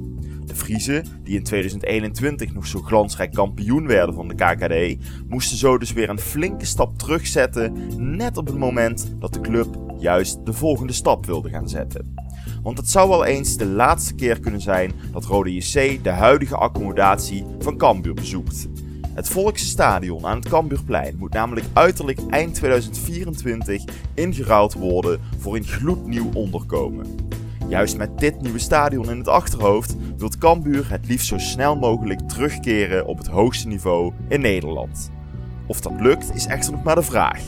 [0.45, 5.77] De Friese, die in 2021 nog zo glansrijk kampioen werden van de KKD, moesten zo
[5.77, 7.73] dus weer een flinke stap terugzetten,
[8.15, 9.67] net op het moment dat de club
[9.97, 12.15] juist de volgende stap wilde gaan zetten.
[12.63, 16.55] Want het zou wel eens de laatste keer kunnen zijn dat Rode JC de huidige
[16.55, 18.67] accommodatie van Cambuur bezoekt.
[19.13, 23.83] Het Volkse Stadion aan het Cambuurplein moet namelijk uiterlijk eind 2024
[24.13, 27.15] ingeruild worden voor een gloednieuw onderkomen.
[27.67, 32.19] Juist met dit nieuwe stadion in het achterhoofd wil Cambuur het liefst zo snel mogelijk
[32.19, 35.11] terugkeren op het hoogste niveau in Nederland.
[35.67, 37.41] Of dat lukt is echter nog maar de vraag.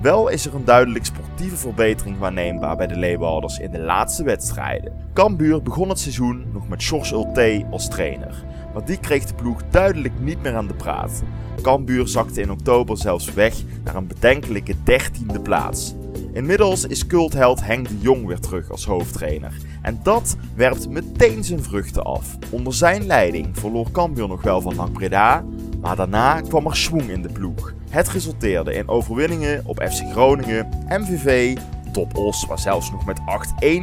[0.00, 4.92] Wel is er een duidelijk sportieve verbetering waarneembaar bij de Leeuwarders in de laatste wedstrijden.
[5.14, 9.62] Cambuur begon het seizoen nog met George Ulte als trainer, maar die kreeg de ploeg
[9.70, 11.22] duidelijk niet meer aan de praat.
[11.62, 13.54] Cambuur zakte in oktober zelfs weg
[13.84, 15.94] naar een bedenkelijke 13e plaats.
[16.32, 19.52] Inmiddels is cultheld Henk de Jong weer terug als hoofdtrainer.
[19.82, 22.38] En dat werpt meteen zijn vruchten af.
[22.50, 25.44] Onder zijn leiding verloor Cambuur nog wel van NAC Breda,
[25.80, 27.72] Maar daarna kwam er schwung in de ploeg.
[27.90, 31.56] Het resulteerde in overwinningen op FC Groningen, MVV,
[31.92, 33.18] Top Os, waar zelfs nog met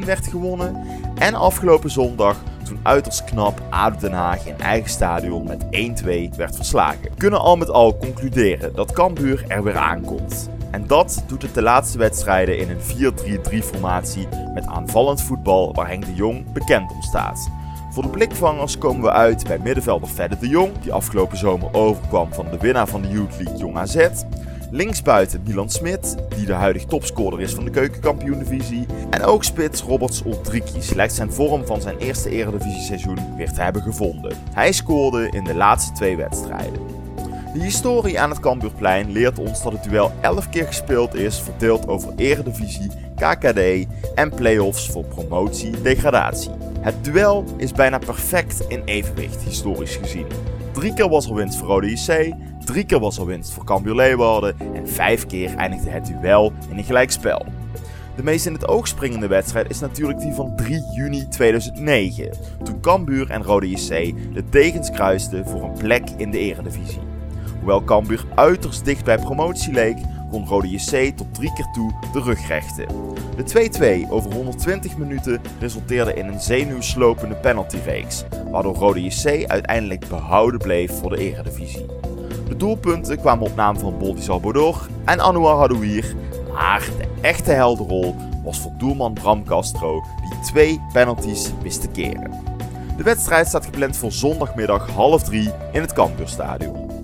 [0.02, 0.84] 8-1 werd gewonnen.
[1.16, 6.56] En afgelopen zondag toen uiterst knap ADO Den Haag in eigen stadion met 1-2 werd
[6.56, 7.16] verslagen.
[7.18, 10.50] Kunnen al met al concluderen dat Cambuur er weer aankomt.
[10.72, 13.14] En dat doet het de laatste wedstrijden in een
[13.62, 17.50] 4-3-3 formatie met aanvallend voetbal waar Henk de Jong bekend om staat.
[17.92, 22.34] Voor de blikvangers komen we uit bij middenvelder Fedde de Jong, die afgelopen zomer overkwam
[22.34, 24.08] van de winnaar van de Youth League Jong AZ.
[24.72, 28.86] Linksbuiten Milan Smit, die de huidige topscorer is van de keukenkampioen-divisie.
[29.10, 33.82] En ook spits Roberts Ultrikis lijkt zijn vorm van zijn eerste eredivisie-seizoen weer te hebben
[33.82, 34.38] gevonden.
[34.54, 36.99] Hij scoorde in de laatste twee wedstrijden.
[37.54, 41.88] De historie aan het Cambuurplein leert ons dat het duel 11 keer gespeeld is, verdeeld
[41.88, 46.52] over Eredivisie, KKD en play-offs voor promotie-degradatie.
[46.80, 50.26] Het duel is bijna perfect in evenwicht, historisch gezien.
[50.72, 52.34] Drie keer was er winst voor Rode JC,
[52.66, 56.78] drie keer was er winst voor Cambuur Leeuwarden en vijf keer eindigde het duel in
[56.78, 57.46] een gelijkspel.
[58.16, 62.32] De meest in het oog springende wedstrijd is natuurlijk die van 3 juni 2009,
[62.64, 67.09] toen Cambuur en Rode JC de tegens kruisten voor een plek in de eredivisie.
[67.70, 69.98] Hoewel Cambuur uiterst dicht bij promotie leek,
[70.32, 72.88] kon Rode JC tot drie keer toe de rug rechten.
[73.36, 80.60] De 2-2 over 120 minuten resulteerde in een zenuwslopende penaltyreeks, waardoor Rode JC uiteindelijk behouden
[80.60, 81.86] bleef voor de eredivisie.
[82.48, 86.16] De doelpunten kwamen op naam van Boldizal Bodor en Anouar Hadouir,
[86.54, 92.32] maar de echte helderrol was voor doelman Bram Castro, die twee penalties wist te keren.
[92.98, 96.99] De wedstrijd staat gepland voor zondagmiddag half drie in het Cambuurstadion.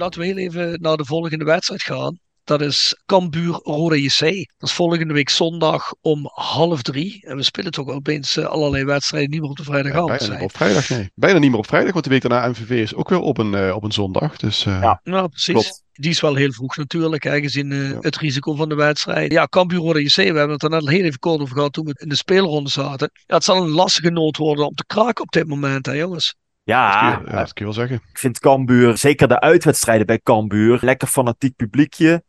[0.00, 2.18] Laten we heel even naar de volgende wedstrijd gaan.
[2.44, 4.20] Dat is Cambuur Rode JC.
[4.58, 7.26] Dat is volgende week zondag om half drie.
[7.26, 10.10] En we spelen toch opeens uh, allerlei wedstrijden niet meer op de vrijdagavond.
[10.10, 11.10] Ja, bijna niet op vrijdag, nee.
[11.14, 13.52] Bijna niet meer op vrijdag, want de week daarna MVV is ook weer op een,
[13.52, 14.36] uh, op een zondag.
[14.36, 14.80] Dus, uh...
[14.82, 15.54] Ja, nou, precies.
[15.54, 15.82] klopt.
[15.92, 17.98] Die is wel heel vroeg natuurlijk, hè, gezien uh, ja.
[18.00, 19.32] het risico van de wedstrijd.
[19.32, 21.72] Ja, Cambuur Rode JC, we hebben het er net al heel even kort over gehad
[21.72, 23.10] toen we in de speelronde zaten.
[23.26, 26.34] Ja, het zal een lastige nood worden om te kraken op dit moment, hè jongens.
[26.70, 28.08] Ja, dat kun, je, ja, dat kun je wel zeggen.
[28.10, 32.22] Ik vind Cambuur, zeker de uitwedstrijden bij Cambuur, lekker fanatiek publiekje.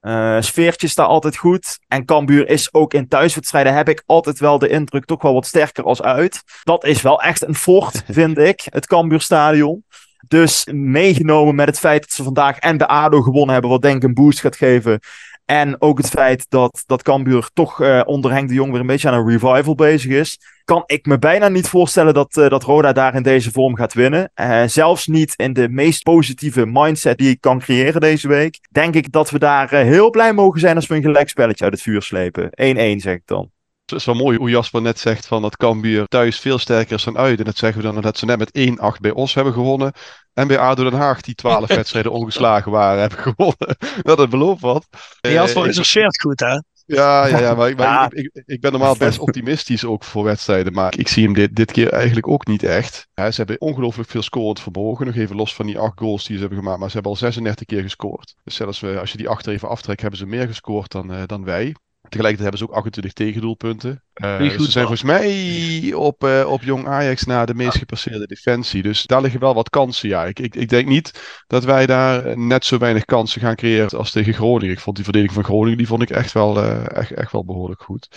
[0.00, 1.78] Uh, sfeertje staat altijd goed.
[1.88, 5.46] En Cambuur is ook in thuiswedstrijden, heb ik altijd wel de indruk, toch wel wat
[5.46, 6.42] sterker als uit.
[6.62, 9.84] Dat is wel echt een fort, vind ik, het Cambuurstadion.
[10.28, 13.96] Dus meegenomen met het feit dat ze vandaag en de ADO gewonnen hebben, wat denk
[13.96, 15.00] ik een boost gaat geven.
[15.44, 19.08] En ook het feit dat, dat Cambuur toch uh, onder de Jong weer een beetje
[19.08, 20.38] aan een revival bezig is.
[20.64, 23.94] Kan ik me bijna niet voorstellen dat, uh, dat Roda daar in deze vorm gaat
[23.94, 24.30] winnen.
[24.34, 28.58] Uh, zelfs niet in de meest positieve mindset die ik kan creëren deze week.
[28.70, 31.82] Denk ik dat we daar heel blij mogen zijn als we een gelijkspelletje uit het
[31.82, 32.44] vuur slepen.
[32.44, 32.50] 1-1
[32.96, 33.53] zeg ik dan.
[33.94, 37.04] Het is wel mooi hoe Jasper net zegt van dat Cambuur thuis veel sterker is
[37.04, 37.38] dan uit.
[37.38, 39.92] En dat zeggen we dan dat ze net met 1-8 bij Os hebben gewonnen.
[40.32, 43.76] En bij ADO Den Haag die 12 wedstrijden ongeslagen waren hebben gewonnen.
[44.02, 44.86] Dat het belooft wat.
[45.20, 46.60] Jasper is er goed hè?
[46.86, 48.04] Ja, ja, ja, maar, ik, maar ja.
[48.10, 50.72] Ik, ik, ik, ben normaal best optimistisch ook voor wedstrijden.
[50.72, 53.06] Maar ik zie hem dit, dit keer eigenlijk ook niet echt.
[53.14, 55.06] Ja, ze hebben ongelooflijk veel scorend vermogen.
[55.06, 56.78] Nog even los van die 8 goals die ze hebben gemaakt.
[56.78, 58.34] Maar ze hebben al 36 keer gescoord.
[58.44, 61.22] Dus zelfs we, als je die achter even aftrekt, hebben ze meer gescoord dan, uh,
[61.26, 61.74] dan wij.
[62.08, 64.02] Tegelijkertijd hebben ze ook 28 tegendoelpunten.
[64.14, 68.26] Uh, dus ze zijn volgens mij op, uh, op Jong Ajax na de meest gepasseerde
[68.26, 68.82] defensie.
[68.82, 70.08] Dus daar liggen wel wat kansen.
[70.08, 73.98] Ja, ik, ik, ik denk niet dat wij daar net zo weinig kansen gaan creëren
[73.98, 74.74] als tegen Groningen.
[74.74, 77.44] Ik vond die verdediging van Groningen die vond ik echt wel, uh, echt, echt wel
[77.44, 78.08] behoorlijk goed.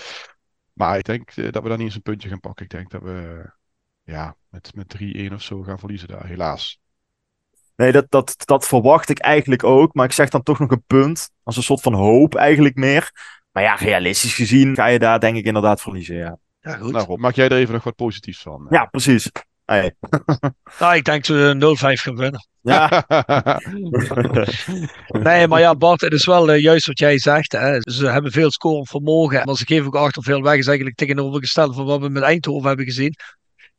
[0.73, 2.65] Maar ik denk dat we daar niet eens een puntje gaan pakken.
[2.65, 3.49] Ik denk dat we
[4.03, 4.95] ja, met, met
[5.29, 6.79] 3-1 of zo gaan verliezen daar, helaas.
[7.75, 9.93] Nee, dat, dat, dat verwacht ik eigenlijk ook.
[9.93, 11.29] Maar ik zeg dan toch nog een punt.
[11.43, 13.11] Als een soort van hoop eigenlijk meer.
[13.57, 16.37] Maar ja, realistisch gezien ga je daar denk ik inderdaad verliezen, ja.
[16.61, 16.91] Ja, goed.
[16.91, 18.67] Nou, Rob, maak jij er even nog wat positiefs van?
[18.69, 19.31] Ja, precies.
[19.65, 19.95] Hey.
[20.79, 22.47] nou, ik denk dat we 0-5 gaan winnen.
[22.61, 23.05] Ja.
[25.27, 27.51] nee, maar ja, Bart, het is wel uh, juist wat jij zegt.
[27.51, 27.77] Hè.
[27.79, 29.45] Ze hebben veel scorend vermogen.
[29.45, 30.55] Maar ze geven ook achter veel weg.
[30.55, 33.15] is eigenlijk tegenovergesteld van wat we met Eindhoven hebben gezien.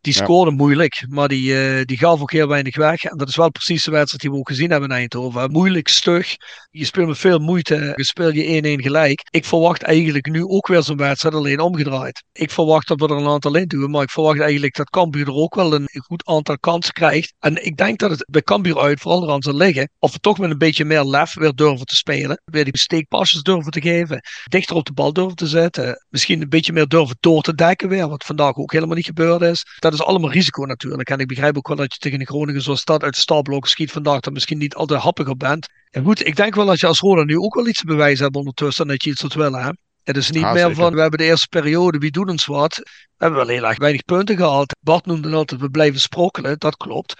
[0.01, 0.57] Die scoorde ja.
[0.57, 3.05] moeilijk, maar die, uh, die gaf ook heel weinig weg.
[3.05, 5.51] En dat is wel precies de wedstrijd die we ook gezien hebben in Eindhoven.
[5.51, 6.37] Moeilijk, stug.
[6.71, 7.93] Je speelt met veel moeite.
[7.97, 9.27] Je speelt je 1-1 gelijk.
[9.31, 12.23] Ik verwacht eigenlijk nu ook weer zo'n wedstrijd alleen omgedraaid.
[12.33, 13.91] Ik verwacht dat we er een aantal in doen.
[13.91, 17.35] Maar ik verwacht eigenlijk dat Cambuur er ook wel een goed aantal kansen krijgt.
[17.39, 19.91] En ik denk dat het bij Cambuur uit vooral aan zal liggen.
[19.99, 22.43] Of we toch met een beetje meer lef weer durven te spelen.
[22.45, 24.21] Weer die steekpasjes durven te geven.
[24.45, 26.07] Dichter op de bal durven te zetten.
[26.09, 28.09] Misschien een beetje meer durven door te dekken weer.
[28.09, 29.65] Wat vandaag ook helemaal niet gebeurd is.
[29.91, 31.11] Dat is allemaal risico natuurlijk.
[31.11, 33.93] En ik begrijp ook wel dat je tegen de Groningen zoals dat uit de schiet
[33.93, 34.21] vandaag.
[34.21, 35.69] Dat misschien niet altijd happiger bent.
[35.91, 38.25] En goed, ik denk wel dat je als Roda nu ook wel iets te bewijzen
[38.25, 38.87] hebt ondertussen.
[38.87, 39.63] Dat je iets wilt willen.
[39.63, 39.71] Hè?
[40.03, 42.77] Het is niet meer van, we hebben de eerste periode, wie doet ons wat?
[42.77, 44.77] We hebben wel heel erg weinig punten gehaald.
[44.81, 47.15] Bart noemde altijd, we blijven sprokkelen, dat klopt.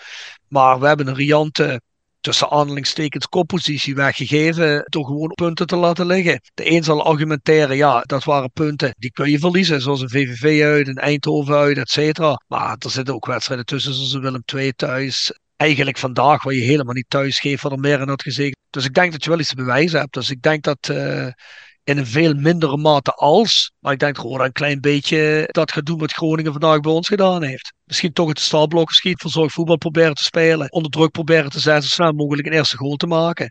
[0.49, 1.81] Maar we hebben een riante,
[2.21, 6.41] tussen aanhalingstekens, koppositie weggegeven door gewoon punten te laten liggen.
[6.55, 10.63] De een zal argumenteren, ja, dat waren punten die kun je verliezen, zoals een VVV
[10.63, 12.43] uit, een Eindhoven uit, et cetera.
[12.47, 15.33] Maar er zitten ook wedstrijden tussen, zoals een Willem II thuis.
[15.57, 18.57] Eigenlijk vandaag, waar je helemaal niet thuis geeft, wat er meer in had gezegd.
[18.71, 20.15] Dus ik denk dat je wel iets te bewijzen hebt.
[20.15, 21.27] Dus ik denk dat eh,
[21.89, 23.73] in een veel mindere mate als.
[23.79, 27.09] Maar ik denk Roda een klein beetje dat gaat doen wat Groningen vandaag bij ons
[27.09, 27.73] gedaan heeft.
[27.85, 30.73] Misschien toch het staalblokken schiet, verzorgd voetbal proberen te spelen.
[30.73, 33.49] Onder druk proberen te zetten, zo snel mogelijk een eerste goal te maken.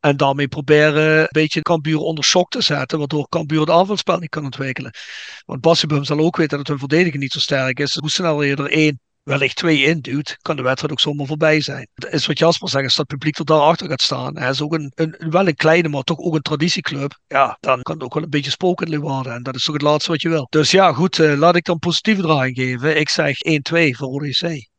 [0.00, 4.30] En daarmee proberen een beetje Cambuur onder shock te zetten, waardoor Cambuur het aanvalspel niet
[4.30, 4.94] kan ontwikkelen.
[5.44, 7.94] Want Bassibum zal ook weten dat hun verdediger niet zo sterk is.
[7.94, 11.88] Hoe sneller je er één, wellicht twee induwt, kan de wedstrijd ook zomaar voorbij zijn.
[11.94, 14.38] Dat is wat Jasper zegt, als dat publiek er daarachter gaat staan.
[14.38, 17.18] Hij is ook een, een, wel een kleine, maar toch ook een traditieclub.
[17.26, 19.34] Ja, dan kan het ook wel een beetje spoken worden.
[19.34, 20.46] En dat is toch het laatste wat je wil.
[20.50, 22.98] Dus ja, goed, eh, laat ik dan positieve draaiing geven.
[22.98, 24.70] Ik zeg 1-2 voor ODC.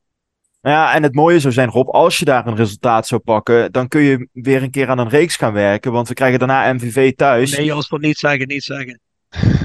[0.61, 3.88] Ja, en het mooie zou zijn, Rob, als je daar een resultaat zou pakken, dan
[3.88, 5.91] kun je weer een keer aan een reeks gaan werken.
[5.91, 7.57] Want we krijgen daarna MVV thuis.
[7.57, 8.99] Nee, Jasper, niet zeggen, niet zeggen.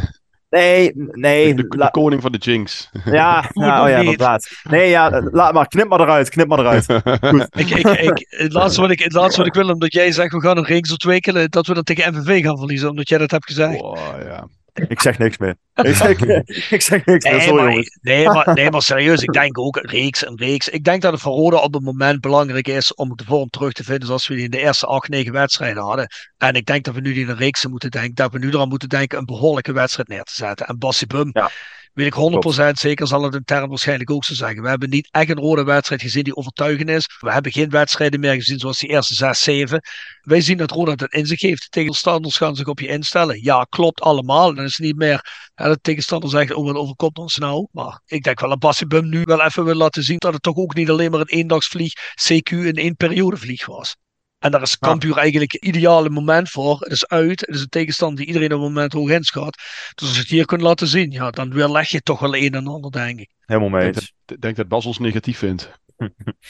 [0.51, 1.55] nee, nee.
[1.55, 2.91] De, koning van de jinx.
[3.05, 4.49] ja, oh ja, inderdaad.
[4.71, 5.69] Nee, ja, laat maar.
[5.69, 6.87] Knip maar eruit, knip maar eruit.
[7.57, 10.33] Ik, ik, ik, het, laatste wat ik, het laatste wat ik wil, omdat jij zegt
[10.33, 13.31] we gaan een reeks ontwikkelen, dat we dan tegen MVV gaan verliezen, omdat jij dat
[13.31, 13.81] hebt gezegd.
[13.81, 14.49] Oh, ja.
[14.89, 15.57] Ik zeg niks meer.
[15.75, 16.21] Ik zeg,
[16.71, 19.77] ik zeg niks meer, Nee sorry maar, nee, maar, nee, maar serieus, ik denk ook
[19.77, 20.69] een reeks, een reeks.
[20.69, 23.73] Ik denk dat het voor Roda op het moment belangrijk is om de vorm terug
[23.73, 26.07] te vinden zoals we die in de eerste acht, negen wedstrijden hadden.
[26.39, 28.49] En ik denk dat we nu die in een reeks moeten denken, dat we nu
[28.49, 30.67] eraan moeten denken een behoorlijke wedstrijd neer te zetten.
[30.67, 31.51] En Bassi Bum, Ja.
[31.99, 34.63] Weet ik 100% zeker, zal het intern waarschijnlijk ook zo zeggen.
[34.63, 37.07] We hebben niet echt een rode wedstrijd gezien die overtuigend is.
[37.21, 39.83] We hebben geen wedstrijden meer gezien zoals die eerste 6, 7.
[40.21, 41.63] Wij zien dat Roda dat in zich heeft.
[41.63, 43.43] De tegenstanders gaan zich op je instellen.
[43.43, 44.55] Ja, klopt allemaal.
[44.55, 47.67] Dan is het niet meer ja, de tegenstander zegt, oh, wat overkomt ons nou?
[47.73, 50.57] Maar ik denk wel dat Bassibum nu wel even wil laten zien dat het toch
[50.57, 53.97] ook niet alleen maar een eendagsvlieg, CQ in één periodevlieg was.
[54.39, 54.89] En daar is Ja.
[54.89, 56.77] Cambuur eigenlijk het ideale moment voor.
[56.81, 57.41] Het is uit.
[57.41, 59.57] Het is een tegenstander die iedereen op het moment hoog inschat.
[59.95, 62.55] Dus als je het hier kunt laten zien, ja, dan weerleg je toch wel een
[62.55, 63.29] en ander, denk ik.
[63.47, 65.71] Helemaal mee Ik denk dat, denk dat Bas ons negatief vindt.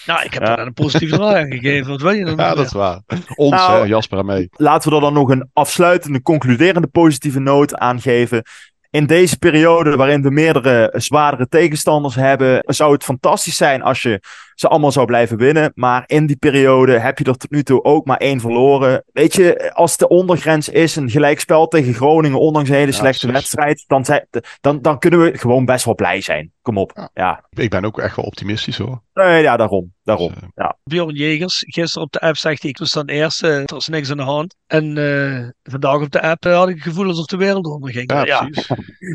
[0.07, 0.57] Nou, ik heb Ja.
[0.57, 1.91] daar een positieve draai aan gegeven.
[1.91, 3.01] Wat wil je dan Ja, dat is waar.
[3.35, 4.49] Ons, Nou, hè, Jasper en mij.
[4.53, 8.43] Laten we er dan nog een afsluitende, concluderende positieve noot aan geven.
[8.91, 14.21] In deze periode waarin we meerdere zwaardere tegenstanders hebben, zou het fantastisch zijn als je
[14.61, 15.73] ze allemaal zou blijven winnen.
[15.75, 19.05] Maar in die periode heb je er tot nu toe ook maar één verloren.
[19.13, 23.85] Weet je, als de ondergrens is een gelijkspel tegen Groningen, ondanks een hele slechte wedstrijd,
[23.87, 24.27] dan, zijn-
[24.61, 26.53] dan, dan kunnen we gewoon best wel blij zijn.
[26.63, 26.93] Kom op.
[26.95, 27.11] Ja.
[27.15, 29.03] Ja, Ik ben ook echt wel optimistisch hoor.
[29.15, 29.93] Nee, ja daarom.
[30.03, 30.29] daarom.
[30.29, 30.77] Dus, eh, Ja.
[30.85, 34.11] Bjorn Jegers, gisteren op de app zegt hij, ik was dan eerst, er is niks
[34.11, 34.55] aan de hand.
[34.67, 38.13] En eh, vandaag op de app eh, had ik het gevoel alsof de wereld onderging.
[38.13, 38.69] ja, Ja, precies.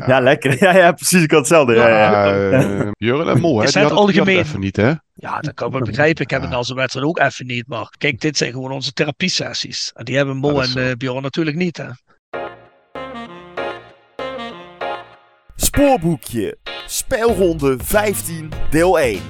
[0.06, 0.56] Ja, lekker.
[0.64, 1.22] Ja, ja, precies.
[1.22, 1.74] Ik had hetzelfde.
[1.74, 2.26] Ja, ja.
[2.26, 4.38] Ja, eh, Jurgen en Mo, hè, Is die het algemeen?
[4.38, 4.92] even niet, hè?
[5.14, 6.22] Ja, dat kan ik wel begrijpen.
[6.22, 7.66] Ik heb het na zo'n wedstrijd ook even niet.
[7.66, 9.90] Maar kijk, dit zijn gewoon onze therapiesessies.
[9.94, 11.76] En die hebben Mo Ja, en eh, Bjorn natuurlijk niet.
[11.76, 11.88] Hè?
[15.56, 16.58] Spoorboekje.
[16.86, 19.20] Speelronde 15, deel 1.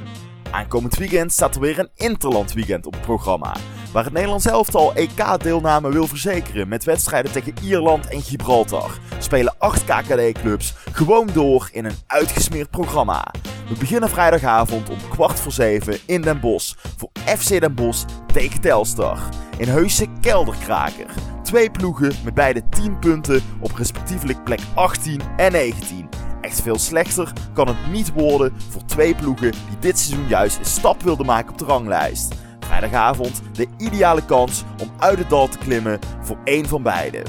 [0.51, 3.57] Aankomend weekend staat er weer een Interland weekend op het programma.
[3.95, 8.99] Waar het Nederlands elftal EK-deelname wil verzekeren met wedstrijden tegen Ierland en Gibraltar.
[9.19, 13.35] Spelen 8 KKD-clubs gewoon door in een uitgesmeerd programma.
[13.69, 18.61] We beginnen vrijdagavond om kwart voor zeven in Den Bosch voor FC Den Bosch tegen
[18.61, 19.19] Telstar.
[19.59, 21.07] In Heuse Kelderkraker.
[21.43, 26.09] Twee ploegen met beide 10 punten op respectievelijk plek 18 en 19.
[26.41, 30.65] Echt veel slechter kan het niet worden voor twee ploegen die dit seizoen juist een
[30.65, 32.44] stap wilden maken op de ranglijst.
[32.65, 37.23] Vrijdagavond de ideale kans om uit het dal te klimmen voor één van beiden.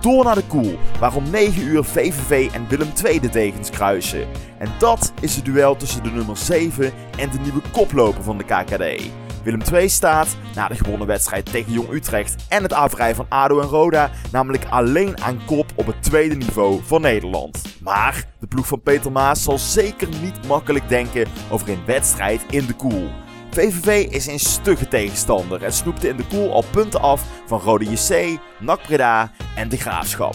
[0.00, 4.26] Door naar de koel, waar om 9 uur VVV en Willem II de degens kruisen.
[4.58, 8.44] En dat is het duel tussen de nummer 7 en de nieuwe koploper van de
[8.44, 9.10] KKD.
[9.42, 13.60] Willem II staat, na de gewonnen wedstrijd tegen Jong Utrecht en het averij van ADO
[13.60, 17.62] en Roda, namelijk alleen aan kop op het tweede niveau van Nederland.
[17.82, 22.66] Maar de ploeg van Peter Maas zal zeker niet makkelijk denken over een wedstrijd in
[22.66, 23.08] de koel.
[23.50, 27.84] VVV is een stugge tegenstander en snoepte in de koel al punten af van Rode
[27.84, 30.34] JC, NAC Breda en De Graafschap.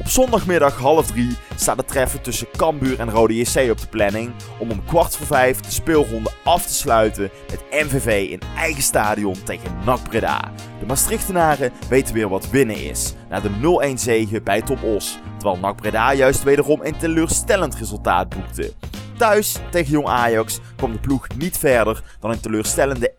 [0.00, 4.32] Op zondagmiddag half drie staat het treffen tussen Cambuur en Rode JC op de planning
[4.58, 9.42] om om kwart voor vijf de speelronde af te sluiten met MVV in eigen stadion
[9.42, 10.52] tegen NAC Breda.
[10.80, 13.50] De Maastrichtenaren weten weer wat winnen is, na de
[13.90, 18.72] 0-1 zege bij Top Os, terwijl NAC Breda juist wederom een teleurstellend resultaat boekte.
[19.20, 23.14] Thuis tegen Jong Ajax kwam de ploeg niet verder dan een teleurstellende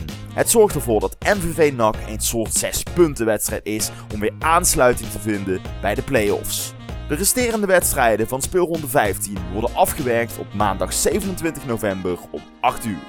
[0.00, 0.04] 1-1.
[0.34, 5.10] Het zorgt ervoor dat MVV NAC een soort 6 punten wedstrijd is om weer aansluiting
[5.10, 6.72] te vinden bij de play-offs.
[7.08, 13.04] De resterende wedstrijden van speelronde 15 worden afgewerkt op maandag 27 november om 8 uur.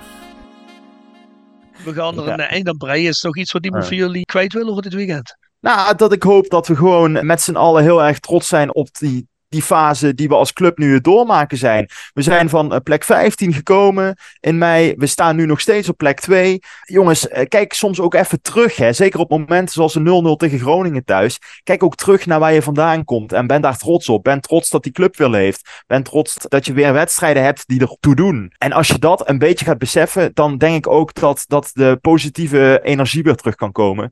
[1.86, 3.10] We gaan er een eind aan breien.
[3.10, 5.38] Is nog iets wat iemand van jullie kwijt wil over dit weekend?
[5.60, 8.88] Nou, dat ik hoop dat we gewoon met z'n allen heel erg trots zijn op
[8.98, 11.90] die die fase die we als club nu doormaken zijn.
[12.14, 14.94] We zijn van eh, plek 15 gekomen in mei.
[14.98, 16.60] We staan nu nog steeds op plek 2.
[16.84, 18.76] Jongens, eh, kijk soms ook even terug.
[18.76, 18.94] Hè.
[18.94, 21.40] Zeker op momenten zoals een 0-0 tegen Groningen thuis.
[21.64, 23.34] Kijk ook terug naar waar je vandaan komt.
[23.34, 24.24] En ben daar trots op.
[24.24, 25.84] Ben trots dat die club weer leeft.
[25.88, 28.54] Ben trots dat je weer wedstrijden hebt die ertoe doen.
[28.58, 31.98] En als je dat een beetje gaat beseffen, dan denk ik ook dat, dat de
[32.02, 34.12] positieve energie weer terug kan komen.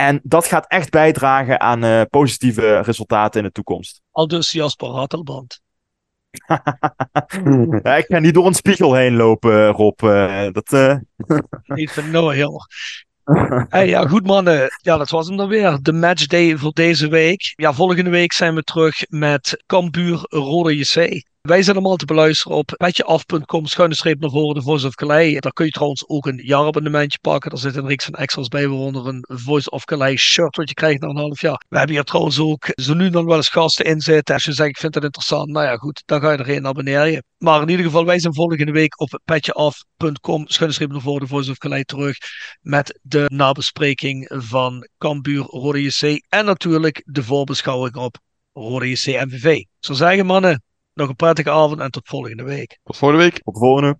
[0.00, 4.00] En dat gaat echt bijdragen aan uh, positieve resultaten in de toekomst.
[4.10, 5.60] Al dus Jasper Hartelband.
[7.82, 10.02] ja, ik ga niet door een spiegel heen lopen, Rob.
[10.02, 10.96] Uh, dat, uh...
[11.64, 12.66] niet van nou heel.
[13.68, 14.68] Hey, ja, goed mannen.
[14.82, 15.78] Ja, dat was hem dan weer.
[15.82, 17.52] De matchday voor deze week.
[17.56, 21.24] Ja, volgende week zijn we terug met Cambuur Rode JC.
[21.40, 25.40] Wij zijn allemaal te beluisteren op petjeaf.com schuine streep naar voren de Voice of Calais.
[25.40, 27.50] Daar kun je trouwens ook een jaarabonnementje pakken.
[27.50, 30.74] Daar zit een reeks van extras bij, waaronder een Voice of Calais shirt wat je
[30.74, 31.64] krijgt na een half jaar.
[31.68, 34.34] We hebben hier trouwens ook zo nu dan wel eens gasten in zitten.
[34.34, 37.24] Als je zegt, ik vind het interessant, nou ja goed, dan ga je erin abonneren.
[37.38, 41.26] Maar in ieder geval, wij zijn volgende week op petjeaf.com schuine streep naar voren de
[41.26, 42.16] Voice of Calais terug
[42.60, 48.18] met de nabespreking van Cambuur Rode JC en natuurlijk de voorbeschouwing op
[48.52, 49.64] Rode JC MVV.
[49.78, 50.62] Zou zeggen mannen,
[51.00, 52.78] nog een prettige avond en tot volgende week.
[52.82, 53.42] Tot volgende week.
[53.42, 53.98] Tot volgende.